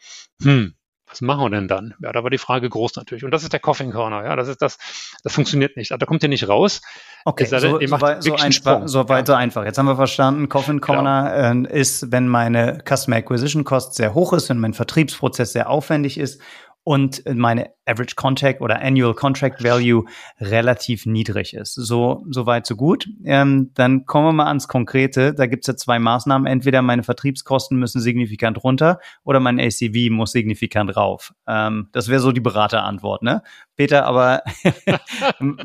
Hm, 0.42 0.74
was 1.09 1.20
machen 1.20 1.42
wir 1.42 1.50
denn 1.50 1.68
dann? 1.68 1.94
Ja, 2.02 2.11
da 2.11 2.24
war 2.24 2.31
die 2.31 2.38
Frage 2.38 2.68
groß 2.68 2.96
natürlich. 2.96 3.24
Und 3.24 3.31
das 3.31 3.44
ist 3.44 3.52
der 3.52 3.61
Coffin 3.61 3.92
Corner, 3.92 4.24
ja, 4.24 4.35
das 4.35 4.48
ist 4.48 4.61
das, 4.61 4.76
das 5.22 5.33
funktioniert 5.33 5.76
nicht. 5.76 5.92
Da 5.92 5.98
kommt 5.98 6.22
ihr 6.22 6.29
nicht 6.29 6.48
raus. 6.48 6.81
Okay, 7.24 7.44
so, 7.44 7.57
weit, 7.57 8.22
so, 8.22 8.35
einfach, 8.35 8.83
so 8.87 9.09
weit, 9.09 9.26
so 9.26 9.35
einfach. 9.35 9.64
Jetzt 9.64 9.79
haben 9.79 9.87
wir 9.87 9.96
verstanden, 9.96 10.48
Coffin 10.48 10.81
Corner 10.81 11.55
äh, 11.55 11.81
ist, 11.81 12.11
wenn 12.11 12.29
meine 12.29 12.83
Customer 12.85 13.16
Acquisition 13.16 13.64
Cost 13.64 13.94
sehr 13.94 14.14
hoch 14.14 14.33
ist, 14.33 14.48
wenn 14.48 14.59
mein 14.59 14.74
Vertriebsprozess 14.74 15.52
sehr 15.52 15.70
aufwendig 15.70 16.18
ist 16.18 16.40
und 16.87 17.25
meine 17.35 17.72
Average 17.85 18.14
Contract 18.14 18.61
oder 18.61 18.81
Annual 18.81 19.12
Contract 19.12 19.64
Value 19.64 20.05
relativ 20.38 21.05
niedrig 21.05 21.53
ist. 21.53 21.75
So, 21.75 22.25
so 22.31 22.46
weit, 22.46 22.64
so 22.64 22.77
gut. 22.77 23.09
Ähm, 23.25 23.72
dann 23.75 24.07
kommen 24.07 24.29
wir 24.29 24.33
mal 24.33 24.46
ans 24.46 24.68
Konkrete. 24.68 25.35
Da 25.35 25.46
gibt's 25.46 25.66
ja 25.66 25.75
zwei 25.75 25.99
Maßnahmen. 25.99 26.46
Entweder 26.46 26.83
meine 26.83 27.03
Vertriebskosten 27.03 27.77
müssen 27.77 28.01
signifikant 28.01 28.62
runter 28.62 29.01
oder 29.25 29.40
mein 29.40 29.59
ACV 29.59 30.11
muss 30.11 30.31
signifikant 30.31 30.96
rauf. 30.96 31.35
Ähm, 31.49 31.88
das 31.90 32.07
wäre 32.07 32.20
so 32.20 32.31
die 32.31 32.40
Beraterantwort, 32.40 33.20
ne? 33.25 33.42
Peter, 33.75 34.07
aber 34.07 34.44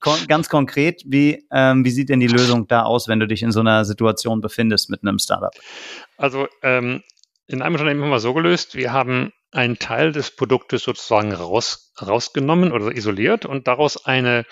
ganz 0.28 0.48
konkret, 0.48 1.02
wie, 1.04 1.46
ähm, 1.52 1.84
wie 1.84 1.90
sieht 1.90 2.08
denn 2.08 2.20
die 2.20 2.26
Lösung 2.26 2.68
da 2.68 2.84
aus, 2.84 3.06
wenn 3.06 3.20
du 3.20 3.26
dich 3.26 3.42
in 3.42 3.52
so 3.52 3.60
einer 3.60 3.84
Situation 3.84 4.40
befindest 4.40 4.88
mit 4.88 5.02
einem 5.02 5.18
Startup? 5.18 5.52
Also 6.16 6.48
ähm, 6.62 7.02
in 7.48 7.60
einem 7.60 7.74
Unternehmen 7.74 8.02
haben 8.02 8.10
wir 8.10 8.20
so 8.20 8.32
gelöst, 8.32 8.76
wir 8.76 8.94
haben 8.94 9.30
einen 9.54 9.78
Teil 9.78 10.12
des 10.12 10.30
Produktes 10.30 10.82
sozusagen 10.82 11.32
raus, 11.32 11.92
rausgenommen 12.00 12.72
oder 12.72 12.94
isoliert 12.94 13.46
und 13.46 13.66
daraus 13.68 14.04
eine 14.04 14.44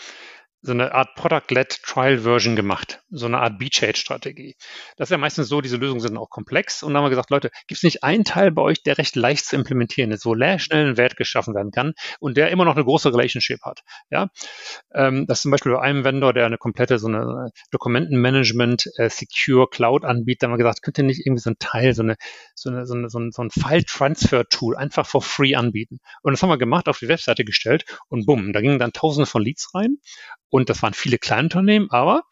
so 0.62 0.72
eine 0.72 0.94
Art 0.94 1.14
Product-led 1.16 1.82
Trial 1.82 2.18
Version 2.18 2.54
gemacht, 2.54 3.02
so 3.10 3.26
eine 3.26 3.38
Art 3.38 3.58
Beachhead-Strategie. 3.58 4.54
Das 4.96 5.06
ist 5.06 5.10
ja 5.10 5.18
meistens 5.18 5.48
so, 5.48 5.60
diese 5.60 5.76
Lösungen 5.76 6.00
sind 6.00 6.16
auch 6.16 6.30
komplex 6.30 6.84
und 6.84 6.94
dann 6.94 6.98
haben 6.98 7.06
wir 7.06 7.10
gesagt, 7.10 7.30
Leute, 7.30 7.50
gibt 7.66 7.78
es 7.78 7.82
nicht 7.82 8.04
einen 8.04 8.22
Teil 8.22 8.52
bei 8.52 8.62
euch, 8.62 8.82
der 8.84 8.96
recht 8.96 9.16
leicht 9.16 9.44
zu 9.46 9.56
implementieren 9.56 10.12
ist, 10.12 10.24
wo 10.24 10.34
schnell 10.58 10.88
ein 10.88 10.96
Wert 10.96 11.16
geschaffen 11.16 11.54
werden 11.54 11.72
kann 11.72 11.94
und 12.20 12.36
der 12.36 12.50
immer 12.50 12.64
noch 12.64 12.76
eine 12.76 12.84
große 12.84 13.12
Relationship 13.12 13.60
hat. 13.62 13.80
Ja, 14.10 14.28
ähm, 14.94 15.26
das 15.26 15.38
ist 15.38 15.42
zum 15.42 15.50
Beispiel 15.50 15.72
bei 15.72 15.80
einem 15.80 16.04
Vendor, 16.04 16.32
der 16.32 16.46
eine 16.46 16.58
komplette 16.58 16.98
so 16.98 17.08
eine 17.08 17.50
Dokumentenmanagement 17.72 18.86
äh, 18.96 19.10
anbietet, 20.04 20.42
da 20.42 20.46
haben 20.46 20.52
wir 20.52 20.58
gesagt, 20.58 20.82
könnt 20.82 20.98
ihr 20.98 21.04
nicht 21.04 21.26
irgendwie 21.26 21.42
so 21.42 21.50
ein 21.50 21.58
Teil, 21.58 21.92
so 21.94 22.02
eine 22.02 22.16
so 22.54 22.70
eine 22.70 22.86
so, 22.86 22.94
eine, 22.94 23.10
so 23.10 23.18
ein, 23.18 23.32
so 23.32 23.42
ein 23.42 23.50
File 23.50 23.84
Transfer 23.84 24.44
Tool 24.48 24.76
einfach 24.76 25.06
for 25.06 25.22
free 25.22 25.56
anbieten. 25.56 25.98
Und 26.22 26.32
das 26.32 26.42
haben 26.42 26.50
wir 26.50 26.58
gemacht, 26.58 26.88
auf 26.88 26.98
die 26.98 27.08
Webseite 27.08 27.44
gestellt 27.44 27.84
und 28.08 28.26
bumm, 28.26 28.52
da 28.52 28.60
gingen 28.60 28.78
dann 28.78 28.92
Tausende 28.92 29.26
von 29.26 29.42
Leads 29.42 29.74
rein 29.74 29.98
und 30.52 30.68
das 30.68 30.82
waren 30.82 30.92
viele 30.92 31.16
Kleinunternehmen, 31.16 31.90
aber 31.90 32.24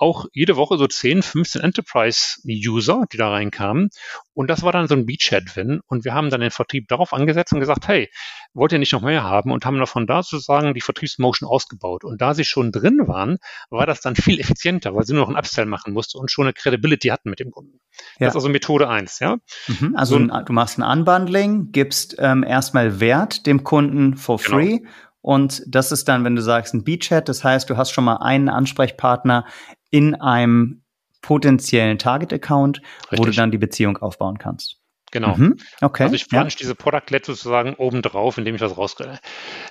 auch 0.00 0.26
jede 0.32 0.56
Woche 0.56 0.78
so 0.78 0.86
10, 0.86 1.22
15 1.22 1.62
Enterprise-User, 1.62 3.04
die 3.12 3.18
da 3.18 3.28
reinkamen. 3.30 3.90
Und 4.32 4.48
das 4.48 4.62
war 4.62 4.72
dann 4.72 4.88
so 4.88 4.94
ein 4.94 5.04
Beachhead-Win. 5.04 5.80
Und 5.86 6.06
wir 6.06 6.14
haben 6.14 6.30
dann 6.30 6.40
den 6.40 6.50
Vertrieb 6.50 6.88
darauf 6.88 7.12
angesetzt 7.12 7.52
und 7.52 7.60
gesagt, 7.60 7.86
hey, 7.86 8.08
wollt 8.54 8.72
ihr 8.72 8.78
nicht 8.78 8.94
noch 8.94 9.02
mehr 9.02 9.22
haben? 9.22 9.52
Und 9.52 9.66
haben 9.66 9.78
davon 9.78 10.06
da 10.06 10.22
sozusagen 10.22 10.72
die 10.72 10.80
Vertriebsmotion 10.80 11.46
ausgebaut. 11.46 12.04
Und 12.04 12.22
da 12.22 12.32
sie 12.32 12.44
schon 12.44 12.72
drin 12.72 13.02
waren, 13.08 13.36
war 13.68 13.84
das 13.84 14.00
dann 14.00 14.16
viel 14.16 14.40
effizienter, 14.40 14.94
weil 14.94 15.04
sie 15.04 15.12
nur 15.12 15.26
noch 15.26 15.34
ein 15.34 15.38
Upsell 15.38 15.66
machen 15.66 15.92
musste 15.92 16.16
und 16.16 16.30
schon 16.30 16.46
eine 16.46 16.54
Credibility 16.54 17.08
hatten 17.08 17.28
mit 17.28 17.38
dem 17.38 17.50
Kunden. 17.50 17.78
Ja. 18.18 18.26
Das 18.26 18.28
ist 18.28 18.36
also 18.36 18.48
Methode 18.48 18.88
eins, 18.88 19.18
ja. 19.20 19.36
Mhm, 19.68 19.94
also 19.96 20.18
so, 20.18 20.24
du 20.26 20.52
machst 20.54 20.78
ein 20.78 20.82
Unbundling, 20.82 21.72
gibst 21.72 22.16
ähm, 22.18 22.42
erstmal 22.42 23.00
Wert 23.00 23.46
dem 23.46 23.64
Kunden 23.64 24.16
for 24.16 24.38
genau. 24.38 24.56
free. 24.56 24.78
Und 25.22 25.62
das 25.66 25.92
ist 25.92 26.08
dann, 26.08 26.24
wenn 26.24 26.36
du 26.36 26.42
sagst, 26.42 26.74
ein 26.74 26.84
Beachhead, 26.84 27.28
das 27.28 27.44
heißt, 27.44 27.68
du 27.68 27.76
hast 27.76 27.90
schon 27.90 28.04
mal 28.04 28.16
einen 28.16 28.48
Ansprechpartner 28.48 29.44
in 29.90 30.14
einem 30.14 30.82
potenziellen 31.20 31.98
Target-Account, 31.98 32.80
wo 33.10 33.24
du 33.24 33.30
dann 33.30 33.50
die 33.50 33.58
Beziehung 33.58 33.98
aufbauen 33.98 34.38
kannst. 34.38 34.79
Genau. 35.10 35.36
Mhm. 35.36 35.56
Okay. 35.80 36.04
Also 36.04 36.14
ich 36.14 36.26
flansch 36.26 36.54
ja. 36.54 36.58
diese 36.60 36.74
Product-Led 36.74 37.24
sozusagen 37.24 37.74
obendrauf, 37.74 38.38
indem 38.38 38.54
ich 38.54 38.60
das 38.60 38.76
rauskriege. 38.76 39.18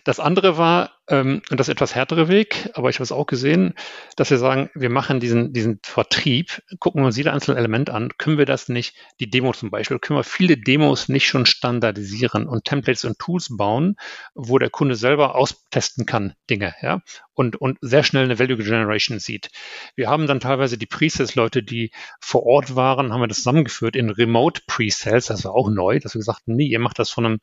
Das 0.04 0.19
andere 0.19 0.58
war, 0.58 0.91
ähm, 1.08 1.41
und 1.49 1.60
das 1.60 1.69
etwas 1.69 1.95
härtere 1.95 2.28
Weg, 2.28 2.69
aber 2.73 2.89
ich 2.89 2.97
habe 2.97 3.04
es 3.04 3.12
auch 3.12 3.25
gesehen, 3.25 3.73
dass 4.17 4.30
wir 4.30 4.38
sagen, 4.38 4.69
wir 4.73 4.89
machen 4.89 5.19
diesen, 5.19 5.54
diesen 5.54 5.80
Vertrieb, 5.84 6.62
gucken 6.80 7.02
wir 7.02 7.08
uns 7.08 7.17
jeder 7.17 7.34
einzelne 7.34 7.58
Element 7.58 7.89
an, 7.89 8.10
können 8.17 8.38
wir 8.38 8.45
das 8.45 8.67
nicht, 8.67 8.95
die 9.19 9.30
Demo 9.30 9.54
zum 9.54 9.69
Beispiel, 9.69 9.99
können 9.99 10.19
wir 10.19 10.23
viele 10.23 10.58
Demos 10.58 11.08
nicht 11.08 11.28
schon 11.28 11.45
standardisieren 11.45 12.47
und 12.47 12.65
Templates 12.65 13.06
und 13.06 13.17
Tools 13.19 13.56
bauen, 13.56 13.95
wo 14.36 14.60
der 14.60 14.69
Kunde 14.69 14.95
selber 14.95 15.36
austesten 15.36 16.06
kann, 16.06 16.34
Dinge, 16.49 16.75
ja, 16.82 17.02
und, 17.39 17.56
und 17.56 17.78
sehr 17.80 18.04
schnell 18.04 18.25
eine 18.25 18.38
Value 18.38 18.58
Generation 18.58 19.17
sieht. 19.19 19.49
Wir 19.95 20.10
haben 20.10 20.28
dann 20.28 20.41
teilweise 20.41 20.78
die 20.78 20.86
Pre-Sales-Leute, 20.86 21.63
die 21.63 21.91
vor 22.19 22.45
Ort 22.45 22.75
waren, 22.75 23.13
haben 23.13 23.21
wir 23.21 23.28
das 23.30 23.38
zusammengeführt 23.38 23.95
in 23.95 24.10
Remote 24.10 24.63
Pre-Sales, 24.67 25.28
das 25.28 25.45
war 25.45 25.54
auch 25.54 25.69
neu, 25.69 25.99
dass 25.99 26.15
wir 26.15 26.19
gesagt 26.19 26.41
haben, 26.45 26.58
nee, 26.58 26.67
ihr 26.67 26.80
macht 26.80 26.99
das 26.99 27.10
von 27.10 27.25
einem 27.25 27.39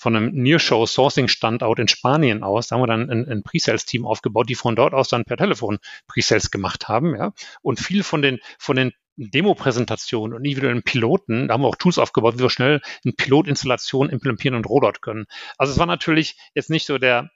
von 0.00 0.14
einem 0.14 0.30
Nearshow 0.32 0.86
Sourcing 0.86 1.26
Standort 1.26 1.80
in 1.80 1.88
Spanien 1.88 2.44
aus. 2.44 2.68
Da 2.68 2.76
haben 2.76 2.82
wir 2.82 2.86
dann 2.86 3.10
ein, 3.10 3.28
ein 3.28 3.42
Pre-Sales 3.42 3.84
Team 3.84 4.06
aufgebaut, 4.06 4.48
die 4.48 4.54
von 4.54 4.76
dort 4.76 4.94
aus 4.94 5.08
dann 5.08 5.24
per 5.24 5.36
Telefon 5.36 5.78
Pre-Sales 6.06 6.52
gemacht 6.52 6.86
haben, 6.86 7.16
ja. 7.16 7.32
Und 7.62 7.80
viel 7.80 8.04
von 8.04 8.22
den, 8.22 8.38
von 8.58 8.76
den 8.76 8.92
Demo-Präsentationen 9.18 10.36
und 10.36 10.44
individuellen 10.44 10.84
Piloten, 10.84 11.48
da 11.48 11.54
haben 11.54 11.62
wir 11.62 11.68
auch 11.68 11.76
Tools 11.76 11.98
aufgebaut, 11.98 12.38
wie 12.38 12.42
wir 12.42 12.50
schnell 12.50 12.80
eine 13.04 13.12
Pilotinstallation 13.12 14.08
implementieren 14.08 14.54
und 14.54 14.66
Rollout 14.66 15.00
können. 15.00 15.26
Also 15.58 15.72
es 15.72 15.78
war 15.80 15.86
natürlich 15.86 16.36
jetzt 16.54 16.70
nicht 16.70 16.86
so 16.86 16.98
der, 16.98 17.28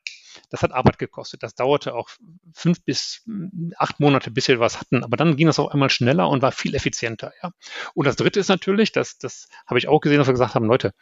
das 0.51 0.63
hat 0.63 0.73
Arbeit 0.73 0.99
gekostet. 0.99 1.43
Das 1.43 1.55
dauerte 1.55 1.95
auch 1.95 2.09
fünf 2.55 2.85
bis 2.85 3.25
acht 3.77 4.01
Monate, 4.01 4.31
bis 4.31 4.49
wir 4.49 4.61
was 4.61 4.81
hatten. 4.81 5.05
Aber 5.05 5.17
dann 5.17 5.37
ging 5.37 5.47
das 5.47 5.59
auch 5.59 5.71
einmal 5.71 5.91
schneller 5.91 6.29
und 6.29 6.43
war 6.43 6.53
viel 6.53 6.75
effizienter. 6.75 7.33
Ja. 7.43 7.53
Und 7.95 8.07
das 8.07 8.17
Dritte 8.17 8.41
ist 8.41 8.49
natürlich, 8.49 8.93
das, 8.93 9.19
das 9.19 9.49
habe 9.67 9.79
ich 9.79 9.89
auch 9.89 10.01
gesehen, 10.01 10.19
dass 10.19 10.29
wir 10.29 10.35
gesagt 10.35 10.55
haben, 10.55 10.67
Leute, 10.67 10.95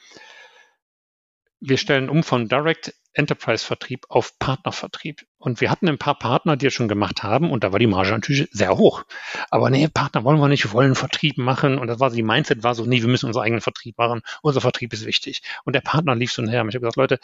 wir 1.60 1.76
stellen 1.76 2.08
um 2.08 2.22
von 2.22 2.48
Direct 2.48 2.94
Enterprise 3.12 3.64
Vertrieb 3.64 4.06
auf 4.08 4.38
Partnervertrieb. 4.38 5.26
Und 5.38 5.60
wir 5.60 5.70
hatten 5.70 5.88
ein 5.88 5.98
paar 5.98 6.18
Partner, 6.18 6.56
die 6.56 6.66
es 6.66 6.74
schon 6.74 6.88
gemacht 6.88 7.22
haben, 7.22 7.50
und 7.50 7.64
da 7.64 7.72
war 7.72 7.78
die 7.78 7.86
Marge 7.86 8.12
natürlich 8.12 8.48
sehr 8.52 8.76
hoch. 8.78 9.04
Aber 9.50 9.68
nee, 9.68 9.88
Partner 9.88 10.22
wollen 10.24 10.38
wir 10.38 10.48
nicht, 10.48 10.64
wir 10.64 10.72
wollen 10.72 10.94
Vertrieb 10.94 11.36
machen. 11.36 11.78
Und 11.78 11.88
das 11.88 11.98
war 11.98 12.10
die 12.10 12.22
Mindset 12.22 12.62
war 12.62 12.74
so, 12.74 12.84
nee, 12.84 13.02
wir 13.02 13.08
müssen 13.08 13.26
unseren 13.26 13.44
eigenen 13.44 13.60
Vertrieb 13.60 13.98
machen. 13.98 14.22
Unser 14.42 14.60
Vertrieb 14.60 14.92
ist 14.92 15.04
wichtig. 15.06 15.42
Und 15.64 15.74
der 15.74 15.80
Partner 15.80 16.14
lief 16.14 16.32
so 16.32 16.42
her. 16.42 16.64
Ich 16.68 16.74
habe 16.74 16.80
gesagt, 16.80 16.96
Leute, 16.96 17.18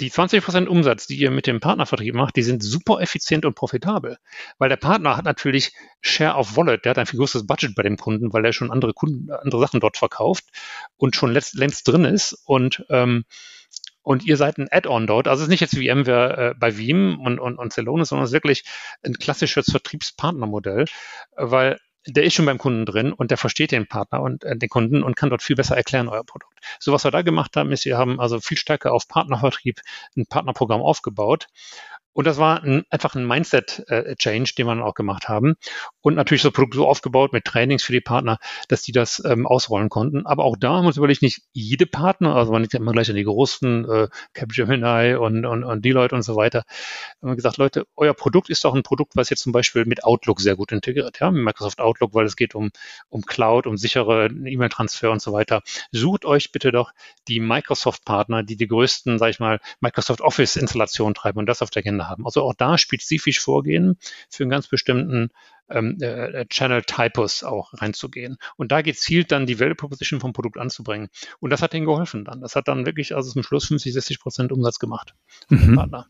die 0.00 0.10
20% 0.10 0.66
Umsatz, 0.66 1.06
die 1.06 1.16
ihr 1.16 1.30
mit 1.30 1.46
dem 1.46 1.60
Partnervertrieb 1.60 2.14
macht, 2.14 2.36
die 2.36 2.42
sind 2.42 2.62
super 2.62 3.00
effizient 3.00 3.44
und 3.44 3.54
profitabel. 3.54 4.18
Weil 4.58 4.68
der 4.68 4.76
Partner 4.76 5.16
hat 5.16 5.24
natürlich 5.24 5.72
Share 6.00 6.36
of 6.36 6.56
Wallet, 6.56 6.84
der 6.84 6.90
hat 6.90 6.98
ein 6.98 7.06
viel 7.06 7.18
größeres 7.18 7.46
Budget 7.46 7.74
bei 7.74 7.82
dem 7.82 7.96
Kunden, 7.96 8.32
weil 8.32 8.44
er 8.44 8.52
schon 8.52 8.70
andere 8.70 8.92
Kunden, 8.92 9.30
andere 9.30 9.60
Sachen 9.60 9.80
dort 9.80 9.96
verkauft 9.96 10.44
und 10.96 11.16
schon 11.16 11.32
längst, 11.32 11.88
drin 11.88 12.04
ist. 12.04 12.42
Und 12.44 12.84
ähm, 12.90 13.24
und 14.02 14.24
ihr 14.24 14.36
seid 14.36 14.56
ein 14.58 14.68
Add-on 14.70 15.08
dort. 15.08 15.26
Also 15.26 15.40
es 15.40 15.46
ist 15.46 15.50
nicht 15.50 15.60
jetzt 15.60 15.76
wie 15.76 15.90
VMware 15.90 16.50
äh, 16.50 16.54
bei 16.56 16.78
Veeam 16.78 17.18
und, 17.18 17.40
und, 17.40 17.58
und 17.58 17.72
Celonis, 17.72 18.10
sondern 18.10 18.22
es 18.22 18.30
ist 18.30 18.34
wirklich 18.34 18.62
ein 19.02 19.14
klassisches 19.14 19.66
Vertriebspartnermodell, 19.68 20.84
weil 21.34 21.80
der 22.06 22.24
ist 22.24 22.34
schon 22.34 22.46
beim 22.46 22.58
Kunden 22.58 22.86
drin 22.86 23.12
und 23.12 23.30
der 23.30 23.38
versteht 23.38 23.72
den 23.72 23.86
Partner 23.86 24.22
und 24.22 24.44
äh, 24.44 24.56
den 24.56 24.68
Kunden 24.68 25.02
und 25.02 25.16
kann 25.16 25.30
dort 25.30 25.42
viel 25.42 25.56
besser 25.56 25.76
erklären, 25.76 26.08
euer 26.08 26.24
Produkt. 26.24 26.58
So 26.78 26.92
was 26.92 27.04
wir 27.04 27.10
da 27.10 27.22
gemacht 27.22 27.56
haben, 27.56 27.72
ist, 27.72 27.84
wir 27.84 27.98
haben 27.98 28.20
also 28.20 28.40
viel 28.40 28.56
stärker 28.56 28.92
auf 28.92 29.08
Partnervertrieb 29.08 29.80
ein 30.16 30.26
Partnerprogramm 30.26 30.80
aufgebaut 30.80 31.48
und 32.16 32.26
das 32.26 32.38
war 32.38 32.62
ein, 32.62 32.82
einfach 32.88 33.14
ein 33.14 33.26
Mindset-Change, 33.26 34.54
den 34.56 34.66
wir 34.66 34.86
auch 34.86 34.94
gemacht 34.94 35.28
haben. 35.28 35.56
Und 36.00 36.14
natürlich 36.14 36.40
das 36.40 36.52
Produkt 36.52 36.72
so 36.72 36.88
aufgebaut 36.88 37.34
mit 37.34 37.44
Trainings 37.44 37.82
für 37.82 37.92
die 37.92 38.00
Partner, 38.00 38.38
dass 38.68 38.80
die 38.80 38.92
das 38.92 39.22
ähm, 39.26 39.46
ausrollen 39.46 39.90
konnten. 39.90 40.24
Aber 40.24 40.44
auch 40.44 40.56
da 40.58 40.80
muss 40.80 40.96
überlegt 40.96 41.20
nicht 41.20 41.42
jede 41.52 41.84
Partner, 41.84 42.34
also 42.34 42.52
man 42.52 42.62
nicht 42.62 42.72
immer 42.72 42.92
gleich 42.92 43.10
an 43.10 43.16
die 43.16 43.24
großen, 43.24 43.90
äh, 43.90 44.08
Capgemini 44.32 45.14
und, 45.16 45.44
und, 45.44 45.62
und 45.62 45.84
Deloitte 45.84 46.14
und 46.14 46.22
so 46.22 46.36
weiter. 46.36 46.62
Wir 47.20 47.28
haben 47.28 47.36
gesagt, 47.36 47.58
Leute, 47.58 47.84
euer 47.96 48.14
Produkt 48.14 48.48
ist 48.48 48.64
doch 48.64 48.74
ein 48.74 48.82
Produkt, 48.82 49.12
was 49.14 49.28
jetzt 49.28 49.42
zum 49.42 49.52
Beispiel 49.52 49.84
mit 49.84 50.02
Outlook 50.02 50.40
sehr 50.40 50.56
gut 50.56 50.72
integriert, 50.72 51.20
ja, 51.20 51.30
mit 51.30 51.44
Microsoft 51.44 51.80
Outlook, 51.80 52.14
weil 52.14 52.24
es 52.24 52.36
geht 52.36 52.54
um, 52.54 52.70
um 53.10 53.26
Cloud, 53.26 53.66
um 53.66 53.76
sichere 53.76 54.28
E-Mail-Transfer 54.28 55.10
und 55.10 55.20
so 55.20 55.34
weiter. 55.34 55.60
Sucht 55.92 56.24
euch 56.24 56.50
bitte 56.50 56.72
doch 56.72 56.92
die 57.28 57.40
Microsoft-Partner, 57.40 58.42
die 58.42 58.56
die 58.56 58.68
größten, 58.68 59.18
sag 59.18 59.28
ich 59.28 59.38
mal, 59.38 59.60
Microsoft 59.80 60.22
Office-Installationen 60.22 61.12
treiben 61.12 61.40
und 61.40 61.46
das 61.46 61.60
auf 61.60 61.68
der 61.68 61.80
Agenda 61.80 62.05
haben. 62.08 62.24
Also 62.24 62.42
auch 62.42 62.54
da 62.54 62.78
spezifisch 62.78 63.40
vorgehen, 63.40 63.98
für 64.30 64.44
einen 64.44 64.50
ganz 64.50 64.68
bestimmten 64.68 65.30
ähm, 65.68 65.98
äh, 66.00 66.46
Channel 66.46 66.82
Typus 66.82 67.42
auch 67.42 67.72
reinzugehen. 67.74 68.36
Und 68.56 68.72
da 68.72 68.82
gezielt 68.82 69.32
dann 69.32 69.46
die 69.46 69.58
Value 69.58 69.74
Proposition 69.74 70.20
vom 70.20 70.32
Produkt 70.32 70.58
anzubringen. 70.58 71.08
Und 71.40 71.50
das 71.50 71.62
hat 71.62 71.74
ihnen 71.74 71.86
geholfen 71.86 72.24
dann. 72.24 72.40
Das 72.40 72.56
hat 72.56 72.68
dann 72.68 72.86
wirklich 72.86 73.14
also 73.14 73.30
zum 73.30 73.42
Schluss 73.42 73.66
50, 73.66 73.92
60 73.92 74.20
Prozent 74.20 74.52
Umsatz 74.52 74.78
gemacht. 74.78 75.14
Mhm. 75.48 75.76
Partner. 75.76 76.06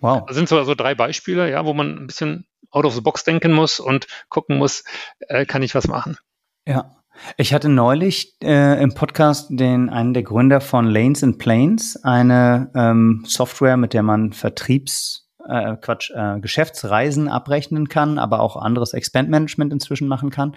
Wow. 0.00 0.24
Das 0.26 0.36
sind 0.36 0.48
so 0.48 0.58
also 0.58 0.74
drei 0.74 0.94
Beispiele, 0.94 1.50
ja, 1.50 1.64
wo 1.64 1.72
man 1.72 1.96
ein 1.96 2.06
bisschen 2.06 2.46
out 2.70 2.84
of 2.84 2.94
the 2.94 3.00
box 3.00 3.24
denken 3.24 3.52
muss 3.52 3.80
und 3.80 4.06
gucken 4.28 4.58
muss, 4.58 4.84
äh, 5.20 5.46
kann 5.46 5.62
ich 5.62 5.74
was 5.74 5.88
machen. 5.88 6.16
Ja. 6.66 6.96
Ich 7.36 7.54
hatte 7.54 7.68
neulich 7.68 8.36
äh, 8.42 8.82
im 8.82 8.92
Podcast 8.94 9.46
den 9.50 9.88
einen 9.88 10.14
der 10.14 10.24
Gründer 10.24 10.60
von 10.60 10.86
Lanes 10.86 11.22
and 11.22 11.38
Planes, 11.38 11.96
eine 12.02 12.72
ähm, 12.74 13.24
Software, 13.24 13.76
mit 13.76 13.92
der 13.94 14.02
man 14.02 14.32
Vertriebs 14.32 15.23
äh, 15.48 15.76
Quatsch, 15.76 16.10
äh, 16.10 16.40
Geschäftsreisen 16.40 17.28
abrechnen 17.28 17.88
kann, 17.88 18.18
aber 18.18 18.40
auch 18.40 18.56
anderes 18.56 18.92
Expand-Management 18.92 19.72
inzwischen 19.72 20.08
machen 20.08 20.30
kann. 20.30 20.56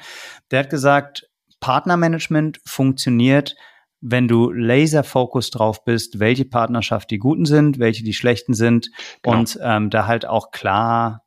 Der 0.51 0.59
hat 0.59 0.69
gesagt, 0.69 1.29
Partnermanagement 1.59 2.59
funktioniert, 2.65 3.55
wenn 3.99 4.27
du 4.27 4.51
laser-focus 4.51 5.49
drauf 5.49 5.83
bist, 5.83 6.19
welche 6.19 6.45
Partnerschaft 6.45 7.09
die 7.09 7.17
guten 7.17 7.45
sind, 7.45 7.79
welche 7.79 8.03
die 8.03 8.13
schlechten 8.13 8.53
sind 8.53 8.89
genau. 9.23 9.39
und 9.39 9.59
ähm, 9.61 9.89
da 9.89 10.05
halt 10.05 10.25
auch 10.25 10.51
klar 10.51 11.23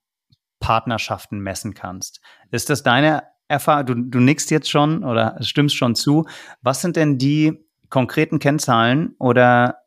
Partnerschaften 0.61 1.41
messen 1.41 1.75
kannst. 1.75 2.21
Ist 2.51 2.71
das 2.71 2.83
deine 2.83 3.25
Erfahrung, 3.49 3.87
du, 3.87 3.95
du 3.95 4.21
nickst 4.21 4.51
jetzt 4.51 4.71
schon 4.71 5.03
oder 5.03 5.37
stimmst 5.41 5.75
schon 5.75 5.97
zu. 5.97 6.27
Was 6.63 6.81
sind 6.81 6.97
denn 6.97 7.19
die 7.19 7.67
konkreten 7.89 8.39
Kennzahlen 8.39 9.17
oder 9.19 9.80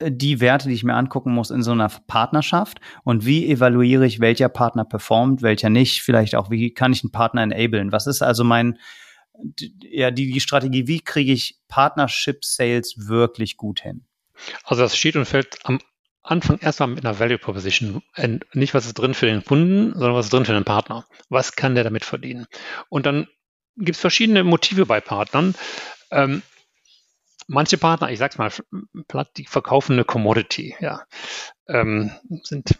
die 0.00 0.40
Werte, 0.40 0.68
die 0.68 0.74
ich 0.74 0.84
mir 0.84 0.94
angucken 0.94 1.32
muss 1.32 1.50
in 1.50 1.62
so 1.62 1.72
einer 1.72 1.90
Partnerschaft 2.06 2.80
und 3.04 3.26
wie 3.26 3.50
evaluiere 3.50 4.06
ich, 4.06 4.20
welcher 4.20 4.48
Partner 4.48 4.84
performt, 4.84 5.42
welcher 5.42 5.70
nicht, 5.70 6.02
vielleicht 6.02 6.34
auch, 6.34 6.50
wie 6.50 6.72
kann 6.72 6.92
ich 6.92 7.02
einen 7.02 7.10
Partner 7.10 7.42
enablen? 7.42 7.90
Was 7.90 8.06
ist 8.06 8.22
also 8.22 8.44
mein, 8.44 8.78
ja, 9.82 10.10
die, 10.10 10.30
die 10.30 10.40
Strategie, 10.40 10.86
wie 10.86 11.00
kriege 11.00 11.32
ich 11.32 11.58
Partnership 11.68 12.44
Sales 12.44 13.08
wirklich 13.08 13.56
gut 13.56 13.80
hin? 13.80 14.04
Also 14.64 14.82
das 14.82 14.96
steht 14.96 15.16
und 15.16 15.24
fällt 15.24 15.58
am 15.64 15.80
Anfang 16.22 16.58
erstmal 16.58 16.90
mit 16.90 17.04
einer 17.04 17.18
Value 17.18 17.38
Proposition. 17.38 18.02
Nicht, 18.52 18.74
was 18.74 18.86
ist 18.86 18.94
drin 18.94 19.14
für 19.14 19.26
den 19.26 19.44
Kunden, 19.44 19.94
sondern 19.94 20.14
was 20.14 20.26
ist 20.26 20.32
drin 20.32 20.44
für 20.44 20.52
den 20.52 20.64
Partner. 20.64 21.06
Was 21.28 21.56
kann 21.56 21.74
der 21.74 21.84
damit 21.84 22.04
verdienen? 22.04 22.46
Und 22.88 23.06
dann 23.06 23.26
gibt 23.76 23.96
es 23.96 24.00
verschiedene 24.00 24.44
Motive 24.44 24.86
bei 24.86 25.00
Partnern. 25.00 25.54
Ähm, 26.10 26.42
manche 27.48 27.78
Partner, 27.78 28.10
ich 28.10 28.18
sag's 28.18 28.38
mal 28.38 28.52
platt, 29.08 29.30
die 29.36 29.46
verkaufen 29.46 29.94
eine 29.94 30.04
Commodity, 30.04 30.76
ja, 30.80 31.02
ähm, 31.66 32.12
sind 32.44 32.78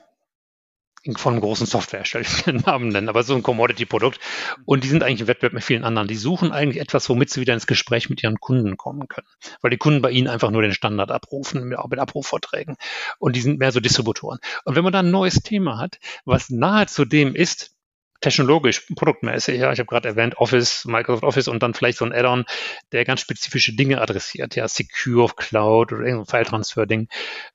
von 1.16 1.32
einem 1.32 1.40
großen 1.40 1.66
Softwarehersteller, 1.66 2.24
ich 2.26 2.42
den 2.42 2.56
Namen 2.56 2.88
nennen, 2.88 3.08
aber 3.08 3.22
so 3.22 3.34
ein 3.34 3.42
Commodity-Produkt. 3.42 4.20
Und 4.66 4.84
die 4.84 4.88
sind 4.88 5.02
eigentlich 5.02 5.22
im 5.22 5.26
Wettbewerb 5.28 5.54
mit 5.54 5.64
vielen 5.64 5.84
anderen. 5.84 6.08
Die 6.08 6.16
suchen 6.16 6.52
eigentlich 6.52 6.82
etwas, 6.82 7.08
womit 7.08 7.30
sie 7.30 7.40
wieder 7.40 7.54
ins 7.54 7.66
Gespräch 7.66 8.10
mit 8.10 8.22
ihren 8.22 8.40
Kunden 8.40 8.76
kommen 8.76 9.08
können. 9.08 9.26
Weil 9.62 9.70
die 9.70 9.78
Kunden 9.78 10.02
bei 10.02 10.10
ihnen 10.10 10.28
einfach 10.28 10.50
nur 10.50 10.60
den 10.60 10.74
Standard 10.74 11.10
abrufen, 11.10 11.66
mit, 11.66 11.78
mit 11.88 11.98
Abrufverträgen. 11.98 12.76
Und 13.18 13.36
die 13.36 13.40
sind 13.40 13.58
mehr 13.58 13.72
so 13.72 13.80
Distributoren. 13.80 14.38
Und 14.64 14.76
wenn 14.76 14.84
man 14.84 14.92
da 14.92 14.98
ein 14.98 15.10
neues 15.10 15.36
Thema 15.36 15.78
hat, 15.78 15.98
was 16.24 16.50
nahezu 16.50 17.04
dem 17.04 17.34
ist, 17.34 17.77
technologisch, 18.20 18.86
produktmäßig. 18.94 19.60
Ja, 19.60 19.72
ich 19.72 19.78
habe 19.78 19.86
gerade 19.86 20.08
erwähnt 20.08 20.38
Office, 20.38 20.84
Microsoft 20.84 21.24
Office 21.24 21.48
und 21.48 21.62
dann 21.62 21.74
vielleicht 21.74 21.98
so 21.98 22.04
ein 22.04 22.12
Add-on, 22.12 22.44
der 22.92 23.04
ganz 23.04 23.20
spezifische 23.20 23.74
Dinge 23.74 24.00
adressiert, 24.00 24.56
ja, 24.56 24.66
Secure 24.66 25.32
Cloud 25.36 25.92
oder 25.92 26.04
irgendein 26.04 26.26
File-Transfer-Ding. 26.26 27.08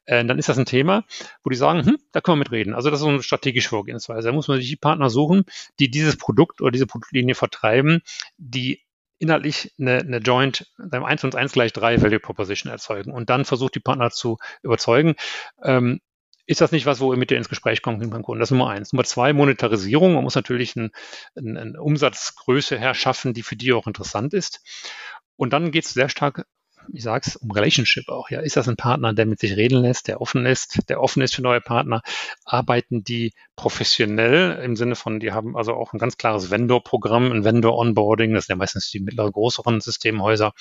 Äh, 0.05 0.25
dann 0.25 0.39
ist 0.39 0.49
das 0.49 0.57
ein 0.57 0.65
Thema, 0.65 1.03
wo 1.43 1.49
die 1.49 1.57
sagen, 1.57 1.85
hm, 1.85 1.97
da 2.11 2.21
können 2.21 2.37
wir 2.37 2.45
mitreden. 2.45 2.73
Also 2.73 2.89
das 2.89 2.99
ist 2.99 3.03
so 3.03 3.09
eine 3.09 3.23
strategische 3.23 3.69
Vorgehensweise. 3.69 4.29
Da 4.29 4.33
muss 4.33 4.47
man 4.47 4.57
sich 4.57 4.69
die 4.69 4.75
Partner 4.75 5.09
suchen, 5.09 5.43
die 5.79 5.89
dieses 5.91 6.17
Produkt 6.17 6.61
oder 6.61 6.71
diese 6.71 6.87
Produktlinie 6.87 7.35
vertreiben, 7.35 8.01
die 8.37 8.81
inhaltlich 9.19 9.73
eine, 9.79 9.99
eine 9.99 10.17
Joint, 10.17 10.67
einem 10.77 11.05
1 11.05 11.23
und 11.23 11.35
1 11.35 11.53
gleich 11.53 11.71
3 11.73 12.01
Value 12.01 12.19
Proposition 12.19 12.71
erzeugen 12.71 13.11
und 13.11 13.29
dann 13.29 13.45
versucht 13.45 13.75
die 13.75 13.79
Partner 13.79 14.11
zu 14.11 14.37
überzeugen. 14.61 15.15
Ähm, 15.63 16.01
ist 16.45 16.61
das 16.61 16.71
nicht 16.71 16.85
was, 16.85 16.99
wo 16.99 17.13
ihr 17.13 17.19
mit 17.19 17.29
dir 17.29 17.37
ins 17.37 17.49
Gespräch 17.49 17.81
kommt 17.81 17.99
mit 17.99 18.09
beim 18.09 18.23
Kunden? 18.23 18.39
Das 18.39 18.47
ist 18.47 18.57
Nummer 18.57 18.69
eins. 18.69 18.91
Nummer 18.91 19.05
zwei, 19.05 19.33
Monetarisierung. 19.33 20.13
Man 20.13 20.23
muss 20.23 20.35
natürlich 20.35 20.75
eine 20.75 20.91
ein, 21.35 21.57
ein 21.57 21.77
Umsatzgröße 21.77 22.77
herschaffen, 22.77 23.33
die 23.33 23.43
für 23.43 23.55
die 23.55 23.73
auch 23.73 23.87
interessant 23.87 24.33
ist. 24.33 24.61
Und 25.35 25.53
dann 25.53 25.71
geht 25.71 25.85
es 25.85 25.93
sehr 25.93 26.09
stark, 26.09 26.45
ich 26.91 27.03
sage 27.03 27.23
es, 27.25 27.37
um 27.37 27.51
Relationship 27.51 28.09
auch. 28.09 28.29
Ja, 28.29 28.41
ist 28.41 28.57
das 28.57 28.67
ein 28.67 28.75
Partner, 28.75 29.13
der 29.13 29.25
mit 29.25 29.39
sich 29.39 29.55
reden 29.55 29.81
lässt, 29.81 30.07
der 30.09 30.19
offen 30.19 30.45
ist, 30.45 30.89
der 30.89 31.01
offen 31.01 31.21
ist 31.21 31.35
für 31.35 31.41
neue 31.41 31.61
Partner? 31.61 32.01
Arbeiten 32.43 33.03
die 33.03 33.33
professionell 33.55 34.59
im 34.63 34.75
Sinne 34.75 34.95
von, 34.95 35.19
die 35.19 35.31
haben 35.31 35.55
also 35.55 35.73
auch 35.73 35.93
ein 35.93 35.99
ganz 35.99 36.17
klares 36.17 36.51
Vendor-Programm, 36.51 37.31
ein 37.31 37.45
Vendor-Onboarding. 37.45 38.33
Das 38.33 38.45
sind 38.45 38.55
ja 38.55 38.57
meistens 38.57 38.89
die 38.89 38.99
mittleren, 38.99 39.31
größeren 39.31 39.79
Systemhäuser. 39.79 40.53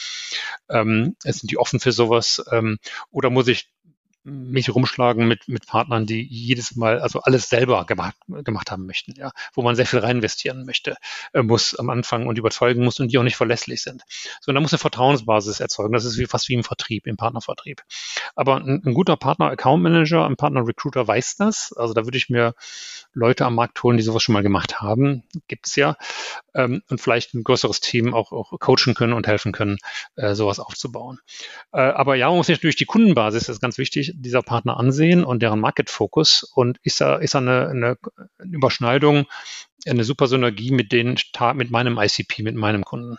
Ähm, 0.68 1.16
sind 1.24 1.51
die 1.51 1.59
offen 1.59 1.80
für 1.80 1.93
sowas? 1.93 2.45
Ähm, 2.53 2.78
oder 3.11 3.30
muss 3.30 3.49
ich 3.49 3.68
mich 4.25 4.75
rumschlagen 4.75 5.27
mit, 5.27 5.49
mit 5.49 5.66
Partnern, 5.66 6.07
die 6.07 6.23
jedes 6.23 6.77
Mal, 6.77 7.01
also 7.01 7.20
alles 7.23 7.49
selber 7.49 7.85
gemacht, 7.85 8.14
gemacht 8.29 8.70
haben 8.70 8.87
möchten, 8.87 9.14
ja, 9.16 9.33
wo 9.53 9.62
man 9.62 9.75
sehr 9.75 9.87
viel 9.87 9.99
rein 9.99 10.16
investieren 10.16 10.64
möchte, 10.64 10.97
äh, 11.33 11.43
muss 11.43 11.75
am 11.75 11.91
Anfang 11.91 12.27
und 12.27 12.39
überzeugen 12.39 12.85
muss 12.85 13.01
und 13.01 13.09
die 13.09 13.18
auch 13.18 13.25
nicht 13.25 13.37
verlässlich 13.37 13.83
sind. 13.83 14.03
So, 14.41 14.53
da 14.53 14.61
muss 14.61 14.73
eine 14.73 14.79
Vertrauensbasis 14.79 15.61
erzeugen. 15.61 15.93
Das 15.93 16.05
ist 16.05 16.18
wie, 16.18 16.27
fast 16.27 16.49
wie 16.49 16.55
im 16.55 16.64
Vertrieb, 16.64 17.07
im 17.07 17.16
Partnervertrieb. 17.16 17.83
Aber 18.37 18.57
ein, 18.57 18.83
ein 18.85 18.95
guter 18.95 19.16
Partner 19.16 19.51
Account 19.51 19.83
Manager, 19.83 20.25
ein 20.27 20.37
Partner 20.37 20.66
Recruiter 20.66 21.07
weiß 21.07 21.37
das. 21.37 21.73
Also 21.73 21.95
da 21.95 22.05
würde 22.05 22.18
ich 22.18 22.29
mir 22.29 22.55
Leute 23.14 23.45
am 23.45 23.55
Markt 23.55 23.83
holen, 23.83 23.97
die 23.97 24.03
sowas 24.03 24.23
schon 24.23 24.33
mal 24.33 24.43
gemacht 24.43 24.81
haben. 24.81 25.25
Gibt 25.49 25.66
es 25.66 25.77
ja. 25.77 25.97
Ähm, 26.55 26.83
und 26.89 27.01
vielleicht 27.01 27.35
ein 27.35 27.45
größeres 27.45 27.81
Team 27.81 28.14
auch, 28.14 28.33
auch 28.33 28.59
coachen 28.61 28.95
können 28.95 29.12
und 29.12 29.27
helfen 29.27 29.53
können, 29.53 29.79
äh, 30.16 30.35
sowas 30.35 30.61
aufzubauen. 30.61 31.18
Äh, 31.73 31.81
aber 31.81 32.14
ja, 32.14 32.29
man 32.29 32.37
muss 32.37 32.49
natürlich 32.49 32.77
die 32.77 32.85
Kundenbasis, 32.85 33.47
das 33.47 33.57
ist 33.57 33.62
ganz 33.62 33.79
wichtig, 33.79 34.11
dieser 34.14 34.42
Partner 34.42 34.76
ansehen 34.76 35.24
und 35.24 35.42
deren 35.42 35.60
Market 35.60 35.90
Focus. 35.90 36.42
Und 36.54 36.78
ist 36.82 37.00
da, 37.00 37.16
ist 37.16 37.34
da 37.34 37.38
eine, 37.38 37.68
eine 37.68 37.96
Überschneidung, 38.38 39.26
eine 39.86 40.04
super 40.04 40.26
Synergie 40.26 40.70
mit 40.70 40.92
den, 40.92 41.16
mit 41.54 41.70
meinem 41.70 41.98
ICP, 41.98 42.42
mit 42.42 42.56
meinem 42.56 42.84
Kunden. 42.84 43.16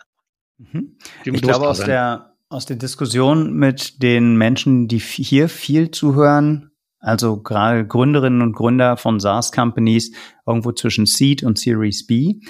Mhm. 0.58 0.96
Ich 1.24 1.42
glaube, 1.42 1.68
aus 1.68 1.80
der, 1.80 2.36
aus 2.48 2.66
der 2.66 2.76
Diskussion 2.76 3.54
mit 3.54 4.02
den 4.02 4.36
Menschen, 4.36 4.88
die 4.88 4.98
hier 4.98 5.48
viel 5.48 5.90
zuhören, 5.90 6.70
also 7.00 7.42
gerade 7.42 7.86
Gründerinnen 7.86 8.40
und 8.40 8.52
Gründer 8.54 8.96
von 8.96 9.20
SaaS-Companies 9.20 10.12
irgendwo 10.46 10.72
zwischen 10.72 11.06
Seed 11.06 11.42
und 11.42 11.58
Series 11.58 12.06
B. 12.06 12.40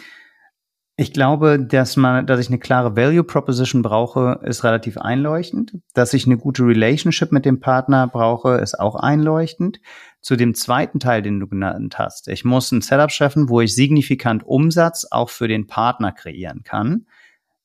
Ich 0.97 1.13
glaube, 1.13 1.59
dass 1.59 1.97
man, 1.97 2.25
dass 2.25 2.39
ich 2.39 2.49
eine 2.49 2.61
klare 2.61 2.97
Value 2.97 3.25
Proposition 3.25 3.83
brauche, 3.83 4.41
ist 4.45 4.63
relativ 4.63 4.97
einleuchtend. 4.97 5.79
Dass 5.93 6.15
ich 6.15 6.25
eine 6.25 6.37
gute 6.37 6.63
Relationship 6.63 7.33
mit 7.33 7.45
dem 7.45 7.59
Partner 7.59 8.07
brauche, 8.07 8.59
ist 8.59 8.79
auch 8.79 8.95
einleuchtend. 8.95 9.81
Zu 10.21 10.37
dem 10.37 10.55
zweiten 10.55 11.01
Teil, 11.01 11.23
den 11.23 11.41
du 11.41 11.49
genannt 11.49 11.99
hast. 11.99 12.29
Ich 12.29 12.45
muss 12.45 12.71
ein 12.71 12.81
Setup 12.81 13.11
schaffen, 13.11 13.49
wo 13.49 13.61
ich 13.61 13.75
signifikant 13.75 14.47
Umsatz 14.47 15.05
auch 15.11 15.31
für 15.31 15.49
den 15.49 15.67
Partner 15.67 16.13
kreieren 16.13 16.63
kann. 16.63 17.07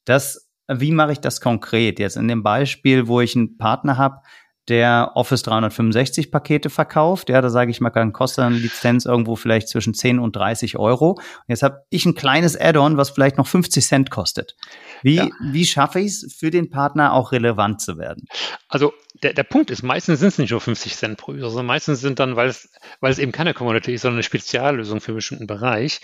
Das, 0.05 0.49
wie 0.67 0.91
mache 0.91 1.11
ich 1.11 1.19
das 1.19 1.39
konkret? 1.39 1.99
Jetzt 1.99 2.17
in 2.17 2.27
dem 2.27 2.41
Beispiel, 2.41 3.07
wo 3.07 3.21
ich 3.21 3.35
einen 3.35 3.57
Partner 3.57 3.97
habe, 3.97 4.21
der 4.69 5.11
Office 5.15 5.41
365 5.43 6.31
Pakete 6.31 6.69
verkauft. 6.69 7.29
Ja, 7.29 7.41
da 7.41 7.49
sage 7.49 7.71
ich 7.71 7.81
mal, 7.81 7.89
dann 7.89 8.13
kostet 8.13 8.45
eine 8.45 8.57
Lizenz 8.57 9.05
irgendwo 9.05 9.35
vielleicht 9.35 9.67
zwischen 9.67 9.93
10 9.93 10.19
und 10.19 10.35
30 10.35 10.77
Euro. 10.77 11.11
Und 11.13 11.45
jetzt 11.47 11.63
habe 11.63 11.83
ich 11.89 12.05
ein 12.05 12.15
kleines 12.15 12.59
Add-on, 12.59 12.97
was 12.97 13.09
vielleicht 13.09 13.37
noch 13.37 13.47
50 13.47 13.85
Cent 13.85 14.11
kostet. 14.11 14.55
Wie, 15.01 15.15
ja. 15.15 15.29
wie 15.51 15.65
schaffe 15.65 15.99
ich 15.99 16.07
es 16.07 16.35
für 16.37 16.51
den 16.51 16.69
Partner 16.69 17.13
auch 17.13 17.31
relevant 17.31 17.81
zu 17.81 17.97
werden? 17.97 18.25
Also 18.67 18.93
der, 19.23 19.33
der 19.33 19.43
Punkt 19.43 19.71
ist, 19.71 19.83
meistens 19.83 20.19
sind 20.19 20.29
es 20.29 20.37
nicht 20.37 20.51
nur 20.51 20.61
50 20.61 20.95
Cent 20.95 21.17
pro 21.17 21.31
User, 21.31 21.49
sondern 21.49 21.65
meistens 21.65 22.01
sind 22.01 22.19
dann, 22.19 22.35
weil 22.35 22.49
es, 22.49 22.69
weil 22.99 23.11
es 23.11 23.19
eben 23.19 23.31
keine 23.31 23.53
Community 23.53 23.93
ist, 23.93 24.03
sondern 24.03 24.17
eine 24.17 24.23
Speziallösung 24.23 25.01
für 25.01 25.11
einen 25.11 25.17
bestimmten 25.17 25.47
Bereich, 25.47 26.01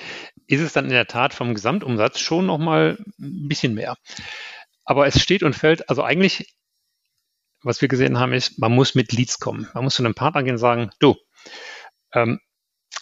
ist 0.48 0.62
es 0.62 0.74
dann 0.74 0.86
in 0.86 0.92
der 0.92 1.08
Tat 1.08 1.34
vom 1.34 1.54
Gesamtumsatz 1.54 2.20
schon 2.20 2.46
nochmal 2.46 2.98
ein 3.20 3.48
bisschen 3.48 3.74
mehr. 3.74 3.96
Aber 4.84 5.08
es 5.08 5.22
steht 5.22 5.44
und 5.44 5.56
fällt, 5.56 5.90
also 5.90 6.04
eigentlich 6.04 6.56
was 7.66 7.82
wir 7.82 7.88
gesehen 7.88 8.20
haben, 8.20 8.34
ist, 8.34 8.60
man 8.60 8.72
muss 8.72 8.96
mit 8.96 9.12
Leads 9.12 9.40
kommen. 9.40 9.68
Man 9.74 9.84
muss 9.84 9.96
zu 9.96 10.04
einem 10.04 10.14
Partner 10.14 10.44
gehen 10.44 10.54
und 10.54 10.60
sagen, 10.60 10.92
du, 11.00 11.16
ähm, 12.14 12.40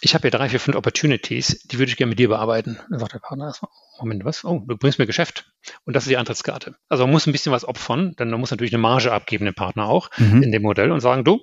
ich 0.00 0.14
habe 0.14 0.22
hier 0.22 0.30
drei, 0.30 0.48
vier, 0.48 0.60
fünf 0.60 0.76
Opportunities, 0.76 1.60
die 1.64 1.78
würde 1.78 1.90
ich 1.90 1.96
gerne 1.96 2.10
mit 2.10 2.18
dir 2.18 2.28
bearbeiten. 2.28 2.78
Dann 2.90 2.98
sagt 2.98 3.14
der 3.14 3.20
Partner, 3.20 3.54
Moment, 4.00 4.24
was? 4.24 4.44
Oh, 4.44 4.62
du 4.66 4.76
bringst 4.76 4.98
mir 4.98 5.06
Geschäft. 5.06 5.52
Und 5.84 5.94
das 5.94 6.04
ist 6.04 6.10
die 6.10 6.16
Antrittskarte. 6.16 6.76
Also 6.88 7.04
man 7.04 7.12
muss 7.12 7.26
ein 7.26 7.32
bisschen 7.32 7.52
was 7.52 7.64
opfern, 7.64 8.14
denn 8.18 8.30
man 8.30 8.40
muss 8.40 8.50
natürlich 8.50 8.72
eine 8.74 8.82
Marge 8.82 9.12
abgeben, 9.12 9.44
den 9.44 9.54
Partner 9.54 9.86
auch, 9.86 10.10
mhm. 10.18 10.42
in 10.42 10.50
dem 10.50 10.62
Modell 10.62 10.90
und 10.90 11.00
sagen, 11.00 11.24
du, 11.24 11.42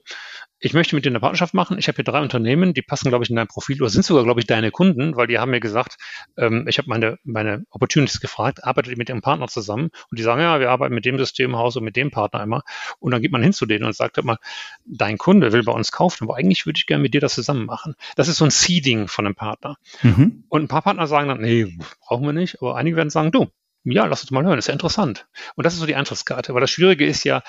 ich 0.61 0.73
möchte 0.73 0.95
mit 0.95 1.05
dir 1.05 1.09
eine 1.09 1.19
Partnerschaft 1.19 1.55
machen. 1.55 1.77
Ich 1.79 1.87
habe 1.87 1.95
hier 1.95 2.03
drei 2.03 2.21
Unternehmen, 2.21 2.73
die 2.75 2.83
passen, 2.83 3.09
glaube 3.09 3.23
ich, 3.23 3.31
in 3.31 3.35
dein 3.35 3.47
Profil 3.47 3.81
oder 3.81 3.89
sind 3.89 4.05
sogar, 4.05 4.23
glaube 4.23 4.39
ich, 4.39 4.45
deine 4.45 4.69
Kunden, 4.69 5.15
weil 5.15 5.25
die 5.25 5.39
haben 5.39 5.49
mir 5.49 5.59
gesagt, 5.59 5.97
ähm, 6.37 6.67
ich 6.67 6.77
habe 6.77 6.87
meine, 6.87 7.17
meine 7.23 7.65
Opportunities 7.71 8.21
gefragt, 8.21 8.63
arbeitet 8.63 8.91
ihr 8.91 8.97
mit 8.97 9.09
ihrem 9.09 9.21
Partner 9.21 9.47
zusammen? 9.47 9.89
Und 10.09 10.19
die 10.19 10.23
sagen, 10.23 10.39
ja, 10.39 10.59
wir 10.59 10.69
arbeiten 10.69 10.93
mit 10.93 11.03
dem 11.05 11.17
Systemhaus 11.17 11.75
und 11.77 11.83
mit 11.83 11.95
dem 11.95 12.11
Partner 12.11 12.43
immer. 12.43 12.61
Und 12.99 13.11
dann 13.11 13.21
geht 13.21 13.31
man 13.31 13.41
hin 13.41 13.53
zu 13.53 13.65
denen 13.65 13.85
und 13.85 13.95
sagt 13.95 14.19
immer, 14.19 14.37
dein 14.85 15.17
Kunde 15.17 15.51
will 15.51 15.63
bei 15.63 15.73
uns 15.73 15.91
kaufen, 15.91 16.25
aber 16.25 16.37
eigentlich 16.37 16.65
würde 16.67 16.77
ich 16.77 16.85
gerne 16.85 17.01
mit 17.01 17.15
dir 17.15 17.21
das 17.21 17.33
zusammen 17.33 17.65
machen. 17.65 17.95
Das 18.15 18.27
ist 18.27 18.37
so 18.37 18.45
ein 18.45 18.51
Seeding 18.51 19.07
von 19.07 19.25
einem 19.25 19.35
Partner. 19.35 19.77
Mhm. 20.03 20.43
Und 20.47 20.61
ein 20.61 20.67
paar 20.67 20.83
Partner 20.83 21.07
sagen 21.07 21.27
dann, 21.27 21.41
nee, 21.41 21.75
brauchen 22.05 22.25
wir 22.25 22.33
nicht. 22.33 22.61
Aber 22.61 22.75
einige 22.75 22.97
werden 22.97 23.09
sagen, 23.09 23.31
du, 23.31 23.47
ja, 23.83 24.05
lass 24.05 24.21
uns 24.21 24.31
mal 24.31 24.43
hören, 24.43 24.59
ist 24.59 24.67
ja 24.67 24.73
interessant. 24.73 25.27
Und 25.55 25.65
das 25.65 25.73
ist 25.73 25.79
so 25.79 25.85
die 25.85 25.95
Eintrittskarte. 25.95 26.53
Weil 26.53 26.61
das 26.61 26.69
Schwierige 26.69 27.05
ist 27.05 27.23
ja, 27.23 27.41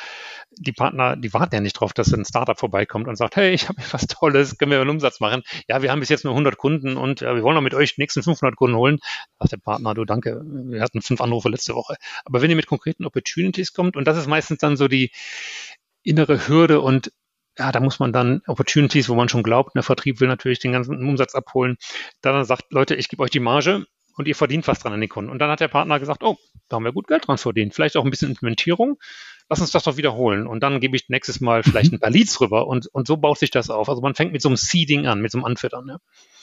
die 0.51 0.73
Partner, 0.73 1.17
die 1.17 1.33
warten 1.33 1.55
ja 1.55 1.61
nicht 1.61 1.75
drauf, 1.75 1.93
dass 1.93 2.13
ein 2.13 2.25
Startup 2.25 2.59
vorbeikommt 2.59 3.09
und 3.09 3.17
sagt, 3.17 3.37
hey, 3.37 3.53
ich 3.53 3.69
habe 3.69 3.83
was 3.91 4.07
Tolles, 4.07 4.59
können 4.59 4.71
wir 4.71 4.81
einen 4.81 4.91
Umsatz 4.91 5.21
machen? 5.21 5.43
Ja, 5.69 5.83
wir 5.83 5.91
haben 5.91 6.01
bis 6.01 6.09
jetzt 6.09 6.25
nur 6.25 6.33
100 6.33 6.57
Kunden 6.57 6.97
und 6.97 7.21
ja, 7.21 7.35
wir 7.35 7.43
wollen 7.43 7.57
auch 7.57 7.63
mit 7.63 7.75
euch 7.75 7.95
die 7.95 8.01
nächsten 8.01 8.23
500 8.23 8.57
Kunden 8.57 8.77
holen. 8.77 8.99
Sagt 9.39 9.53
der 9.53 9.59
Partner, 9.59 9.95
du 9.95 10.05
danke, 10.05 10.43
wir 10.45 10.81
hatten 10.81 11.03
fünf 11.03 11.21
Anrufe 11.21 11.49
letzte 11.49 11.75
Woche. 11.75 11.97
Aber 12.25 12.43
wenn 12.43 12.51
ihr 12.51 12.57
mit 12.57 12.67
konkreten 12.67 13.05
Opportunities 13.05 13.73
kommt, 13.73 13.97
und 13.97 14.07
das 14.07 14.17
ist 14.17 14.27
meistens 14.27 14.59
dann 14.59 14.77
so 14.77 14.89
die 14.89 15.11
innere 16.03 16.49
Hürde 16.49 16.81
und 16.81 17.13
ja, 17.59 17.71
da 17.71 17.81
muss 17.81 17.99
man 17.99 18.13
dann 18.13 18.41
Opportunities, 18.47 19.09
wo 19.11 19.15
man 19.15 19.29
schon 19.29 19.43
glaubt, 19.43 19.75
der 19.75 19.83
Vertrieb 19.83 20.21
will 20.21 20.29
natürlich 20.29 20.59
den 20.59 20.73
ganzen 20.73 20.97
Umsatz 21.07 21.35
abholen, 21.35 21.77
dann 22.23 22.45
sagt, 22.45 22.73
Leute, 22.73 22.95
ich 22.95 23.09
gebe 23.09 23.23
euch 23.23 23.31
die 23.31 23.41
Marge, 23.41 23.85
und 24.17 24.29
ihr 24.29 24.35
verdient 24.35 24.67
was 24.69 24.81
dran 24.81 24.93
an 24.93 25.01
den 25.01 25.09
Kunden. 25.09 25.31
Und 25.31 25.39
dann 25.39 25.51
hat 25.51 25.61
der 25.61 25.69
Partner 25.69 25.99
gesagt, 25.99 26.23
oh, 26.23 26.39
da 26.69 26.77
haben 26.77 26.85
wir 26.85 26.93
gut 26.93 27.09
Geld 27.09 27.27
dran 27.27 27.39
verdient. 27.39 27.75
Vielleicht 27.75 27.97
auch 27.97 28.05
ein 28.05 28.11
bisschen 28.11 28.31
Implementierung. 28.31 28.99
Lass 29.49 29.61
uns 29.61 29.71
das 29.71 29.85
doch 29.85 29.97
wiederholen. 29.97 30.47
Und 30.47 30.63
dann 30.63 30.81
gebe 30.81 30.97
ich 30.97 31.09
nächstes 31.09 31.41
Mal 31.41 31.63
vielleicht 31.63 31.93
mhm. 31.93 31.97
ein 31.97 32.01
paar 32.01 32.11
Leads 32.11 32.41
rüber. 32.41 32.67
Und, 32.67 32.87
und 32.87 33.07
so 33.07 33.17
baut 33.17 33.39
sich 33.39 33.51
das 33.51 33.71
auf. 33.71 33.89
Also 33.89 34.01
man 34.03 34.15
fängt 34.15 34.33
mit 34.33 34.43
so 34.43 34.49
einem 34.49 34.57
Seeding 34.57 35.07
an, 35.07 35.21
mit 35.21 35.33
so 35.33 35.39
einem 35.39 35.45
Anfüttern. 35.45 35.89
Ja. 35.89 35.99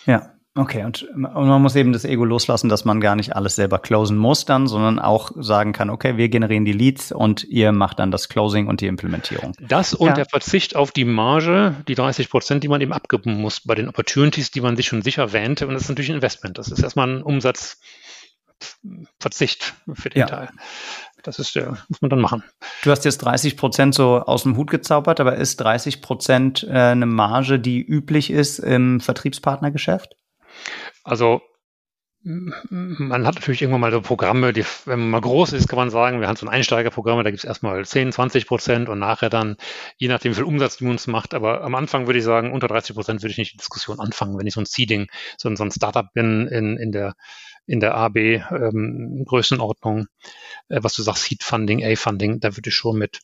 ja. 0.06 0.39
Okay, 0.56 0.84
und, 0.84 1.04
und, 1.04 1.22
man 1.24 1.62
muss 1.62 1.76
eben 1.76 1.94
das 1.94 2.06
Ego 2.06 2.26
loslassen, 2.26 2.70
dass 2.70 2.84
man 2.84 3.00
gar 3.00 3.16
nicht 3.16 3.36
alles 3.36 3.56
selber 3.56 3.78
closen 3.78 4.18
muss 4.18 4.46
dann, 4.46 4.66
sondern 4.68 4.98
auch 4.98 5.30
sagen 5.36 5.74
kann, 5.74 5.92
okay, 5.92 6.18
wir 6.18 6.30
generieren 6.30 6.66
die 6.66 6.74
Leads 6.74 7.12
und 7.12 7.44
ihr 7.44 7.72
macht 7.72 8.00
dann 8.00 8.10
das 8.10 8.30
Closing 8.30 8.66
und 8.68 8.82
die 8.82 8.88
Implementierung. 8.88 9.54
Das 9.60 9.94
und 9.94 10.08
ja. 10.08 10.14
der 10.14 10.26
Verzicht 10.26 10.76
auf 10.76 10.92
die 10.92 11.06
Marge, 11.06 11.76
die 11.88 11.94
30 11.94 12.32
Prozent, 12.32 12.64
die 12.64 12.68
man 12.68 12.82
eben 12.82 12.94
abgeben 12.94 13.40
muss 13.40 13.60
bei 13.62 13.76
den 13.76 13.88
Opportunities, 13.88 14.50
die 14.50 14.62
man 14.62 14.76
sich 14.76 14.88
schon 14.88 15.04
sicher 15.04 15.34
wähnte. 15.34 15.68
Und 15.68 15.76
das 15.76 15.84
ist 15.84 15.90
natürlich 15.90 16.10
ein 16.10 16.16
Investment. 16.16 16.58
Das 16.58 16.70
ist 16.70 16.82
erstmal 16.82 17.10
ein 17.10 17.22
Umsatzverzicht 17.22 19.76
für 19.94 20.10
den 20.10 20.22
ja. 20.22 20.26
Teil. 20.26 20.50
Das 21.22 21.38
ist 21.38 21.54
der, 21.56 21.78
muss 21.90 22.02
man 22.02 22.10
dann 22.10 22.22
machen. 22.22 22.44
Du 22.84 22.92
hast 22.92 23.06
jetzt 23.06 23.20
30 23.20 23.56
Prozent 23.56 23.94
so 23.94 24.20
aus 24.20 24.44
dem 24.44 24.58
Hut 24.58 24.72
gezaubert, 24.72 25.20
aber 25.20 25.36
ist 25.36 25.58
30 25.58 26.02
Prozent 26.02 26.64
äh, 26.64 26.72
eine 26.72 27.06
Marge, 27.06 27.60
die 27.60 27.82
üblich 27.82 28.32
ist 28.32 28.58
im 28.60 29.00
Vertriebspartnergeschäft? 29.00 30.16
Also 31.04 31.42
man 32.70 33.26
hat 33.26 33.36
natürlich 33.36 33.62
irgendwann 33.62 33.80
mal 33.80 33.92
so 33.92 34.02
Programme, 34.02 34.52
die, 34.52 34.66
wenn 34.86 35.00
man 35.00 35.10
mal 35.10 35.22
groß 35.22 35.54
ist, 35.54 35.70
kann 35.70 35.78
man 35.78 35.90
sagen, 35.90 36.20
wir 36.20 36.28
haben 36.28 36.36
so 36.36 36.46
ein 36.46 36.52
Einsteigerprogramm, 36.52 37.24
da 37.24 37.30
gibt 37.32 37.40
es 37.40 37.46
erstmal 37.46 37.86
10, 37.86 38.12
20 38.12 38.46
Prozent 38.46 38.90
und 38.90 39.00
nachher 39.00 39.30
dann, 39.30 39.56
je 39.96 40.10
nachdem, 40.10 40.34
wie 40.34 40.36
viel 40.36 40.44
Umsatz 40.44 40.78
die 40.78 40.86
uns 40.86 41.08
macht, 41.08 41.34
aber 41.34 41.64
am 41.64 41.76
Anfang 41.76 42.08
würde 42.08 42.20
ich 42.20 42.26
sagen, 42.26 42.52
unter 42.52 42.68
30 42.68 42.94
Prozent 42.94 43.22
würde 43.22 43.32
ich 43.32 43.38
nicht 43.38 43.54
die 43.54 43.58
Diskussion 43.58 44.02
anfangen, 44.02 44.38
wenn 44.38 44.48
ich 44.48 44.54
so 44.54 44.60
ein 44.60 44.66
Seeding, 44.66 45.08
so 45.38 45.48
ein, 45.48 45.56
so 45.56 45.64
ein 45.64 45.72
Startup 45.72 46.12
bin 46.14 46.48
in, 46.48 46.76
in 46.76 46.92
der, 46.92 47.14
in 47.66 47.80
der 47.80 47.96
AB 47.96 48.18
ähm, 48.18 49.24
Größenordnung, 49.26 50.08
äh, 50.68 50.80
was 50.82 50.96
du 50.96 51.04
sagst, 51.04 51.24
Seed 51.24 51.44
Funding, 51.44 51.86
A-Funding, 51.86 52.42
da 52.42 52.58
würde 52.58 52.70
ich 52.70 52.76
schon 52.76 52.98
mit 52.98 53.22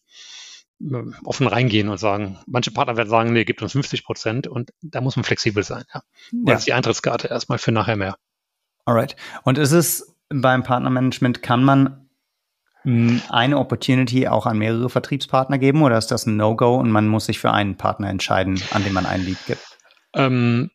offen 1.24 1.48
reingehen 1.48 1.90
und 1.90 1.98
sagen, 1.98 2.38
manche 2.48 2.72
Partner 2.72 2.98
werden 2.98 3.10
sagen, 3.10 3.34
nee, 3.34 3.46
gibt 3.46 3.62
uns 3.62 3.72
50 3.72 4.04
Prozent 4.04 4.48
und 4.48 4.72
da 4.82 5.02
muss 5.02 5.16
man 5.16 5.24
flexibel 5.24 5.64
sein. 5.64 5.84
Ja. 5.94 6.02
Das 6.32 6.52
ja. 6.52 6.58
ist 6.58 6.68
die 6.68 6.74
Eintrittskarte 6.74 7.28
erstmal 7.28 7.58
für 7.58 7.72
nachher 7.72 7.96
mehr. 7.96 8.18
Alright. 8.86 9.16
Und 9.44 9.58
ist 9.58 9.72
es 9.72 10.16
beim 10.30 10.64
Partnermanagement, 10.64 11.42
kann 11.42 11.64
man 11.64 12.06
eine 13.30 13.58
Opportunity 13.58 14.28
auch 14.28 14.46
an 14.46 14.60
mehrere 14.60 14.92
Vertriebspartner 14.92 15.58
geben 15.58 15.82
oder 15.82 15.98
ist 15.98 16.12
das 16.12 16.28
ein 16.28 16.38
No-Go 16.38 16.76
und 16.76 16.92
man 16.92 17.08
muss 17.08 17.26
sich 17.26 17.40
für 17.40 17.52
einen 17.52 17.78
Partner 17.78 18.10
entscheiden, 18.10 18.62
an 18.72 18.84
dem 18.84 18.94
man 18.94 19.08
ein 19.08 19.26
Lied 19.26 19.40
gibt? 19.48 19.78
Ähm, 20.14 20.70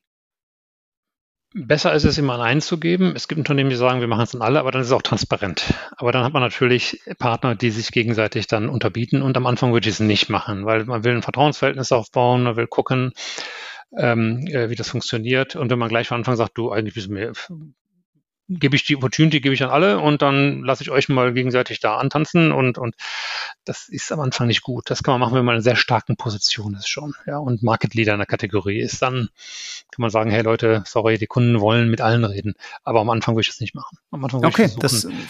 besser 1.55 1.93
ist 1.95 2.05
es 2.05 2.19
immer 2.19 2.35
an 2.35 2.41
einen 2.41 2.61
zu 2.61 2.79
geben. 2.79 3.13
Es 3.17 3.29
gibt 3.29 3.39
Unternehmen, 3.39 3.71
die 3.71 3.77
sagen, 3.77 4.01
wir 4.01 4.09
machen 4.09 4.23
es 4.23 4.35
an 4.35 4.43
alle, 4.43 4.61
aber 4.61 4.71
dann 4.71 4.83
ist 4.83 4.89
es 4.89 4.93
auch 4.93 5.03
transparent. 5.03 5.75
Aber 5.97 6.13
dann 6.13 6.25
hat 6.25 6.33
man 6.33 6.43
natürlich 6.43 7.01
Partner, 7.19 7.55
die 7.55 7.71
sich 7.71 7.91
gegenseitig 7.91 8.47
dann 8.47 8.69
unterbieten 8.69 9.23
und 9.23 9.37
am 9.37 9.47
Anfang 9.47 9.73
würde 9.73 9.89
ich 9.89 9.95
es 9.95 10.01
nicht 10.01 10.29
machen, 10.29 10.65
weil 10.65 10.85
man 10.85 11.05
will 11.05 11.15
ein 11.15 11.23
Vertrauensverhältnis 11.23 11.93
aufbauen, 11.93 12.45
man 12.45 12.57
will 12.57 12.67
gucken, 12.67 13.13
ähm, 13.97 14.47
äh, 14.47 14.71
wie 14.71 14.77
das 14.77 14.91
funktioniert. 14.91 15.57
Und 15.57 15.71
wenn 15.71 15.79
man 15.79 15.89
gleich 15.89 16.09
von 16.09 16.19
Anfang 16.19 16.37
sagt, 16.37 16.57
du 16.57 16.71
eigentlich 16.71 16.95
bist 16.95 17.09
du 17.09 17.13
mir 17.13 17.33
gebe 18.51 18.75
ich 18.75 18.85
die 18.85 18.97
Opportunity, 18.97 19.41
gebe 19.41 19.55
ich 19.55 19.63
an 19.63 19.71
alle 19.71 20.01
und 20.01 20.23
dann 20.23 20.63
lasse 20.63 20.83
ich 20.83 20.91
euch 20.91 21.09
mal 21.09 21.33
gegenseitig 21.33 21.79
da 21.79 21.97
antanzen 21.97 22.51
und, 22.51 22.79
und 22.79 22.97
das 23.65 23.89
ist 23.89 24.11
am 24.11 24.21
Anfang 24.21 24.49
nicht 24.49 24.63
gut. 24.63 24.91
Das 24.91 25.03
kann 25.03 25.13
man 25.13 25.21
machen, 25.21 25.37
wenn 25.37 25.45
man 25.45 25.55
in 25.55 25.59
einer 25.59 25.63
sehr 25.63 25.77
starken 25.77 26.17
Position 26.17 26.75
ist 26.75 26.89
schon. 26.89 27.15
Ja, 27.27 27.39
und 27.39 27.63
Market 27.63 27.95
Leader 27.95 28.15
in 28.15 28.19
der 28.19 28.27
Kategorie 28.27 28.81
ist, 28.81 29.01
dann 29.03 29.29
kann 29.91 30.03
man 30.03 30.11
sagen, 30.11 30.31
hey 30.31 30.43
Leute, 30.43 30.83
sorry, 30.87 31.19
die 31.19 31.27
Kunden 31.27 31.61
wollen 31.61 31.89
mit 31.89 32.01
allen 32.01 32.25
reden. 32.25 32.55
Aber 32.83 33.01
am 33.01 33.11
Anfang 33.11 33.35
würde 33.35 33.43
ich 33.43 33.49
das 33.49 33.61
nicht 33.61 33.75
machen. 33.75 33.99
Am 34.11 34.25
Anfang 34.25 34.45
okay, 34.45 34.69
versuchen, 34.69 34.81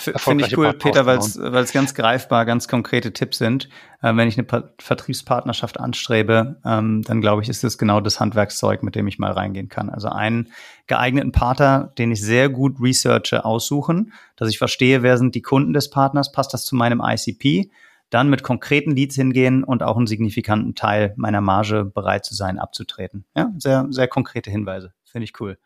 das 0.01 0.23
finde 0.23 0.47
ich 0.47 0.57
cool, 0.57 0.73
Peter, 0.73 1.05
weil 1.05 1.19
es 1.19 1.73
ganz 1.73 1.95
greifbar, 1.95 2.47
ganz 2.47 2.69
konkrete 2.69 3.13
Tipps 3.13 3.39
sind. 3.39 3.69
Äh, 4.03 4.17
wenn 4.17 4.29
ich 4.29 4.39
eine 4.39 4.45
pa 4.45 4.71
Vertriebspartnerschaft 4.79 5.79
anstrebe, 5.79 6.57
ähm, 6.65 7.03
dann 7.03 7.21
glaube 7.21 7.43
ich, 7.43 7.49
ist 7.49 7.65
das 7.65 7.77
genau 7.77 8.01
das 8.01 8.19
Handwerkszeug, 8.19 8.83
mit 8.83 8.95
dem 8.95 9.07
ich 9.07 9.19
mal 9.19 9.33
reingehen 9.33 9.69
kann. 9.69 9.91
Also 9.91 10.09
einen 10.09 10.53
geeigneten 10.91 11.31
Partner, 11.31 11.93
den 11.97 12.11
ich 12.11 12.21
sehr 12.21 12.49
gut 12.49 12.81
researche, 12.81 13.45
aussuchen, 13.45 14.13
dass 14.37 14.51
ich 14.51 14.59
verstehe, 14.59 15.03
wer 15.03 15.17
sind 15.17 15.37
die 15.37 15.41
Kunden 15.41 15.73
des 15.73 15.89
Partners, 15.89 16.33
passt 16.33 16.53
das 16.53 16.67
zu 16.67 16.75
meinem 16.75 17.01
ICP, 17.01 17.71
dann 18.11 18.29
mit 18.29 18.43
konkreten 18.43 18.91
Leads 18.91 19.15
hingehen 19.15 19.63
und 19.63 19.85
auch 19.85 19.97
einen 19.97 20.09
signifikanten 20.09 20.75
Teil 20.75 21.15
meiner 21.17 21.41
Marge 21.41 21.85
bereit 21.85 22.25
zu 22.25 22.35
sein, 22.35 22.59
abzutreten. 22.59 23.25
Ja, 23.37 23.53
sehr, 23.57 23.87
sehr 23.91 24.09
konkrete 24.09 24.51
Hinweise. 24.51 24.93
Finde 25.05 25.25
ich 25.25 25.41
cool. 25.41 25.59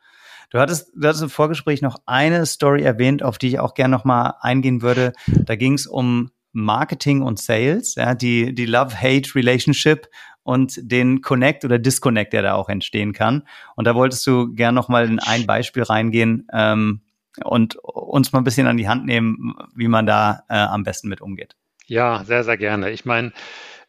Du 0.51 0.59
hattest, 0.59 0.93
du 0.95 1.09
hattest 1.09 1.22
im 1.22 1.31
Vorgespräch 1.31 1.81
noch 1.81 1.97
eine 2.05 2.45
Story 2.45 2.83
erwähnt, 2.83 3.22
auf 3.22 3.39
die 3.39 3.49
ich 3.49 3.59
auch 3.59 3.72
gerne 3.72 3.97
noch 3.97 4.05
mal 4.05 4.35
eingehen 4.41 4.83
würde. 4.83 5.14
Da 5.27 5.57
ging 5.57 5.72
es 5.72 5.87
um 5.87 6.31
Marketing 6.53 7.22
und 7.22 7.39
Sales, 7.41 7.95
ja, 7.95 8.14
die, 8.14 8.55
die 8.55 8.66
Love-Hate-Relationship 8.66 10.07
und 10.45 10.78
den 10.80 11.22
Connect 11.22 11.64
oder 11.64 11.78
Disconnect, 11.78 12.32
der 12.32 12.42
da 12.42 12.55
auch 12.55 12.68
entstehen 12.68 13.12
kann. 13.12 13.42
Und 13.74 13.86
da 13.86 13.95
wolltest 13.95 14.24
du 14.26 14.55
gern 14.55 14.74
noch 14.74 14.88
mal 14.88 15.07
in 15.07 15.18
ein 15.18 15.47
Beispiel 15.47 15.82
reingehen 15.82 16.47
ähm, 16.53 17.01
und 17.42 17.76
uns 17.76 18.32
mal 18.32 18.38
ein 18.38 18.45
bisschen 18.45 18.68
an 18.68 18.76
die 18.76 18.88
Hand 18.88 19.07
nehmen, 19.07 19.55
wie 19.74 19.88
man 19.88 20.07
da 20.07 20.45
äh, 20.49 20.55
am 20.55 20.84
besten 20.84 21.09
mit 21.09 21.20
umgeht. 21.20 21.57
Ja, 21.86 22.24
sehr, 22.24 22.45
sehr 22.45 22.57
gerne. 22.57 22.90
Ich 22.90 23.05
meine, 23.05 23.32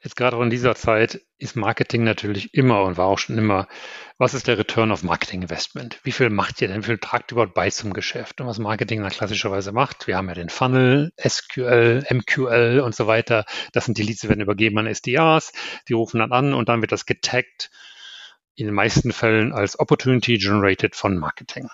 jetzt 0.05 0.15
gerade 0.15 0.37
auch 0.37 0.41
in 0.41 0.49
dieser 0.49 0.75
Zeit 0.75 1.21
ist 1.37 1.55
Marketing 1.55 2.03
natürlich 2.03 2.53
immer 2.53 2.83
und 2.83 2.95
war 2.97 3.07
auch 3.07 3.17
schon 3.17 3.37
immer, 3.37 3.67
was 4.17 4.33
ist 4.33 4.47
der 4.47 4.57
Return 4.57 4.91
of 4.91 5.03
Marketing 5.03 5.41
Investment? 5.41 5.99
Wie 6.03 6.11
viel 6.11 6.29
macht 6.29 6.61
ihr 6.61 6.67
denn? 6.67 6.83
Wie 6.83 6.85
viel 6.85 6.97
tragt 6.99 7.31
ihr 7.31 7.33
überhaupt 7.33 7.55
bei 7.55 7.69
zum 7.69 7.91
Geschäft? 7.91 8.39
Und 8.39 8.47
was 8.47 8.59
Marketing 8.59 9.01
dann 9.01 9.11
klassischerweise 9.11 9.71
macht, 9.71 10.07
wir 10.07 10.15
haben 10.15 10.29
ja 10.29 10.35
den 10.35 10.49
Funnel, 10.49 11.11
SQL, 11.19 12.05
MQL 12.09 12.81
und 12.81 12.95
so 12.95 13.07
weiter. 13.07 13.45
Das 13.73 13.85
sind 13.85 13.97
die 13.97 14.03
Leads, 14.03 14.21
die 14.21 14.29
werden 14.29 14.41
übergeben 14.41 14.77
an 14.77 14.87
SDRs, 14.87 15.51
die 15.89 15.93
rufen 15.93 16.19
dann 16.19 16.31
an 16.31 16.53
und 16.53 16.69
dann 16.69 16.81
wird 16.81 16.91
das 16.91 17.05
getaggt, 17.05 17.71
in 18.55 18.67
den 18.67 18.75
meisten 18.75 19.11
Fällen 19.11 19.51
als 19.51 19.77
Opportunity 19.77 20.37
Generated 20.37 20.95
von 20.95 21.17
Marketing. 21.17 21.67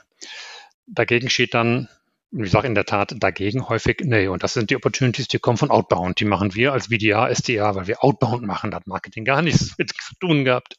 Dagegen 0.88 1.30
steht 1.30 1.54
dann 1.54 1.90
ich 2.32 2.52
sage 2.52 2.68
in 2.68 2.76
der 2.76 2.86
Tat 2.86 3.14
dagegen 3.18 3.68
häufig, 3.68 4.02
nee, 4.04 4.28
und 4.28 4.44
das 4.44 4.54
sind 4.54 4.70
die 4.70 4.78
Opportunities, 4.78 5.28
die 5.28 5.40
kommen 5.40 5.58
von 5.58 5.70
Outbound. 5.70 6.20
Die 6.20 6.26
machen 6.26 6.56
wir 6.56 6.72
als 6.72 6.88
VDA, 6.88 7.30
SDA, 7.30 7.76
weil 7.76 7.88
wir 7.88 8.04
Outbound 8.04 8.44
machen. 8.44 8.72
Da 8.72 8.78
hat 8.78 8.88
Marketing 8.88 9.26
gar 9.26 9.42
nichts 9.42 9.76
mit 9.78 9.92
zu 9.92 10.16
tun 10.16 10.46
gehabt. 10.46 10.78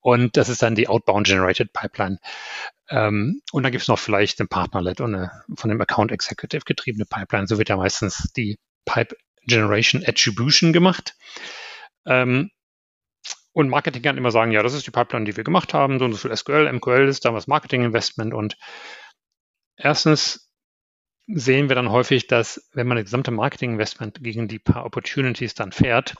Und 0.00 0.36
das 0.36 0.48
ist 0.48 0.62
dann 0.62 0.74
die 0.74 0.88
Outbound 0.88 1.26
Generated 1.26 1.72
Pipeline. 1.72 2.18
Ähm, 2.88 3.42
und 3.52 3.62
dann 3.62 3.72
gibt 3.72 3.82
es 3.82 3.88
noch 3.88 3.98
vielleicht 3.98 4.40
eine 4.40 4.48
Partner-led 4.48 5.00
und 5.02 5.14
eine 5.14 5.42
von 5.54 5.68
dem 5.68 5.80
Account 5.80 6.12
Executive 6.12 6.64
getriebene 6.64 7.04
Pipeline. 7.04 7.46
So 7.46 7.58
wird 7.58 7.68
ja 7.68 7.76
meistens 7.76 8.32
die 8.34 8.58
Pipe 8.86 9.16
Generation 9.42 10.02
Attribution 10.06 10.72
gemacht. 10.72 11.14
Ähm, 12.06 12.50
und 13.52 13.68
Marketing 13.68 14.02
kann 14.02 14.18
immer 14.18 14.30
sagen, 14.30 14.52
ja, 14.52 14.62
das 14.62 14.74
ist 14.74 14.86
die 14.86 14.90
Pipeline, 14.90 15.24
die 15.24 15.36
wir 15.36 15.44
gemacht 15.44 15.74
haben, 15.74 15.98
so 15.98 16.04
und 16.06 16.12
so 16.12 16.18
viel 16.18 16.36
SQL, 16.36 16.70
MQL 16.72 17.08
ist 17.08 17.24
damals 17.24 17.46
Marketing 17.46 17.84
Investment 17.84 18.34
und 18.34 18.56
erstens 19.76 20.45
sehen 21.26 21.68
wir 21.68 21.76
dann 21.76 21.90
häufig, 21.90 22.26
dass 22.26 22.68
wenn 22.72 22.86
man 22.86 22.96
das 22.96 23.04
gesamte 23.04 23.30
Marketing-Investment 23.30 24.22
gegen 24.22 24.48
die 24.48 24.58
paar 24.58 24.84
Opportunities 24.84 25.54
dann 25.54 25.72
fährt, 25.72 26.14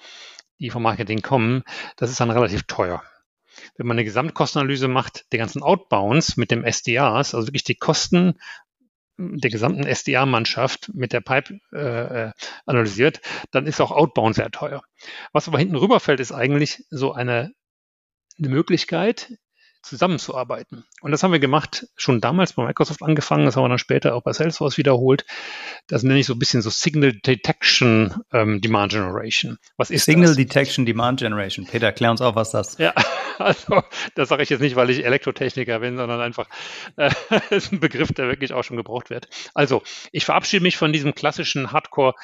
die 0.58 0.70
vom 0.70 0.82
Marketing 0.82 1.22
kommen, 1.22 1.62
das 1.96 2.10
ist 2.10 2.20
dann 2.20 2.30
relativ 2.30 2.64
teuer. 2.64 3.02
Wenn 3.76 3.86
man 3.86 3.96
eine 3.96 4.04
Gesamtkostenanalyse 4.04 4.88
macht, 4.88 5.32
der 5.32 5.38
ganzen 5.38 5.62
Outbounds 5.62 6.36
mit 6.36 6.50
dem 6.50 6.64
SDAs, 6.64 7.34
also 7.34 7.48
wirklich 7.48 7.64
die 7.64 7.76
Kosten 7.76 8.38
der 9.18 9.50
gesamten 9.50 9.86
SDA-Mannschaft 9.86 10.90
mit 10.92 11.12
der 11.12 11.20
Pipe 11.20 11.60
äh, 11.72 12.32
analysiert, 12.66 13.20
dann 13.50 13.66
ist 13.66 13.80
auch 13.80 13.90
Outbound 13.90 14.34
sehr 14.34 14.50
teuer. 14.50 14.82
Was 15.32 15.48
aber 15.48 15.58
hinten 15.58 15.76
rüberfällt, 15.76 16.20
ist 16.20 16.32
eigentlich 16.32 16.84
so 16.90 17.12
eine, 17.12 17.52
eine 18.38 18.48
Möglichkeit, 18.48 19.32
zusammenzuarbeiten. 19.86 20.84
Und 21.00 21.12
das 21.12 21.22
haben 21.22 21.32
wir 21.32 21.38
gemacht, 21.38 21.86
schon 21.96 22.20
damals 22.20 22.52
bei 22.52 22.64
Microsoft 22.64 23.02
angefangen, 23.02 23.46
das 23.46 23.56
haben 23.56 23.64
wir 23.64 23.68
dann 23.68 23.78
später 23.78 24.14
auch 24.14 24.22
bei 24.22 24.32
Salesforce 24.32 24.76
wiederholt. 24.76 25.24
Das 25.86 26.02
nenne 26.02 26.18
ich 26.18 26.26
so 26.26 26.34
ein 26.34 26.38
bisschen 26.38 26.62
so 26.62 26.70
Signal 26.70 27.12
Detection 27.12 28.14
ähm, 28.32 28.60
Demand 28.60 28.92
Generation. 28.92 29.58
Was 29.76 29.90
ist 29.90 30.04
Signal 30.04 30.28
das? 30.28 30.36
Detection 30.36 30.86
Demand 30.86 31.20
Generation. 31.20 31.66
Peter, 31.66 31.92
klär 31.92 32.10
uns 32.10 32.20
auf, 32.20 32.34
was 32.34 32.50
das 32.50 32.70
ist. 32.70 32.78
Ja, 32.78 32.92
also 33.38 33.82
das 34.14 34.28
sage 34.28 34.42
ich 34.42 34.50
jetzt 34.50 34.60
nicht, 34.60 34.76
weil 34.76 34.90
ich 34.90 35.04
Elektrotechniker 35.04 35.78
bin, 35.80 35.96
sondern 35.96 36.20
einfach, 36.20 36.48
äh, 36.96 37.10
ist 37.50 37.72
ein 37.72 37.80
Begriff, 37.80 38.12
der 38.12 38.28
wirklich 38.28 38.52
auch 38.52 38.64
schon 38.64 38.76
gebraucht 38.76 39.10
wird. 39.10 39.28
Also, 39.54 39.82
ich 40.12 40.24
verabschiede 40.24 40.62
mich 40.62 40.76
von 40.76 40.92
diesem 40.92 41.14
klassischen 41.14 41.72
Hardcore 41.72 42.14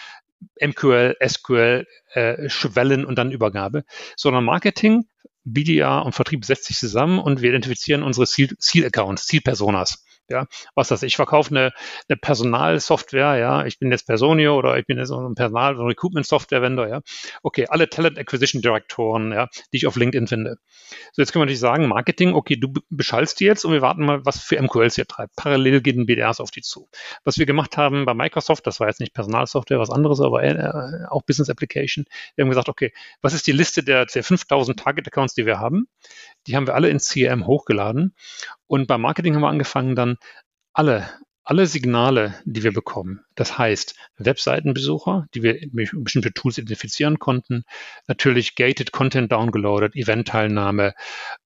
MQL, 0.61 1.17
SQL, 1.27 1.87
äh, 2.15 2.49
Schwellen 2.49 3.05
und 3.05 3.17
dann 3.17 3.31
Übergabe, 3.31 3.85
sondern 4.17 4.45
Marketing 4.45 5.05
BDA 5.45 6.01
und 6.01 6.15
Vertrieb 6.15 6.45
setzt 6.45 6.65
sich 6.65 6.79
zusammen 6.79 7.19
und 7.19 7.43
wir 7.43 7.51
identifizieren 7.51 8.03
unsere 8.03 8.27
Ziel-Accounts, 8.27 9.27
Zielpersonas. 9.27 10.05
Ja, 10.29 10.47
was 10.75 10.89
das? 10.89 11.03
Ich 11.03 11.17
verkaufe 11.17 11.51
eine, 11.51 11.73
eine 12.09 12.17
Personalsoftware, 12.17 13.37
ja, 13.37 13.67
ich 13.67 13.79
bin 13.79 13.91
jetzt 13.91 14.07
Personio 14.07 14.57
oder 14.57 14.79
ich 14.79 14.87
bin 14.87 14.99
jetzt 14.99 15.11
ein 15.11 15.35
Personal- 15.35 15.77
und 15.77 15.87
Recruitment-Software-Vendor, 15.87 16.89
ja. 16.89 17.01
Okay, 17.43 17.67
alle 17.69 17.89
Talent 17.91 18.19
Acquisition 18.19 18.63
Direktoren, 18.63 19.33
ja, 19.33 19.49
die 19.73 19.79
ich 19.79 19.87
auf 19.87 19.97
LinkedIn 19.97 20.29
finde. 20.29 20.57
So, 21.13 21.23
jetzt 21.23 21.33
können 21.33 21.43
wir 21.43 21.47
natürlich 21.47 21.61
sagen, 21.61 21.89
Marketing, 21.89 22.35
okay, 22.35 22.57
du 22.57 22.73
beschallst 22.89 23.41
die 23.41 23.45
jetzt 23.45 23.65
und 23.65 23.73
wir 23.73 23.83
warten 23.83 24.05
mal, 24.05 24.25
was 24.25 24.43
für 24.43 24.61
MQLs 24.61 24.97
ihr 24.97 25.07
treibt. 25.07 25.37
Parallel 25.37 25.81
gehen 25.81 26.07
BDAs 26.07 26.41
auf 26.41 26.51
die 26.51 26.63
zu. 26.63 26.89
Was 27.25 27.39
wir 27.39 27.47
gemacht 27.47 27.77
haben 27.77 28.05
bei 28.05 28.15
Microsoft, 28.15 28.67
das 28.67 28.81
war 28.81 28.89
jetzt 28.89 29.01
nicht 29.01 29.15
Personalsoftware, 29.15 29.79
was 29.79 29.91
anderes, 29.91 30.21
aber 30.21 30.43
äh, 30.43 31.07
auch 31.11 31.23
Business 31.23 31.51
Application. 31.51 32.05
Wir 32.37 32.45
haben 32.45 32.51
gesagt, 32.51 32.69
okay, 32.69 32.93
was 33.21 33.35
ist 33.35 33.47
die 33.47 33.53
Liste 33.53 33.83
der, 33.83 34.07
der 34.07 34.25
5000 34.25 34.79
Target 34.79 35.07
Accounts, 35.09 35.35
die 35.35 35.47
wir 35.47 35.59
haben? 35.59 35.89
Die 36.47 36.57
haben 36.57 36.67
wir 36.67 36.75
alle 36.75 36.89
ins 36.89 37.09
CRM 37.09 37.47
hochgeladen. 37.47 38.15
Und 38.67 38.87
beim 38.87 39.01
Marketing 39.01 39.35
haben 39.35 39.43
wir 39.43 39.49
angefangen, 39.49 39.95
dann 39.95 40.19
alle 40.73 41.09
alle 41.45 41.67
Signale, 41.67 42.35
die 42.45 42.63
wir 42.63 42.73
bekommen, 42.73 43.25
das 43.35 43.59
heißt 43.59 43.95
Webseitenbesucher, 44.19 45.27
die 45.35 45.43
wir 45.43 45.59
mit 45.73 45.91
bestimmte 45.93 46.33
Tools 46.33 46.59
identifizieren 46.59 47.19
konnten, 47.19 47.65
natürlich 48.07 48.55
gated 48.55 48.93
Content 48.93 49.33
downgeloadet, 49.33 49.97
Event-Teilnahme, 49.97 50.95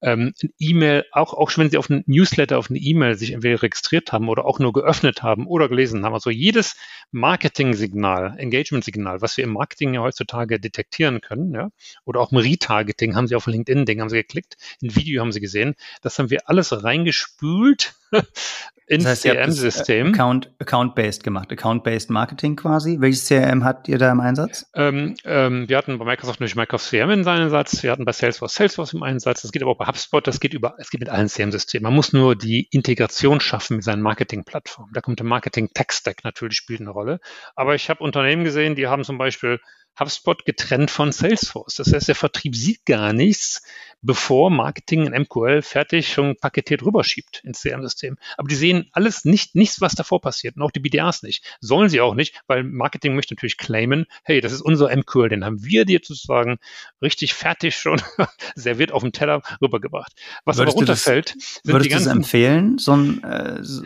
ähm, 0.03 0.33
E-Mail, 0.59 1.05
auch, 1.13 1.35
auch 1.35 1.51
schon 1.51 1.65
wenn 1.65 1.71
Sie 1.71 1.79
auf 1.79 1.91
einen 1.91 2.05
Newsletter, 2.07 2.59
auf 2.59 2.71
eine 2.71 2.79
E-Mail 2.79 3.17
sich 3.17 3.33
entweder 3.33 3.63
registriert 3.63 4.13
haben 4.13 4.29
oder 4.29 4.45
auch 4.45 4.59
nur 4.59 4.73
geöffnet 4.73 5.23
haben 5.23 5.47
oder 5.47 5.69
gelesen 5.69 6.05
haben. 6.05 6.15
Also 6.15 6.31
jedes 6.31 6.77
Marketing-Signal, 7.13 8.35
Engagement-Signal, 8.39 9.21
was 9.21 9.37
wir 9.37 9.45
im 9.45 9.53
Marketing 9.53 9.95
ja 9.95 10.01
heutzutage 10.01 10.61
detektieren 10.61 11.21
können, 11.21 11.55
ja, 11.55 11.71
oder 12.05 12.21
auch 12.21 12.33
im 12.33 12.39
Retargeting 12.39 13.15
haben 13.15 13.27
Sie 13.27 13.35
auf 13.35 13.47
LinkedIn-Ding, 13.47 14.01
haben 14.01 14.09
Sie 14.09 14.17
geklickt, 14.17 14.57
ein 14.83 14.95
Video 14.95 15.21
haben 15.21 15.33
Sie 15.33 15.41
gesehen, 15.41 15.75
das 16.03 16.19
haben 16.19 16.31
wir 16.31 16.49
alles 16.49 16.85
reingespült 16.85 17.95
ins 18.87 19.05
das 19.05 19.25
heißt, 19.25 19.37
CRM-System. 19.37 20.09
Account, 20.09 20.51
Account-based 20.59 21.25
gemacht, 21.25 21.51
Account-based 21.77 22.11
Marketing 22.11 22.57
quasi. 22.57 23.01
Welches 23.01 23.29
CRM 23.29 23.65
habt 23.65 23.89
ihr 23.89 23.99
da 23.99 24.11
im 24.11 24.21
Einsatz? 24.21 24.67
Ähm, 24.75 25.15
ähm, 25.25 25.69
wir 25.69 25.77
hatten 25.77 25.99
bei 25.99 26.05
Microsoft 26.05 26.41
natürlich 26.41 26.57
Microsoft 26.57 26.91
CRM 26.91 27.11
in 27.11 27.25
seinem 27.25 27.45
Einsatz, 27.45 27.83
wir 27.83 27.91
hatten 27.91 28.05
bei 28.05 28.13
Salesforce 28.13 28.55
Salesforce 28.55 28.95
im 28.95 29.03
Einsatz, 29.03 29.43
das 29.43 29.53
geht 29.53 29.63
aber 29.63 29.73
auch 29.73 29.79
bei 29.79 29.87
HubSpot, 29.87 30.27
das 30.27 30.41
geht 30.41 30.55
über, 30.55 30.75
es 30.79 30.91
geht 30.91 31.01
mit 31.01 31.09
allen 31.09 31.29
CRM-Systemen. 31.29 31.85
Man 31.85 31.95
muss 31.95 32.13
nur 32.13 32.37
die 32.37 32.69
Integration 32.71 33.41
schaffen 33.41 33.77
mit 33.77 33.85
seinen 33.85 34.03
Marketing-Plattformen. 34.03 34.93
Da 34.95 35.01
kommt 35.01 35.19
der 35.19 35.27
Marketing-Tech-Stack 35.27 36.25
natürlich 36.25 36.57
spielt 36.57 36.81
eine 36.81 36.91
Rolle. 36.91 37.21
Aber 37.55 37.75
ich 37.75 37.91
habe 37.91 38.03
Unternehmen 38.03 38.45
gesehen, 38.45 38.75
die 38.75 38.87
haben 38.87 39.05
zum 39.05 39.19
Beispiel 39.19 39.61
HubSpot 39.99 40.45
getrennt 40.45 40.91
von 40.91 41.13
Salesforce. 41.13 41.77
Das 41.77 41.93
heißt, 41.93 42.09
der 42.09 42.15
Vertrieb 42.15 42.55
sieht 42.55 42.85
gar 42.85 43.13
nichts, 43.13 43.63
bevor 44.03 44.51
Marketing 44.51 45.07
in 45.07 45.23
MQL 45.23 45.63
fertig 45.63 46.13
schon 46.13 46.37
paketiert 46.37 46.83
rüberschiebt 46.83 47.43
ins 47.45 47.63
CRM-System. 47.63 48.17
Aber 48.37 48.49
die 48.49 48.55
sehen 48.55 48.89
alles 48.93 49.25
nicht, 49.25 49.55
nichts, 49.55 49.81
was 49.81 49.95
davor 49.95 50.21
passiert 50.21 50.57
und 50.57 50.63
auch 50.63 50.71
die 50.71 50.81
BDAs 50.81 51.23
nicht. 51.23 51.45
Sollen 51.61 51.89
sie 51.89 52.01
auch 52.01 52.15
nicht, 52.15 52.41
weil 52.47 52.63
Marketing 52.63 53.15
möchte 53.15 53.35
natürlich 53.35 53.57
claimen, 53.57 54.07
hey, 54.23 54.41
das 54.41 54.53
ist 54.53 54.61
unser 54.61 54.95
MQL, 54.95 55.31
den 55.31 55.45
haben 55.45 55.65
wir 55.65 55.85
dir 55.85 56.01
sozusagen 56.03 56.59
richtig 57.03 57.35
fertig 57.35 57.77
schon 57.77 58.01
serviert 58.55 58.93
auf 58.93 59.03
dem 59.03 59.13
Teller 59.13 59.43
rübergebracht. 59.61 60.13
Was 60.45 60.59
würdest 60.59 60.77
aber 60.77 60.87
runterfällt, 60.87 61.35
das, 61.35 61.43
sind 61.63 61.73
würdest 61.73 61.87
die 61.87 61.91
ganzen... 61.91 62.07
Würdest 62.07 62.33
du 62.33 62.37
empfehlen, 62.37 62.79
so 62.79 62.93
ein 62.93 63.25
äh, 63.25 63.65
so 63.65 63.83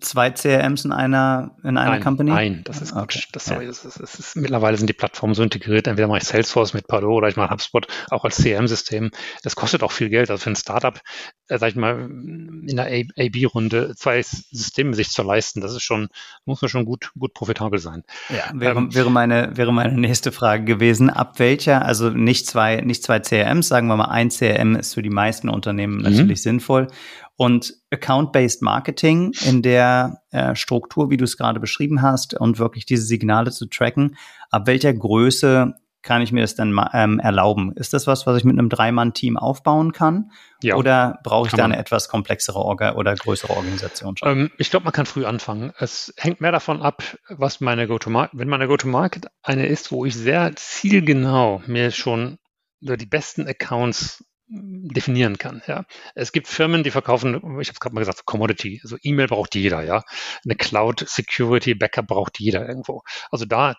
zwei 0.00 0.30
CRMs 0.30 0.84
in 0.84 0.92
einer 0.92 1.56
in 1.62 1.78
einer 1.78 1.90
nein, 1.90 2.02
Company? 2.02 2.30
Nein, 2.30 2.60
das 2.64 2.82
ist 2.82 2.92
okay. 2.92 3.22
Das, 3.32 3.46
sorry, 3.46 3.64
ja. 3.64 3.68
das, 3.68 3.84
ist, 3.84 4.00
das 4.00 4.18
ist, 4.18 4.36
mittlerweile 4.36 4.76
sind 4.76 4.88
die 4.88 4.94
Plattformen 4.94 5.34
so 5.34 5.43
integriert. 5.44 5.86
Entweder 5.86 6.08
mache 6.08 6.18
ich 6.18 6.24
Salesforce 6.24 6.74
mit 6.74 6.88
Pardot 6.88 7.12
oder 7.12 7.28
ich 7.28 7.36
mache 7.36 7.50
HubSpot 7.50 7.86
auch 8.10 8.24
als 8.24 8.42
CRM-System. 8.42 9.10
Das 9.42 9.54
kostet 9.54 9.82
auch 9.82 9.92
viel 9.92 10.08
Geld. 10.08 10.30
Also 10.30 10.42
für 10.42 10.50
ein 10.50 10.56
Startup, 10.56 11.00
äh, 11.48 11.58
sag 11.58 11.68
ich 11.68 11.76
mal, 11.76 12.00
in 12.00 12.76
der 12.76 12.86
AB-Runde 12.86 13.94
zwei 13.96 14.22
Systeme 14.22 14.94
sich 14.94 15.10
zu 15.10 15.22
leisten, 15.22 15.60
das 15.60 15.72
ist 15.72 15.82
schon, 15.82 16.08
muss 16.44 16.62
man 16.62 16.68
schon 16.68 16.84
gut, 16.84 17.12
gut 17.18 17.34
profitabel 17.34 17.78
sein. 17.78 18.02
Ja, 18.30 18.50
wäre, 18.54 18.78
ähm, 18.78 18.94
wäre 18.94 19.10
meine, 19.10 19.56
wäre 19.56 19.72
meine 19.72 19.98
nächste 19.98 20.32
Frage 20.32 20.64
gewesen. 20.64 21.10
Ab 21.10 21.38
welcher, 21.38 21.84
also 21.84 22.10
nicht 22.10 22.46
zwei, 22.46 22.80
nicht 22.80 23.02
zwei 23.02 23.20
CRMs, 23.20 23.68
sagen 23.68 23.86
wir 23.86 23.96
mal, 23.96 24.06
ein 24.06 24.30
CRM 24.30 24.74
ist 24.76 24.94
für 24.94 25.02
die 25.02 25.10
meisten 25.10 25.48
Unternehmen 25.48 25.96
mhm. 25.96 26.02
natürlich 26.02 26.42
sinnvoll. 26.42 26.88
Und 27.36 27.74
Account-Based 27.90 28.62
Marketing 28.62 29.32
in 29.44 29.60
der 29.62 30.18
äh, 30.30 30.54
Struktur, 30.54 31.10
wie 31.10 31.16
du 31.16 31.24
es 31.24 31.36
gerade 31.36 31.58
beschrieben 31.58 32.00
hast, 32.00 32.34
und 32.34 32.58
wirklich 32.58 32.86
diese 32.86 33.04
Signale 33.04 33.50
zu 33.50 33.66
tracken, 33.66 34.16
ab 34.54 34.66
welcher 34.66 34.94
Größe 34.94 35.74
kann 36.02 36.22
ich 36.22 36.30
mir 36.32 36.42
das 36.42 36.54
dann 36.54 36.78
ähm, 36.92 37.18
erlauben? 37.18 37.72
Ist 37.76 37.94
das 37.94 38.06
was, 38.06 38.26
was 38.26 38.36
ich 38.36 38.44
mit 38.44 38.58
einem 38.58 38.68
Dreimann-Team 38.68 39.36
aufbauen 39.36 39.92
kann? 39.92 40.30
Ja, 40.62 40.76
oder 40.76 41.18
brauche 41.24 41.48
ich 41.48 41.54
da 41.54 41.64
eine 41.64 41.78
etwas 41.78 42.08
komplexere 42.08 42.58
Orga 42.58 42.94
oder 42.94 43.14
größere 43.14 43.56
Organisation 43.56 44.16
schon? 44.16 44.28
Ähm, 44.28 44.50
ich 44.58 44.70
glaube, 44.70 44.84
man 44.84 44.92
kann 44.92 45.06
früh 45.06 45.24
anfangen. 45.24 45.72
Es 45.78 46.14
hängt 46.18 46.40
mehr 46.40 46.52
davon 46.52 46.82
ab, 46.82 47.02
was 47.28 47.60
meine 47.60 47.88
Go-to-Market, 47.88 48.38
wenn 48.38 48.48
meine 48.48 48.68
Go-to-Market 48.68 49.26
eine 49.42 49.66
ist, 49.66 49.90
wo 49.90 50.04
ich 50.04 50.14
sehr 50.14 50.54
zielgenau 50.54 51.62
mir 51.66 51.90
schon 51.90 52.38
die 52.80 53.06
besten 53.06 53.48
Accounts 53.48 54.24
definieren 54.46 55.38
kann. 55.38 55.62
Ja. 55.66 55.84
Es 56.14 56.32
gibt 56.32 56.48
Firmen, 56.48 56.82
die 56.82 56.90
verkaufen, 56.90 57.34
ich 57.34 57.68
habe 57.68 57.72
es 57.72 57.80
gerade 57.80 57.94
mal 57.94 58.00
gesagt, 58.00 58.26
Commodity. 58.26 58.80
Also 58.82 58.96
E-Mail 59.02 59.28
braucht 59.28 59.54
jeder, 59.54 59.82
ja. 59.82 60.02
Eine 60.44 60.56
Cloud 60.56 61.04
Security 61.08 61.74
Backup 61.74 62.06
braucht 62.06 62.38
jeder 62.38 62.68
irgendwo. 62.68 63.02
Also 63.30 63.46
da, 63.46 63.74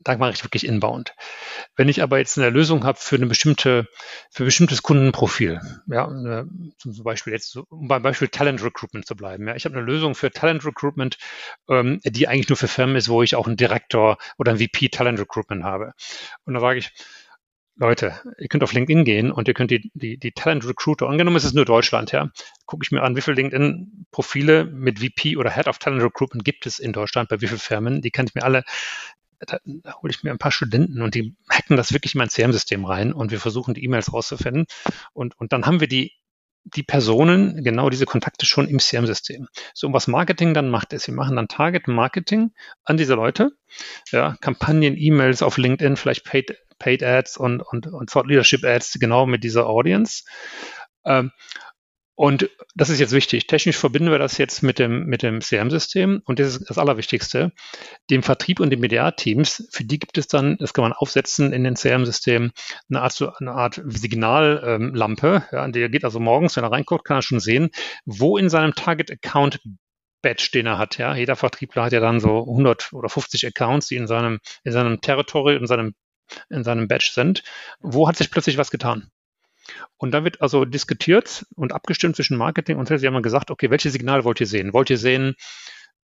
da 0.00 0.16
mache 0.16 0.32
ich 0.32 0.42
wirklich 0.42 0.66
inbound. 0.66 1.14
Wenn 1.76 1.88
ich 1.88 2.02
aber 2.02 2.18
jetzt 2.18 2.38
eine 2.38 2.50
Lösung 2.50 2.84
habe 2.84 2.98
für 2.98 3.16
eine 3.16 3.26
bestimmte, 3.26 3.86
für 4.30 4.44
ein 4.44 4.46
bestimmtes 4.46 4.82
Kundenprofil, 4.82 5.60
ja, 5.86 6.08
zum 6.78 7.04
Beispiel 7.04 7.32
jetzt, 7.32 7.56
um 7.56 7.86
beim 7.86 8.02
Beispiel 8.02 8.28
Talent 8.28 8.64
Recruitment 8.64 9.06
zu 9.06 9.14
bleiben, 9.14 9.46
ja, 9.46 9.54
ich 9.54 9.64
habe 9.64 9.76
eine 9.76 9.84
Lösung 9.84 10.14
für 10.14 10.30
Talent 10.30 10.64
Recruitment, 10.64 11.18
ähm, 11.68 12.00
die 12.04 12.28
eigentlich 12.28 12.48
nur 12.48 12.56
für 12.56 12.68
Firmen 12.68 12.96
ist, 12.96 13.08
wo 13.08 13.22
ich 13.22 13.36
auch 13.36 13.46
einen 13.46 13.56
Direktor 13.56 14.16
oder 14.38 14.52
einen 14.52 14.60
VP 14.60 14.88
Talent 14.88 15.20
Recruitment 15.20 15.62
habe. 15.64 15.92
Und 16.44 16.54
da 16.54 16.60
sage 16.60 16.78
ich, 16.78 16.92
Leute, 17.80 18.20
ihr 18.36 18.48
könnt 18.48 18.62
auf 18.62 18.74
LinkedIn 18.74 19.06
gehen 19.06 19.32
und 19.32 19.48
ihr 19.48 19.54
könnt 19.54 19.70
die, 19.70 19.90
die, 19.94 20.18
die 20.18 20.32
Talent 20.32 20.68
Recruiter, 20.68 21.08
angenommen 21.08 21.36
es 21.36 21.44
ist 21.44 21.54
nur 21.54 21.64
Deutschland, 21.64 22.12
ja, 22.12 22.28
gucke 22.66 22.84
ich 22.84 22.90
mir 22.90 23.02
an, 23.02 23.16
wie 23.16 23.22
viele 23.22 23.36
LinkedIn-Profile 23.36 24.66
mit 24.66 24.98
VP 24.98 25.38
oder 25.38 25.50
Head 25.50 25.66
of 25.66 25.78
Talent 25.78 26.02
Recruitment 26.02 26.44
gibt 26.44 26.66
es 26.66 26.78
in 26.78 26.92
Deutschland, 26.92 27.30
bei 27.30 27.40
wie 27.40 27.46
vielen 27.46 27.58
Firmen, 27.58 28.02
die 28.02 28.10
kann 28.10 28.26
ich 28.26 28.34
mir 28.34 28.42
alle, 28.42 28.64
da, 29.38 29.58
da 29.64 29.94
hole 29.94 30.10
ich 30.10 30.22
mir 30.22 30.30
ein 30.30 30.36
paar 30.36 30.52
Studenten 30.52 31.00
und 31.00 31.14
die 31.14 31.34
hacken 31.48 31.78
das 31.78 31.94
wirklich 31.94 32.14
in 32.14 32.18
mein 32.18 32.28
CRM-System 32.28 32.84
rein 32.84 33.14
und 33.14 33.30
wir 33.30 33.40
versuchen 33.40 33.72
die 33.72 33.82
E-Mails 33.82 34.12
rauszufinden 34.12 34.66
und, 35.14 35.40
und 35.40 35.54
dann 35.54 35.64
haben 35.64 35.80
wir 35.80 35.88
die 35.88 36.12
die 36.64 36.82
Personen 36.82 37.64
genau 37.64 37.88
diese 37.88 38.04
Kontakte 38.04 38.44
schon 38.44 38.68
im 38.68 38.76
CRM-System. 38.76 39.48
So, 39.72 39.86
und 39.86 39.94
was 39.94 40.08
Marketing 40.08 40.52
dann 40.52 40.68
macht, 40.68 40.92
ist, 40.92 41.06
wir 41.06 41.14
machen 41.14 41.36
dann 41.36 41.48
Target-Marketing 41.48 42.52
an 42.84 42.96
diese 42.98 43.14
Leute, 43.14 43.52
ja, 44.12 44.36
Kampagnen, 44.42 44.94
E-Mails 44.94 45.40
auf 45.40 45.56
LinkedIn, 45.56 45.96
vielleicht 45.96 46.26
Paid 46.26 46.54
Paid 46.80 47.04
Ads 47.04 47.36
und, 47.36 47.62
und, 47.62 47.86
und 47.86 48.10
Thought 48.10 48.26
Leadership 48.26 48.64
Ads 48.64 48.98
genau 48.98 49.26
mit 49.26 49.44
dieser 49.44 49.68
Audience. 49.68 50.24
Ähm, 51.04 51.30
und 52.20 52.50
das 52.74 52.90
ist 52.90 53.00
jetzt 53.00 53.12
wichtig. 53.12 53.46
Technisch 53.46 53.78
verbinden 53.78 54.10
wir 54.10 54.18
das 54.18 54.36
jetzt 54.36 54.62
mit 54.62 54.78
dem, 54.78 55.06
mit 55.06 55.22
dem 55.22 55.40
CRM-System. 55.40 56.20
Und 56.26 56.38
das 56.38 56.48
ist 56.48 56.68
das 56.68 56.76
Allerwichtigste. 56.76 57.50
Dem 58.10 58.22
Vertrieb 58.22 58.60
und 58.60 58.68
den 58.68 58.80
Media-Teams, 58.80 59.70
für 59.72 59.84
die 59.84 59.98
gibt 59.98 60.18
es 60.18 60.28
dann, 60.28 60.58
das 60.58 60.74
kann 60.74 60.82
man 60.82 60.92
aufsetzen 60.92 61.54
in 61.54 61.64
den 61.64 61.76
CRM-System, 61.76 62.50
eine 62.90 63.00
Art, 63.00 63.22
eine 63.40 63.52
Art 63.52 63.80
Signallampe. 63.86 65.44
Ja, 65.50 65.66
der 65.68 65.88
geht 65.88 66.04
also 66.04 66.20
morgens, 66.20 66.56
wenn 66.56 66.64
er 66.64 66.72
reinguckt, 66.72 67.06
kann 67.06 67.16
er 67.16 67.22
schon 67.22 67.40
sehen, 67.40 67.70
wo 68.04 68.36
in 68.36 68.50
seinem 68.50 68.74
Target-Account 68.74 69.60
Badge, 70.20 70.50
den 70.52 70.66
er 70.66 70.76
hat. 70.76 70.98
Ja, 70.98 71.14
jeder 71.14 71.36
Vertriebler 71.36 71.84
hat 71.84 71.92
ja 71.92 72.00
dann 72.00 72.20
so 72.20 72.40
100 72.40 72.92
oder 72.92 73.08
50 73.08 73.46
Accounts, 73.46 73.88
die 73.88 73.96
in 73.96 74.06
seinem, 74.06 74.40
in 74.62 74.72
seinem 74.72 75.00
Territory, 75.00 75.56
in 75.56 75.66
seinem 75.66 75.94
in 76.48 76.64
seinem 76.64 76.88
Badge 76.88 77.10
sind. 77.12 77.42
Wo 77.80 78.08
hat 78.08 78.16
sich 78.16 78.30
plötzlich 78.30 78.58
was 78.58 78.70
getan? 78.70 79.10
Und 79.96 80.12
dann 80.12 80.24
wird 80.24 80.40
also 80.40 80.64
diskutiert 80.64 81.46
und 81.54 81.72
abgestimmt 81.72 82.16
zwischen 82.16 82.36
Marketing 82.36 82.76
und 82.76 82.88
Sales. 82.88 83.02
Sie 83.02 83.06
haben 83.06 83.22
gesagt, 83.22 83.50
okay, 83.50 83.70
welche 83.70 83.90
Signale 83.90 84.24
wollt 84.24 84.40
ihr 84.40 84.46
sehen? 84.46 84.72
Wollt 84.72 84.90
ihr 84.90 84.98
sehen, 84.98 85.36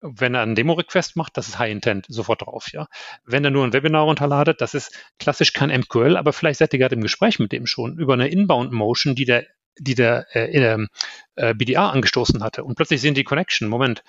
wenn 0.03 0.35
er 0.35 0.41
einen 0.41 0.55
Demo-Request 0.55 1.15
macht, 1.15 1.37
das 1.37 1.47
ist 1.47 1.59
High 1.59 1.71
Intent, 1.71 2.05
sofort 2.09 2.41
drauf, 2.41 2.67
ja. 2.73 2.87
Wenn 3.23 3.45
er 3.45 3.51
nur 3.51 3.63
ein 3.63 3.71
Webinar 3.71 4.03
runterladet, 4.03 4.59
das 4.59 4.73
ist 4.73 4.91
klassisch 5.17 5.53
kein 5.53 5.69
MQL, 5.69 6.17
aber 6.17 6.33
vielleicht 6.33 6.59
seid 6.59 6.73
ihr 6.73 6.79
gerade 6.79 6.95
im 6.95 7.01
Gespräch 7.01 7.39
mit 7.39 7.53
dem 7.53 7.65
schon 7.65 7.97
über 7.97 8.13
eine 8.13 8.27
Inbound-Motion, 8.27 9.15
die 9.15 9.25
der, 9.25 9.45
die 9.79 9.95
der 9.95 10.27
äh, 10.35 10.77
äh, 11.35 11.53
BDA 11.53 11.89
angestoßen 11.89 12.43
hatte. 12.43 12.65
Und 12.65 12.75
plötzlich 12.75 12.99
sehen 12.99 13.13
die 13.13 13.23
Connection, 13.23 13.69
Moment, 13.69 14.03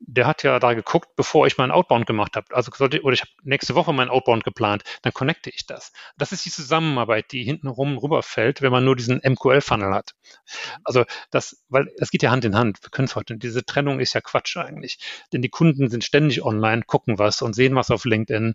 der 0.00 0.26
hat 0.26 0.42
ja 0.42 0.58
da 0.58 0.74
geguckt, 0.74 1.08
bevor 1.16 1.46
ich 1.46 1.58
meinen 1.58 1.70
Outbound 1.70 2.06
gemacht 2.06 2.36
habe. 2.36 2.54
Also 2.54 2.70
sollte, 2.74 3.02
oder 3.02 3.14
ich 3.14 3.20
habe 3.20 3.30
nächste 3.42 3.74
Woche 3.74 3.92
meinen 3.92 4.10
Outbound 4.10 4.44
geplant, 4.44 4.84
dann 5.02 5.12
connecte 5.12 5.50
ich 5.50 5.66
das. 5.66 5.92
Das 6.16 6.32
ist 6.32 6.44
die 6.44 6.50
Zusammenarbeit, 6.50 7.32
die 7.32 7.42
hinten 7.42 7.68
rum 7.68 7.98
rüberfällt, 7.98 8.62
wenn 8.62 8.70
man 8.70 8.84
nur 8.84 8.96
diesen 8.96 9.20
MQL-Funnel 9.24 9.92
hat. 9.92 10.14
Also 10.84 11.04
das, 11.30 11.64
weil 11.68 11.92
das 11.98 12.10
geht 12.10 12.22
ja 12.22 12.30
Hand 12.30 12.44
in 12.44 12.56
Hand. 12.56 12.78
Wir 12.82 12.90
können 12.90 13.06
es 13.06 13.16
heute. 13.16 13.36
Diese 13.36 13.64
Trennung 13.64 13.98
ist 14.00 14.14
ja 14.14 14.20
Quatsch 14.20 14.56
eigentlich. 14.56 14.98
Denn 15.32 15.42
die 15.42 15.48
Kunden 15.48 15.90
sind 15.90 16.04
ständig 16.04 16.44
online, 16.44 16.82
gucken 16.86 17.18
was 17.18 17.42
und 17.42 17.54
sehen 17.54 17.74
was 17.74 17.90
auf 17.90 18.04
LinkedIn, 18.04 18.54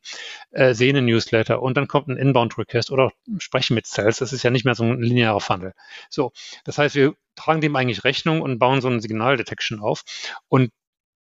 äh, 0.52 0.74
sehen 0.74 0.96
einen 0.96 1.08
Newsletter 1.08 1.62
und 1.62 1.76
dann 1.76 1.88
kommt 1.88 2.08
ein 2.08 2.18
Inbound-Request 2.18 2.91
oder 2.91 3.12
sprechen 3.39 3.74
mit 3.74 3.86
Sales. 3.86 4.18
Das 4.18 4.34
ist 4.34 4.44
ja 4.44 4.50
nicht 4.50 4.66
mehr 4.66 4.76
so 4.76 4.84
ein 4.84 5.02
linearer 5.02 5.41
Funnel. 5.41 5.74
So, 6.10 6.32
das 6.64 6.78
heißt, 6.78 6.96
wir 6.96 7.16
tragen 7.36 7.62
dem 7.62 7.76
eigentlich 7.76 8.04
Rechnung 8.04 8.41
und 8.41 8.60
bauen 8.60 8.82
so 8.82 8.88
eine 8.88 9.02
Signaldetection 9.02 9.80
auf. 9.80 10.04
Und 10.48 10.72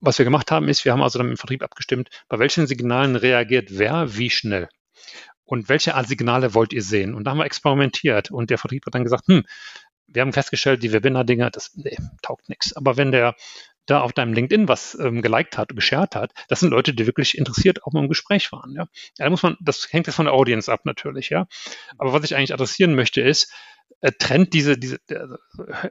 was 0.03 0.17
wir 0.17 0.25
gemacht 0.25 0.51
haben, 0.51 0.67
ist, 0.67 0.85
wir 0.85 0.91
haben 0.91 1.01
also 1.01 1.17
dann 1.17 1.29
im 1.29 1.37
Vertrieb 1.37 1.63
abgestimmt, 1.63 2.09
bei 2.27 2.37
welchen 2.39 2.67
Signalen 2.67 3.15
reagiert 3.15 3.69
wer 3.71 4.17
wie 4.17 4.29
schnell. 4.29 4.69
Und 5.45 5.69
welche 5.69 5.95
Art 5.95 6.07
Signale 6.07 6.53
wollt 6.53 6.73
ihr 6.73 6.83
sehen? 6.83 7.13
Und 7.13 7.23
da 7.25 7.31
haben 7.31 7.37
wir 7.37 7.45
experimentiert 7.45 8.31
und 8.31 8.49
der 8.49 8.57
Vertrieb 8.57 8.85
hat 8.85 8.95
dann 8.95 9.03
gesagt, 9.03 9.27
hm, 9.27 9.43
wir 10.07 10.21
haben 10.21 10.33
festgestellt, 10.33 10.83
die 10.83 10.91
Webinar-Dinger, 10.91 11.49
das 11.49 11.71
nee, 11.75 11.97
taugt 12.21 12.49
nichts. 12.49 12.75
Aber 12.75 12.97
wenn 12.97 13.11
der 13.11 13.35
da 13.85 14.01
auf 14.01 14.13
deinem 14.13 14.33
LinkedIn 14.33 14.67
was 14.67 14.97
ähm, 14.99 15.21
geliked 15.21 15.57
hat, 15.57 15.75
geshared 15.75 16.15
hat, 16.15 16.31
das 16.47 16.61
sind 16.61 16.69
Leute, 16.69 16.93
die 16.93 17.05
wirklich 17.05 17.37
interessiert 17.37 17.83
auch 17.83 17.91
mal 17.91 18.01
im 18.01 18.09
Gespräch 18.09 18.51
waren. 18.51 18.71
Ja? 18.73 18.87
ja, 19.17 19.25
da 19.25 19.29
muss 19.29 19.43
man, 19.43 19.57
das 19.59 19.87
hängt 19.91 20.07
jetzt 20.07 20.15
von 20.15 20.25
der 20.25 20.33
Audience 20.33 20.71
ab 20.71 20.81
natürlich, 20.85 21.29
ja. 21.29 21.47
Aber 21.97 22.13
was 22.13 22.23
ich 22.23 22.35
eigentlich 22.35 22.53
adressieren 22.53 22.95
möchte, 22.95 23.21
ist, 23.21 23.51
trennt 24.19 24.53
diese, 24.53 24.77
diese, 24.77 24.99
also, 25.09 25.37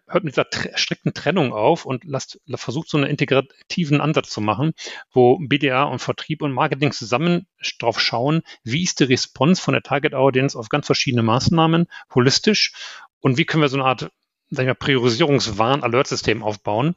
hört 0.07 0.25
mit 0.25 0.35
dieser 0.35 0.47
strikten 0.75 1.15
Trennung 1.15 1.53
auf 1.53 1.87
und 1.87 2.05
lasst, 2.05 2.41
versucht 2.55 2.89
so 2.89 2.99
einen 2.99 3.07
integrativen 3.07 4.01
Ansatz 4.01 4.31
zu 4.31 4.41
machen, 4.41 4.73
wo 5.11 5.39
BDA 5.39 5.85
und 5.85 5.99
Vertrieb 5.99 6.43
und 6.43 6.53
Marketing 6.53 6.93
zusammen 6.93 7.47
drauf 7.79 8.01
schauen, 8.01 8.43
wie 8.65 8.83
ist 8.83 9.01
die 9.01 9.05
Response 9.05 9.63
von 9.63 9.73
der 9.73 9.83
Target 9.83 10.15
Audience 10.15 10.59
auf 10.59 10.69
ganz 10.69 10.87
verschiedene 10.87 11.23
Maßnahmen, 11.23 11.87
holistisch 12.15 12.75
und 13.21 13.39
wie 13.39 13.47
können 13.47 13.63
wir 13.63 13.69
so 13.69 13.79
eine 13.79 13.87
Art 13.87 14.11
sag 14.53 14.65
ich 14.65 14.69
mal, 14.69 14.75
Priorisierungswarn-Alert-System 14.75 16.43
aufbauen, 16.43 16.95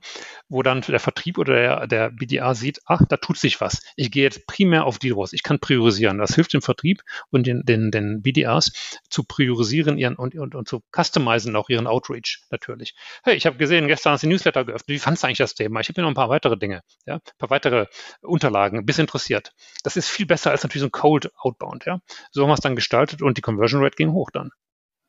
wo 0.49 0.61
dann 0.61 0.81
der 0.81 0.99
Vertrieb 0.99 1.37
oder 1.37 1.55
der, 1.55 1.87
der 1.87 2.09
BDA 2.11 2.53
sieht, 2.53 2.81
ach, 2.85 3.01
da 3.07 3.15
tut 3.17 3.37
sich 3.37 3.61
was. 3.61 3.81
Ich 3.95 4.11
gehe 4.11 4.23
jetzt 4.23 4.45
primär 4.45 4.85
auf 4.85 4.99
die 4.99 5.09
los. 5.09 5.31
Ich 5.31 5.41
kann 5.41 5.59
priorisieren. 5.59 6.17
Das 6.17 6.35
hilft 6.35 6.53
dem 6.53 6.61
Vertrieb 6.61 7.01
und 7.31 7.47
den, 7.47 7.63
den, 7.63 7.91
den 7.91 8.21
BDAs 8.21 8.99
zu 9.09 9.23
priorisieren 9.23 9.97
ihren 9.97 10.15
und, 10.15 10.35
und, 10.35 10.53
und 10.53 10.67
zu 10.67 10.83
customizen 10.93 11.55
auch 11.55 11.69
ihren 11.69 11.87
Outreach 11.87 12.41
natürlich. 12.51 12.93
Hey, 13.23 13.35
ich 13.35 13.45
habe 13.45 13.57
gesehen, 13.57 13.87
gestern 13.87 14.13
hast 14.13 14.23
du 14.23 14.27
Newsletter 14.27 14.65
geöffnet. 14.65 14.89
Wie 14.89 14.99
fandst 14.99 15.23
du 15.23 15.27
eigentlich 15.27 15.37
das 15.37 15.55
Thema? 15.55 15.79
Ich 15.79 15.87
habe 15.87 15.95
hier 15.95 16.03
noch 16.03 16.11
ein 16.11 16.15
paar 16.15 16.29
weitere 16.29 16.57
Dinge, 16.57 16.81
ja, 17.05 17.15
ein 17.15 17.37
paar 17.37 17.49
weitere 17.49 17.85
Unterlagen, 18.21 18.85
bis 18.85 18.99
interessiert. 18.99 19.53
Das 19.83 19.95
ist 19.95 20.09
viel 20.09 20.25
besser 20.25 20.51
als 20.51 20.63
natürlich 20.63 20.81
so 20.81 20.87
ein 20.87 20.91
Cold 20.91 21.31
Outbound, 21.37 21.85
ja. 21.85 21.99
So 22.31 22.41
haben 22.41 22.49
wir 22.49 22.55
es 22.55 22.59
dann 22.59 22.75
gestaltet 22.75 23.21
und 23.21 23.37
die 23.37 23.41
Conversion 23.41 23.81
Rate 23.81 23.95
ging 23.95 24.11
hoch 24.11 24.29
dann. 24.31 24.51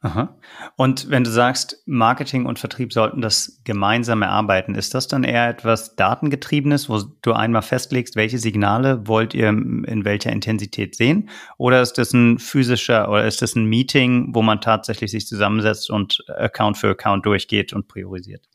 Aha. 0.06 0.38
Und 0.76 1.10
wenn 1.10 1.24
du 1.24 1.30
sagst, 1.30 1.82
Marketing 1.84 2.46
und 2.46 2.60
Vertrieb 2.60 2.92
sollten 2.92 3.20
das 3.20 3.60
gemeinsam 3.64 4.22
erarbeiten, 4.22 4.76
ist 4.76 4.94
das 4.94 5.08
dann 5.08 5.24
eher 5.24 5.48
etwas 5.48 5.96
Datengetriebenes, 5.96 6.88
wo 6.88 7.02
du 7.22 7.32
einmal 7.32 7.62
festlegst, 7.62 8.14
welche 8.14 8.38
Signale 8.38 9.08
wollt 9.08 9.34
ihr 9.34 9.48
in 9.48 10.04
welcher 10.04 10.30
Intensität 10.30 10.94
sehen? 10.94 11.28
Oder 11.58 11.82
ist 11.82 11.94
das 11.94 12.12
ein 12.12 12.38
physischer 12.38 13.08
oder 13.10 13.24
ist 13.24 13.42
das 13.42 13.56
ein 13.56 13.64
Meeting, 13.64 14.28
wo 14.32 14.42
man 14.42 14.60
tatsächlich 14.60 15.10
sich 15.10 15.26
zusammensetzt 15.26 15.90
und 15.90 16.24
Account 16.28 16.78
für 16.78 16.90
Account 16.90 17.26
durchgeht 17.26 17.72
und 17.72 17.88
priorisiert? 17.88 18.46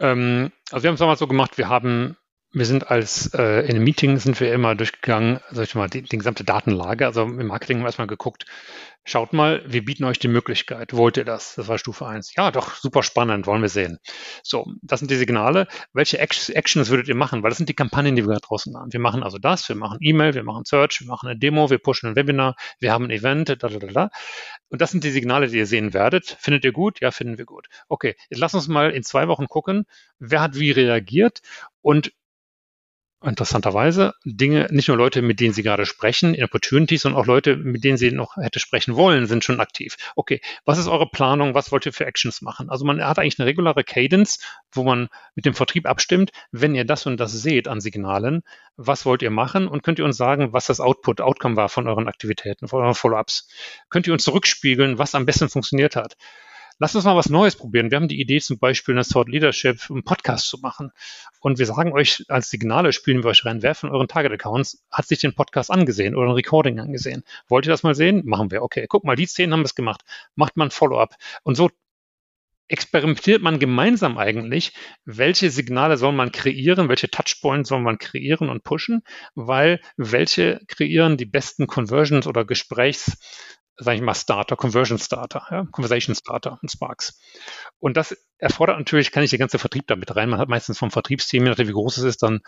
Ähm, 0.00 0.50
also 0.72 0.82
wir 0.82 0.88
haben 0.88 0.94
es 0.94 1.00
damals 1.00 1.20
so 1.20 1.28
gemacht, 1.28 1.58
wir 1.58 1.68
haben 1.68 2.16
wir 2.52 2.64
sind 2.64 2.90
als 2.90 3.32
äh, 3.34 3.60
in 3.66 3.76
einem 3.76 3.84
Meeting 3.84 4.18
sind 4.18 4.40
wir 4.40 4.52
immer 4.52 4.74
durchgegangen, 4.74 5.40
sag 5.50 5.64
ich 5.64 5.74
mal, 5.74 5.88
die, 5.88 6.02
die 6.02 6.18
gesamte 6.18 6.44
Datenlage. 6.44 7.06
Also 7.06 7.22
im 7.22 7.46
Marketing 7.46 7.76
haben 7.76 7.82
wir 7.82 7.88
erstmal 7.88 8.06
geguckt, 8.06 8.46
Schaut 9.10 9.32
mal, 9.32 9.62
wir 9.66 9.86
bieten 9.86 10.04
euch 10.04 10.18
die 10.18 10.28
Möglichkeit. 10.28 10.92
Wollt 10.92 11.16
ihr 11.16 11.24
das? 11.24 11.54
Das 11.54 11.66
war 11.66 11.78
Stufe 11.78 12.06
1. 12.06 12.34
Ja, 12.34 12.50
doch, 12.50 12.74
super 12.74 13.02
spannend, 13.02 13.46
wollen 13.46 13.62
wir 13.62 13.70
sehen. 13.70 13.96
So, 14.42 14.66
das 14.82 15.00
sind 15.00 15.10
die 15.10 15.16
Signale. 15.16 15.66
Welche 15.94 16.18
Actions 16.18 16.90
würdet 16.90 17.08
ihr 17.08 17.14
machen? 17.14 17.42
Weil 17.42 17.48
das 17.48 17.56
sind 17.56 17.70
die 17.70 17.74
Kampagnen, 17.74 18.16
die 18.16 18.26
wir 18.26 18.34
da 18.34 18.40
draußen 18.40 18.76
haben. 18.76 18.92
Wir 18.92 19.00
machen 19.00 19.22
also 19.22 19.38
das, 19.38 19.66
wir 19.70 19.76
machen 19.76 19.96
E-Mail, 20.02 20.34
wir 20.34 20.42
machen 20.42 20.66
Search, 20.66 21.00
wir 21.00 21.06
machen 21.06 21.26
eine 21.26 21.38
Demo, 21.38 21.70
wir 21.70 21.78
pushen 21.78 22.10
ein 22.10 22.16
Webinar, 22.16 22.54
wir 22.80 22.92
haben 22.92 23.04
ein 23.04 23.10
Event, 23.10 23.48
da, 23.48 23.54
da, 23.54 23.68
da, 23.68 23.86
da. 23.86 24.10
Und 24.68 24.82
das 24.82 24.90
sind 24.90 25.04
die 25.04 25.10
Signale, 25.10 25.48
die 25.48 25.56
ihr 25.56 25.66
sehen 25.66 25.94
werdet. 25.94 26.36
Findet 26.38 26.66
ihr 26.66 26.72
gut? 26.72 27.00
Ja, 27.00 27.10
finden 27.10 27.38
wir 27.38 27.46
gut. 27.46 27.68
Okay, 27.88 28.14
jetzt 28.28 28.40
lass 28.40 28.52
uns 28.52 28.68
mal 28.68 28.90
in 28.90 29.04
zwei 29.04 29.26
Wochen 29.26 29.46
gucken, 29.46 29.86
wer 30.18 30.42
hat 30.42 30.58
wie 30.58 30.70
reagiert 30.70 31.40
und 31.80 32.12
interessanterweise 33.22 34.14
Dinge, 34.24 34.68
nicht 34.70 34.88
nur 34.88 34.96
Leute, 34.96 35.22
mit 35.22 35.40
denen 35.40 35.52
Sie 35.52 35.62
gerade 35.62 35.86
sprechen, 35.86 36.34
in 36.34 36.44
Opportunities, 36.44 37.02
sondern 37.02 37.20
auch 37.20 37.26
Leute, 37.26 37.56
mit 37.56 37.82
denen 37.82 37.96
Sie 37.96 38.12
noch 38.12 38.36
hätte 38.36 38.60
sprechen 38.60 38.94
wollen, 38.94 39.26
sind 39.26 39.44
schon 39.44 39.60
aktiv. 39.60 39.96
Okay, 40.14 40.40
was 40.64 40.78
ist 40.78 40.86
eure 40.86 41.08
Planung? 41.10 41.54
Was 41.54 41.72
wollt 41.72 41.86
ihr 41.86 41.92
für 41.92 42.06
Actions 42.06 42.42
machen? 42.42 42.70
Also 42.70 42.84
man 42.84 43.02
hat 43.04 43.18
eigentlich 43.18 43.38
eine 43.40 43.48
reguläre 43.48 43.82
Cadence, 43.82 44.38
wo 44.72 44.84
man 44.84 45.08
mit 45.34 45.46
dem 45.46 45.54
Vertrieb 45.54 45.86
abstimmt, 45.86 46.30
wenn 46.52 46.74
ihr 46.74 46.84
das 46.84 47.06
und 47.06 47.18
das 47.18 47.32
seht 47.32 47.66
an 47.66 47.80
Signalen, 47.80 48.42
was 48.76 49.04
wollt 49.04 49.22
ihr 49.22 49.30
machen 49.30 49.66
und 49.66 49.82
könnt 49.82 49.98
ihr 49.98 50.04
uns 50.04 50.16
sagen, 50.16 50.52
was 50.52 50.66
das 50.66 50.78
Output, 50.78 51.20
Outcome 51.20 51.56
war 51.56 51.68
von 51.68 51.88
euren 51.88 52.06
Aktivitäten, 52.06 52.68
von 52.68 52.82
euren 52.82 52.94
Follow-ups? 52.94 53.48
Könnt 53.90 54.06
ihr 54.06 54.12
uns 54.12 54.22
zurückspiegeln, 54.22 54.98
was 54.98 55.16
am 55.16 55.26
besten 55.26 55.48
funktioniert 55.48 55.96
hat? 55.96 56.16
Lass 56.80 56.94
uns 56.94 57.04
mal 57.04 57.16
was 57.16 57.28
Neues 57.28 57.56
probieren. 57.56 57.90
Wir 57.90 57.96
haben 57.96 58.06
die 58.06 58.20
Idee, 58.20 58.40
zum 58.40 58.58
Beispiel 58.58 58.94
eine 58.94 59.04
Thought 59.04 59.28
Leadership, 59.28 59.90
einen 59.90 60.04
Podcast 60.04 60.48
zu 60.48 60.58
machen. 60.58 60.92
Und 61.40 61.58
wir 61.58 61.66
sagen 61.66 61.92
euch 61.92 62.24
als 62.28 62.50
Signale, 62.50 62.92
spielen 62.92 63.24
wir 63.24 63.30
euch 63.30 63.44
rein, 63.44 63.62
wer 63.62 63.74
von 63.74 63.90
euren 63.90 64.06
Target-Accounts 64.06 64.84
hat 64.90 65.06
sich 65.06 65.18
den 65.18 65.34
Podcast 65.34 65.72
angesehen 65.72 66.14
oder 66.14 66.28
ein 66.28 66.34
Recording 66.34 66.78
angesehen? 66.78 67.24
Wollt 67.48 67.66
ihr 67.66 67.70
das 67.70 67.82
mal 67.82 67.96
sehen? 67.96 68.22
Machen 68.26 68.52
wir. 68.52 68.62
Okay, 68.62 68.86
guck 68.88 69.02
mal, 69.02 69.16
die 69.16 69.26
zehn 69.26 69.52
haben 69.52 69.62
es 69.62 69.74
gemacht. 69.74 70.02
Macht 70.36 70.56
man 70.56 70.68
ein 70.68 70.70
Follow-up. 70.70 71.16
Und 71.42 71.56
so 71.56 71.68
experimentiert 72.68 73.42
man 73.42 73.58
gemeinsam 73.58 74.18
eigentlich, 74.18 74.72
welche 75.04 75.50
Signale 75.50 75.96
soll 75.96 76.12
man 76.12 76.30
kreieren, 76.30 76.88
welche 76.88 77.10
Touchpoints 77.10 77.70
soll 77.70 77.80
man 77.80 77.98
kreieren 77.98 78.50
und 78.50 78.62
pushen, 78.62 79.02
weil 79.34 79.80
welche 79.96 80.60
kreieren 80.68 81.16
die 81.16 81.24
besten 81.24 81.66
Conversions 81.66 82.26
oder 82.26 82.44
Gesprächs, 82.44 83.18
sage 83.78 83.96
ich 83.96 84.02
mal, 84.02 84.14
Starter, 84.14 84.56
Conversion 84.56 84.98
Starter, 84.98 85.46
ja, 85.50 85.66
Conversation 85.70 86.14
Starter 86.14 86.58
und 86.60 86.70
Sparks. 86.70 87.18
Und 87.78 87.96
das 87.96 88.16
erfordert 88.38 88.78
natürlich, 88.78 89.12
kann 89.12 89.22
ich 89.22 89.30
der 89.30 89.38
ganze 89.38 89.58
Vertrieb 89.58 89.86
damit 89.86 90.14
rein. 90.14 90.28
Man 90.28 90.40
hat 90.40 90.48
meistens 90.48 90.78
vom 90.78 90.90
Vertriebsteam, 90.90 91.44
je 91.44 91.50
nachdem 91.50 91.68
wie 91.68 91.72
groß 91.72 91.98
es 91.98 92.04
ist, 92.04 92.22
dann 92.22 92.40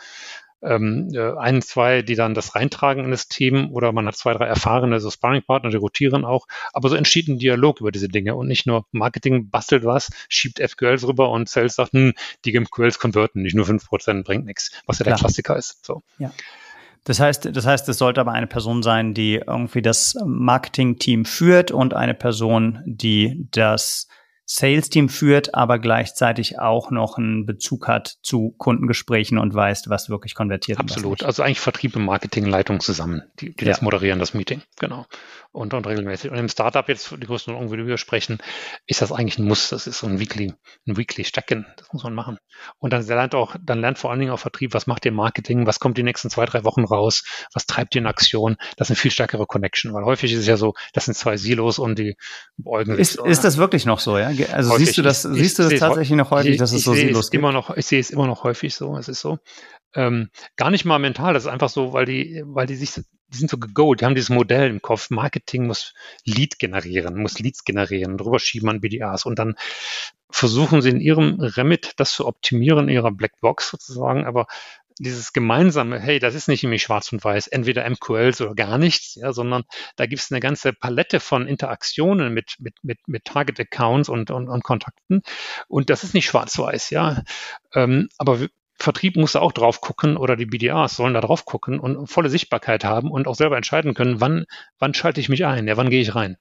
ähm, 0.63 1.09
äh, 1.15 1.37
ein, 1.39 1.63
zwei, 1.63 2.03
die 2.03 2.17
dann 2.17 2.35
das 2.35 2.55
reintragen 2.55 3.05
in 3.05 3.11
das 3.11 3.29
Team 3.29 3.71
oder 3.73 3.93
man 3.93 4.07
hat 4.07 4.17
zwei, 4.17 4.35
drei 4.35 4.47
erfahrene 4.47 5.01
so 5.01 5.11
Sparringpartner, 5.11 5.71
die 5.71 5.77
rotieren 5.77 6.25
auch. 6.25 6.47
Aber 6.73 6.89
so 6.89 6.97
entsteht 6.97 7.29
ein 7.29 7.39
Dialog 7.39 7.81
über 7.81 7.93
diese 7.93 8.09
Dinge 8.09 8.35
und 8.35 8.47
nicht 8.47 8.67
nur 8.67 8.87
Marketing 8.93 9.51
bastelt 9.51 9.85
was, 9.85 10.11
schiebt 10.29 10.61
FQLs 10.61 11.07
rüber 11.07 11.31
und 11.31 11.49
Sales 11.49 11.77
sagt, 11.77 11.93
hm, 11.93 12.13
die 12.45 12.59
FQLs 12.59 12.99
konverten, 12.99 13.43
nicht 13.43 13.55
nur 13.55 13.67
fünf 13.67 13.87
Prozent 13.87 14.25
bringt 14.27 14.45
nichts, 14.45 14.71
was 14.87 14.99
ja 14.99 15.05
der 15.05 15.17
Klassiker 15.17 15.57
ist. 15.57 15.85
So. 15.87 16.03
Ja. 16.19 16.33
Das 17.05 17.19
heißt, 17.19 17.57
das 17.57 17.67
heißt, 17.67 17.89
es 17.89 17.99
sollte 17.99 18.21
aber 18.21 18.33
eine 18.33 18.47
Person 18.47 18.83
sein, 18.83 19.15
die 19.15 19.37
irgendwie 19.47 19.83
das 19.83 20.17
Marketing-Team 20.25 21.25
führt 21.25 21.71
und 21.71 21.95
eine 21.95 22.15
Person, 22.15 22.81
die 22.85 23.49
das 23.51 24.09
Sales-Team 24.53 25.09
führt, 25.09 25.55
aber 25.55 25.79
gleichzeitig 25.79 26.59
auch 26.59 26.91
noch 26.91 27.19
einen 27.19 27.47
Bezug 27.47 27.87
hat 27.87 28.17
zu 28.21 28.53
Kundengesprächen 28.59 29.39
und 29.39 29.55
weiß, 29.55 29.85
was 29.89 30.11
wirklich 30.11 30.35
konvertiert. 30.35 30.81
Absolut. 30.81 31.23
Also 31.23 31.45
eigentlich 31.45 31.61
Vertrieb 31.61 31.95
und 31.95 32.05
Marketingleitung 32.05 32.81
zusammen, 32.81 33.23
die, 33.39 33.55
die 33.55 33.65
ja. 33.65 33.71
das 33.71 33.81
moderieren, 33.81 34.19
das 34.19 34.35
Meeting. 34.35 34.63
Genau 34.81 35.07
und, 35.53 35.75
und 35.75 35.87
regelmäßig. 35.87 36.31
Und 36.31 36.39
im 36.39 36.49
Startup 36.49 36.89
jetzt, 36.89 37.11
die 37.11 37.27
Größenordnung, 37.27 37.73
wie 37.73 37.87
wir 37.87 37.99
sprechen, 37.99 38.39
ist 38.87 39.03
das 39.03 39.11
eigentlich 39.11 39.39
ein 39.39 39.47
Muss. 39.47 39.71
Das 39.71 39.87
ist 39.87 39.99
so 39.99 40.07
ein 40.07 40.21
Weekly, 40.21 40.55
ein 40.87 40.97
Weekly 40.97 41.25
Stecken. 41.25 41.67
Das 41.77 41.93
muss 41.93 42.05
man 42.05 42.15
machen. 42.15 42.39
Und 42.79 42.93
dann 42.93 43.05
lernt 43.05 43.35
auch, 43.35 43.57
dann 43.61 43.81
lernt 43.81 43.99
vor 43.99 44.11
allen 44.11 44.21
Dingen 44.21 44.33
auch 44.33 44.39
Vertrieb, 44.39 44.75
was 44.75 44.87
macht 44.87 45.05
ihr 45.05 45.13
Marketing, 45.13 45.67
was 45.67 45.81
kommt 45.81 45.99
die 45.99 46.03
nächsten 46.03 46.31
zwei, 46.31 46.45
drei 46.45 46.65
Wochen 46.65 46.85
raus, 46.85 47.25
was 47.53 47.67
treibt 47.67 47.95
ihr 47.95 48.01
in 48.01 48.07
Aktion. 48.07 48.57
Das 48.77 48.87
ist 48.87 48.93
eine 48.93 48.97
viel 48.97 49.11
stärkere 49.11 49.47
Connection, 49.47 49.93
weil 49.93 50.05
häufig 50.05 50.33
ist 50.33 50.41
es 50.41 50.47
ja 50.47 50.57
so, 50.57 50.75
das 50.93 51.07
sind 51.07 51.15
zwei 51.15 51.37
Silos 51.37 51.79
und 51.79 51.99
die 51.99 52.17
beugen 52.57 52.93
sich. 52.93 53.01
Ist, 53.01 53.27
ist 53.27 53.45
das 53.45 53.57
wirklich 53.57 53.87
noch 53.87 53.99
so, 53.99 54.19
ja? 54.19 54.31
Also 54.47 54.71
häufig. 54.71 54.87
siehst 54.87 54.99
du 54.99 55.03
das, 55.03 55.25
ich, 55.25 55.33
siehst 55.35 55.59
du 55.59 55.63
das 55.65 55.79
tatsächlich 55.79 56.17
noch 56.17 56.31
häufig, 56.31 56.57
dass 56.57 56.73
es 56.73 56.85
so 56.85 56.95
Silos 56.95 57.31
gibt? 57.31 57.41
Immer 57.41 57.53
noch, 57.53 57.77
ich 57.77 57.87
sehe 57.87 58.01
es 58.01 58.11
immer 58.11 58.27
noch 58.27 58.45
häufig 58.45 58.75
so, 58.75 58.97
es 58.97 59.09
ist 59.09 59.21
so. 59.21 59.39
Ähm, 59.95 60.31
gar 60.57 60.71
nicht 60.71 60.85
mal 60.85 60.99
mental, 60.99 61.35
das 61.35 61.45
ist 61.45 61.51
einfach 61.51 61.69
so, 61.69 61.93
weil 61.93 62.05
die, 62.05 62.43
weil 62.47 62.67
die 62.67 62.77
sich 62.77 62.93
die 63.33 63.37
sind 63.37 63.51
so 63.51 63.59
gegolt, 63.59 64.01
die 64.01 64.05
haben 64.05 64.15
dieses 64.15 64.31
Modell 64.31 64.69
im 64.69 64.83
Kopf. 64.83 65.11
Marketing 65.11 65.67
muss 65.67 65.95
Lead 66.25 66.59
generieren, 66.59 67.21
muss 67.21 67.39
Leads 67.39 67.65
generieren, 67.65 68.19
drüber 68.19 68.39
schieben 68.39 68.69
an 68.69 68.81
BDAs 68.81 69.25
und 69.25 69.39
dann 69.39 69.55
versuchen 70.31 70.83
sie 70.83 70.91
in 70.91 71.01
ihrem 71.01 71.41
Remit 71.41 71.93
das 71.97 72.13
zu 72.13 72.27
optimieren, 72.27 72.89
in 72.89 72.95
ihrer 72.95 73.11
Blackbox 73.11 73.71
sozusagen, 73.71 74.27
aber 74.27 74.47
dieses 75.01 75.33
gemeinsame, 75.33 75.99
hey, 75.99 76.19
das 76.19 76.35
ist 76.35 76.47
nicht 76.47 76.63
nämlich 76.63 76.83
schwarz 76.83 77.11
und 77.13 77.25
weiß, 77.25 77.47
entweder 77.49 77.89
MQLs 77.89 78.41
oder 78.43 78.55
gar 78.55 78.77
nichts, 78.77 79.15
ja, 79.15 79.33
sondern 79.33 79.65
da 79.97 80.07
gibt 80.07 80.23
es 80.23 80.31
eine 80.31 80.41
ganze 80.41 80.73
Palette 80.73 81.21
von 81.21 81.47
Interaktionen 81.47 82.35
mit, 82.35 82.57
mit, 82.59 82.75
mit, 82.83 82.99
mit 83.07 83.25
Target-Accounts 83.25 84.09
und, 84.09 84.31
und, 84.31 84.49
und 84.49 84.63
Kontakten. 84.63 85.23
Und 85.69 85.89
das 85.89 86.05
ist 86.05 86.13
nicht 86.15 86.27
schwarz-weiß, 86.27 86.91
ja. 86.91 87.23
Ähm, 87.75 88.09
aber 88.19 88.41
Vertrieb 88.79 89.17
muss 89.17 89.33
da 89.33 89.41
auch 89.41 89.53
drauf 89.53 89.81
gucken 89.81 90.17
oder 90.17 90.37
die 90.37 90.47
BDAs 90.47 90.97
sollen 90.97 91.15
da 91.15 91.21
drauf 91.21 91.45
gucken 91.45 91.81
und 91.81 92.07
volle 92.07 92.31
Sichtbarkeit 92.31 92.85
haben 92.85 93.11
und 93.11 93.27
auch 93.27 93.35
selber 93.35 93.57
entscheiden 93.57 93.95
können, 93.95 94.21
wann, 94.21 94.47
wann 94.79 94.95
schalte 94.95 95.21
ich 95.21 95.29
mich 95.29 95.45
ein, 95.45 95.69
ja, 95.69 95.77
wann 95.77 95.91
gehe 95.91 96.01
ich 96.01 96.15
rein. 96.15 96.37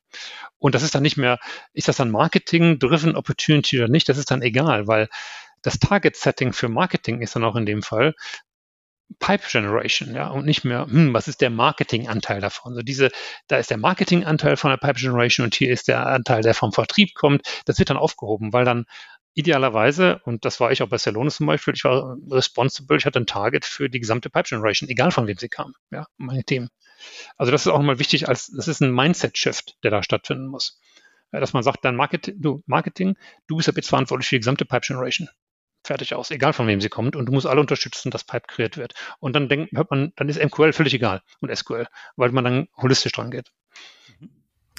Und 0.58 0.76
das 0.76 0.84
ist 0.84 0.96
dann 0.96 1.04
nicht 1.04 1.18
mehr, 1.18 1.40
ist 1.74 1.88
das 1.88 1.98
dann 1.98 2.12
Marketing-driven 2.12 3.16
Opportunity 3.16 3.78
oder 3.78 3.90
nicht, 3.90 4.08
das 4.08 4.18
ist 4.18 4.32
dann 4.32 4.42
egal, 4.42 4.88
weil 4.88 5.10
das 5.62 5.80
Target-Setting 5.80 6.54
für 6.54 6.70
Marketing 6.70 7.22
ist 7.22 7.36
dann 7.36 7.44
auch 7.44 7.56
in 7.56 7.66
dem 7.66 7.82
Fall 7.82 8.16
Pipe 9.18 9.44
Generation, 9.50 10.14
ja, 10.14 10.28
und 10.30 10.46
nicht 10.46 10.64
mehr, 10.64 10.86
hm, 10.86 11.14
was 11.14 11.28
ist 11.28 11.42
der 11.42 11.50
Marketinganteil 11.50 12.42
davon? 12.42 12.76
So 12.76 12.82
diese, 12.82 13.10
da 13.48 13.58
ist 13.58 13.72
der 13.72 13.78
Marketinganteil 13.78 14.56
von 14.56 14.70
der 14.70 14.78
Pipe 14.78 15.00
Generation 15.00 15.46
und 15.46 15.56
hier 15.56 15.72
ist 15.72 15.88
der 15.88 16.06
Anteil, 16.06 16.44
der 16.44 16.54
vom 16.54 16.72
Vertrieb 16.72 17.16
kommt. 17.16 17.42
Das 17.66 17.80
wird 17.80 17.90
dann 17.90 17.98
aufgehoben, 17.98 18.54
weil 18.54 18.66
dann 18.66 18.86
idealerweise, 19.34 20.22
und 20.26 20.46
das 20.46 20.60
war 20.60 20.72
ich 20.72 20.84
auch 20.84 20.90
bei 20.90 20.98
Celonis 20.98 21.38
zum 21.38 21.48
Beispiel, 21.48 21.74
ich 21.74 21.84
war 21.84 22.18
responsible, 22.30 22.98
ich 22.98 23.06
hatte 23.06 23.20
ein 23.20 23.26
Target 23.26 23.66
für 23.66 23.90
die 23.90 24.00
gesamte 24.00 24.30
Pipe 24.30 24.50
Generation, 24.50 24.90
egal 24.90 25.12
von 25.12 25.28
wem 25.28 25.38
sie 25.38 25.50
kam, 25.50 25.74
ja, 25.92 26.06
meine 26.18 26.44
Themen. 26.44 26.70
Also 27.38 27.52
das 27.52 27.62
ist 27.62 27.68
auch 27.72 27.78
nochmal 27.78 28.00
wichtig, 28.00 28.28
als 28.28 28.48
das 28.48 28.68
ist 28.68 28.82
ein 28.82 28.94
Mindset-Shift, 28.94 29.78
der 29.84 29.92
da 29.92 30.04
stattfinden 30.04 30.48
muss. 30.48 30.80
Dass 31.32 31.54
man 31.54 31.64
sagt, 31.64 31.86
dein 31.86 31.96
Marketing, 31.96 32.36
du, 32.40 32.64
Marketing, 32.66 33.16
du 33.48 33.58
bist 33.58 33.70
ab 33.70 33.76
jetzt 33.76 33.90
verantwortlich 33.90 34.28
für 34.28 34.36
die 34.36 34.40
gesamte 34.40 34.66
Pipe 34.66 34.88
Generation. 34.88 35.30
Fertig 35.84 36.14
aus, 36.14 36.30
egal 36.32 36.54
von 36.54 36.68
wem 36.68 36.82
sie 36.82 36.90
kommt, 36.90 37.16
und 37.16 37.26
du 37.26 37.32
musst 37.32 37.48
alle 37.48 37.62
unterstützen, 37.62 38.12
dass 38.12 38.24
Pipe 38.24 38.48
kreiert 38.48 38.78
wird. 38.78 38.94
Und 39.20 39.36
dann 39.36 39.48
denkt, 39.48 39.72
hört 39.74 39.90
man, 39.92 40.12
dann 40.16 40.28
ist 40.30 40.44
MQL 40.44 40.74
völlig 40.74 40.94
egal 40.94 41.22
und 41.40 41.56
SQL, 41.56 41.88
weil 42.16 42.32
man 42.32 42.44
dann 42.44 42.68
holistisch 42.78 43.14
dran 43.14 43.32
geht. 43.32 43.52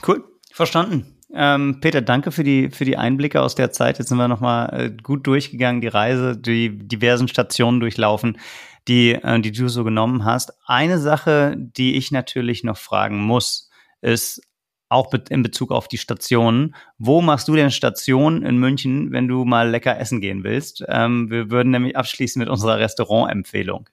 Cool, 0.06 0.24
verstanden. 0.52 1.18
Ähm, 1.32 1.78
Peter, 1.80 2.02
danke 2.02 2.32
für 2.32 2.44
die, 2.44 2.70
für 2.70 2.84
die 2.84 2.96
Einblicke 2.96 3.40
aus 3.40 3.54
der 3.54 3.70
Zeit. 3.70 3.98
Jetzt 3.98 4.08
sind 4.08 4.18
wir 4.18 4.28
nochmal 4.28 4.68
äh, 4.72 4.90
gut 4.90 5.26
durchgegangen, 5.26 5.80
die 5.80 5.88
Reise, 5.88 6.36
die 6.36 6.76
diversen 6.76 7.28
Stationen 7.28 7.80
durchlaufen, 7.80 8.38
die, 8.88 9.12
äh, 9.12 9.40
die 9.40 9.52
du 9.52 9.68
so 9.68 9.84
genommen 9.84 10.24
hast. 10.24 10.52
Eine 10.66 10.98
Sache, 10.98 11.54
die 11.56 11.96
ich 11.96 12.10
natürlich 12.10 12.64
noch 12.64 12.78
fragen 12.78 13.20
muss, 13.20 13.70
ist 14.00 14.42
auch 14.90 15.12
in 15.30 15.42
Bezug 15.42 15.70
auf 15.70 15.88
die 15.88 15.98
Stationen. 15.98 16.74
Wo 16.98 17.22
machst 17.22 17.48
du 17.48 17.54
denn 17.54 17.70
Station 17.70 18.42
in 18.42 18.58
München, 18.58 19.12
wenn 19.12 19.28
du 19.28 19.44
mal 19.44 19.70
lecker 19.70 19.98
essen 19.98 20.20
gehen 20.20 20.44
willst? 20.44 20.84
Ähm, 20.88 21.30
wir 21.30 21.50
würden 21.50 21.70
nämlich 21.70 21.96
abschließen 21.96 22.38
mit 22.38 22.48
unserer 22.48 22.78
Restaurantempfehlung. 22.78 23.88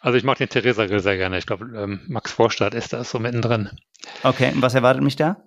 Also 0.00 0.18
ich 0.18 0.24
mag 0.24 0.38
den 0.38 0.48
Theresa 0.48 0.86
Grill 0.86 1.00
sehr 1.00 1.16
gerne. 1.16 1.38
Ich 1.38 1.46
glaube, 1.46 1.66
ähm, 1.74 2.00
Max 2.06 2.32
Vorstadt 2.32 2.74
ist 2.74 2.92
da 2.92 3.02
so 3.02 3.18
mittendrin. 3.18 3.70
Okay, 4.22 4.52
und 4.54 4.62
was 4.62 4.74
erwartet 4.74 5.02
mich 5.02 5.16
da? 5.16 5.42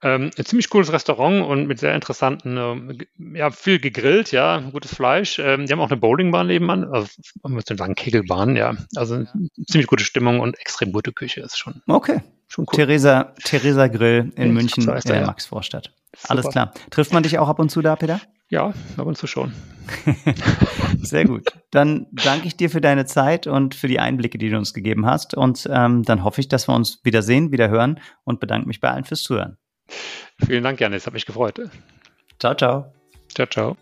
Ähm, 0.00 0.30
ein 0.38 0.44
ziemlich 0.44 0.70
cooles 0.70 0.92
Restaurant 0.92 1.44
und 1.44 1.66
mit 1.66 1.80
sehr 1.80 1.94
interessanten, 1.94 2.56
äh, 2.56 3.36
ja, 3.36 3.50
viel 3.50 3.80
gegrillt, 3.80 4.30
ja, 4.30 4.60
gutes 4.60 4.94
Fleisch. 4.94 5.40
Ähm, 5.40 5.66
die 5.66 5.72
haben 5.72 5.80
auch 5.80 5.90
eine 5.90 5.96
Bowlingbahn 5.96 6.46
nebenan, 6.46 6.84
also 6.84 7.08
man 7.42 7.52
müsste 7.52 7.76
sagen 7.76 7.96
Kegelbahn, 7.96 8.54
ja. 8.54 8.76
Also 8.94 9.16
ja. 9.16 9.26
ziemlich 9.68 9.88
gute 9.88 10.04
Stimmung 10.04 10.38
und 10.38 10.58
extrem 10.60 10.92
gute 10.92 11.12
Küche 11.12 11.40
ist 11.40 11.58
schon. 11.58 11.82
Okay. 11.88 12.20
Schon 12.46 12.64
cool. 12.68 12.76
Theresa, 12.76 13.34
Theresa 13.42 13.88
Grill 13.88 14.32
in 14.36 14.48
ja, 14.48 14.52
München, 14.52 14.84
so 14.84 14.92
in 14.92 15.00
der 15.00 15.20
ja. 15.20 15.26
Max 15.26 15.46
Vorstadt. 15.46 15.92
Alles 16.28 16.48
klar. 16.48 16.72
Trifft 16.90 17.12
man 17.12 17.22
dich 17.22 17.38
auch 17.38 17.48
ab 17.48 17.58
und 17.58 17.70
zu 17.70 17.82
da, 17.82 17.96
Peter? 17.96 18.20
Ja, 18.50 18.72
ab 18.96 19.06
und 19.06 19.18
zu 19.18 19.26
schon. 19.26 19.52
Sehr 21.02 21.26
gut. 21.26 21.48
Dann 21.70 22.06
danke 22.12 22.46
ich 22.46 22.56
dir 22.56 22.70
für 22.70 22.80
deine 22.80 23.04
Zeit 23.04 23.46
und 23.46 23.74
für 23.74 23.88
die 23.88 24.00
Einblicke, 24.00 24.38
die 24.38 24.48
du 24.48 24.56
uns 24.56 24.72
gegeben 24.72 25.04
hast. 25.04 25.34
Und 25.34 25.68
ähm, 25.70 26.02
dann 26.04 26.24
hoffe 26.24 26.40
ich, 26.40 26.48
dass 26.48 26.66
wir 26.66 26.74
uns 26.74 27.00
wieder 27.04 27.20
sehen, 27.20 27.52
wieder 27.52 27.68
hören 27.68 28.00
und 28.24 28.40
bedanke 28.40 28.66
mich 28.66 28.80
bei 28.80 28.90
allen 28.90 29.04
fürs 29.04 29.22
Zuhören. 29.22 29.58
Vielen 30.44 30.64
Dank, 30.64 30.80
Janis. 30.80 31.06
Hat 31.06 31.14
mich 31.14 31.26
gefreut. 31.26 31.60
Ciao, 32.38 32.54
ciao. 32.54 32.92
Ciao, 33.34 33.46
ciao. 33.46 33.76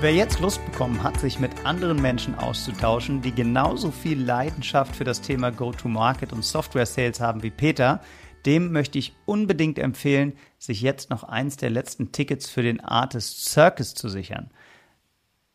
Wer 0.00 0.14
jetzt 0.14 0.38
Lust 0.38 0.64
bekommen 0.64 1.02
hat, 1.02 1.18
sich 1.18 1.40
mit 1.40 1.66
anderen 1.66 2.00
Menschen 2.00 2.36
auszutauschen, 2.36 3.20
die 3.20 3.34
genauso 3.34 3.90
viel 3.90 4.22
Leidenschaft 4.22 4.94
für 4.94 5.02
das 5.02 5.20
Thema 5.20 5.50
Go-to-Market 5.50 6.32
und 6.32 6.44
Software-Sales 6.44 7.18
haben 7.18 7.42
wie 7.42 7.50
Peter, 7.50 8.00
dem 8.46 8.70
möchte 8.70 9.00
ich 9.00 9.16
unbedingt 9.26 9.76
empfehlen, 9.76 10.34
sich 10.56 10.82
jetzt 10.82 11.10
noch 11.10 11.24
eins 11.24 11.56
der 11.56 11.70
letzten 11.70 12.12
Tickets 12.12 12.48
für 12.48 12.62
den 12.62 12.78
Artist 12.78 13.46
Circus 13.46 13.94
zu 13.94 14.08
sichern. 14.08 14.52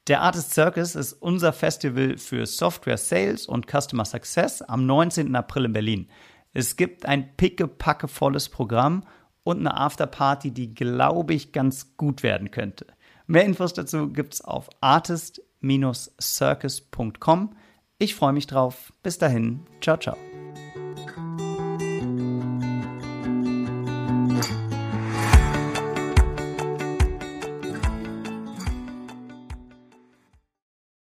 Der 0.07 0.21
Artist 0.21 0.53
Circus 0.53 0.95
ist 0.95 1.13
unser 1.13 1.53
Festival 1.53 2.17
für 2.17 2.45
Software 2.45 2.97
Sales 2.97 3.47
und 3.47 3.67
Customer 3.71 4.03
Success 4.03 4.61
am 4.61 4.85
19. 4.85 5.33
April 5.37 5.63
in 5.63 5.73
Berlin. 5.73 6.09
Es 6.51 6.75
gibt 6.75 7.05
ein 7.05 7.37
pickepackevolles 7.37 8.49
Programm 8.49 9.05
und 9.45 9.59
eine 9.59 9.77
Afterparty, 9.77 10.51
die, 10.51 10.73
glaube 10.73 11.33
ich, 11.33 11.53
ganz 11.53 11.95
gut 11.95 12.23
werden 12.23 12.51
könnte. 12.51 12.87
Mehr 13.27 13.45
Infos 13.45 13.73
dazu 13.73 14.09
gibt's 14.09 14.41
auf 14.41 14.69
artist-circus.com. 14.81 17.55
Ich 17.97 18.15
freue 18.15 18.33
mich 18.33 18.47
drauf. 18.47 18.91
Bis 19.01 19.17
dahin. 19.17 19.61
Ciao, 19.81 19.95
ciao. 19.97 20.17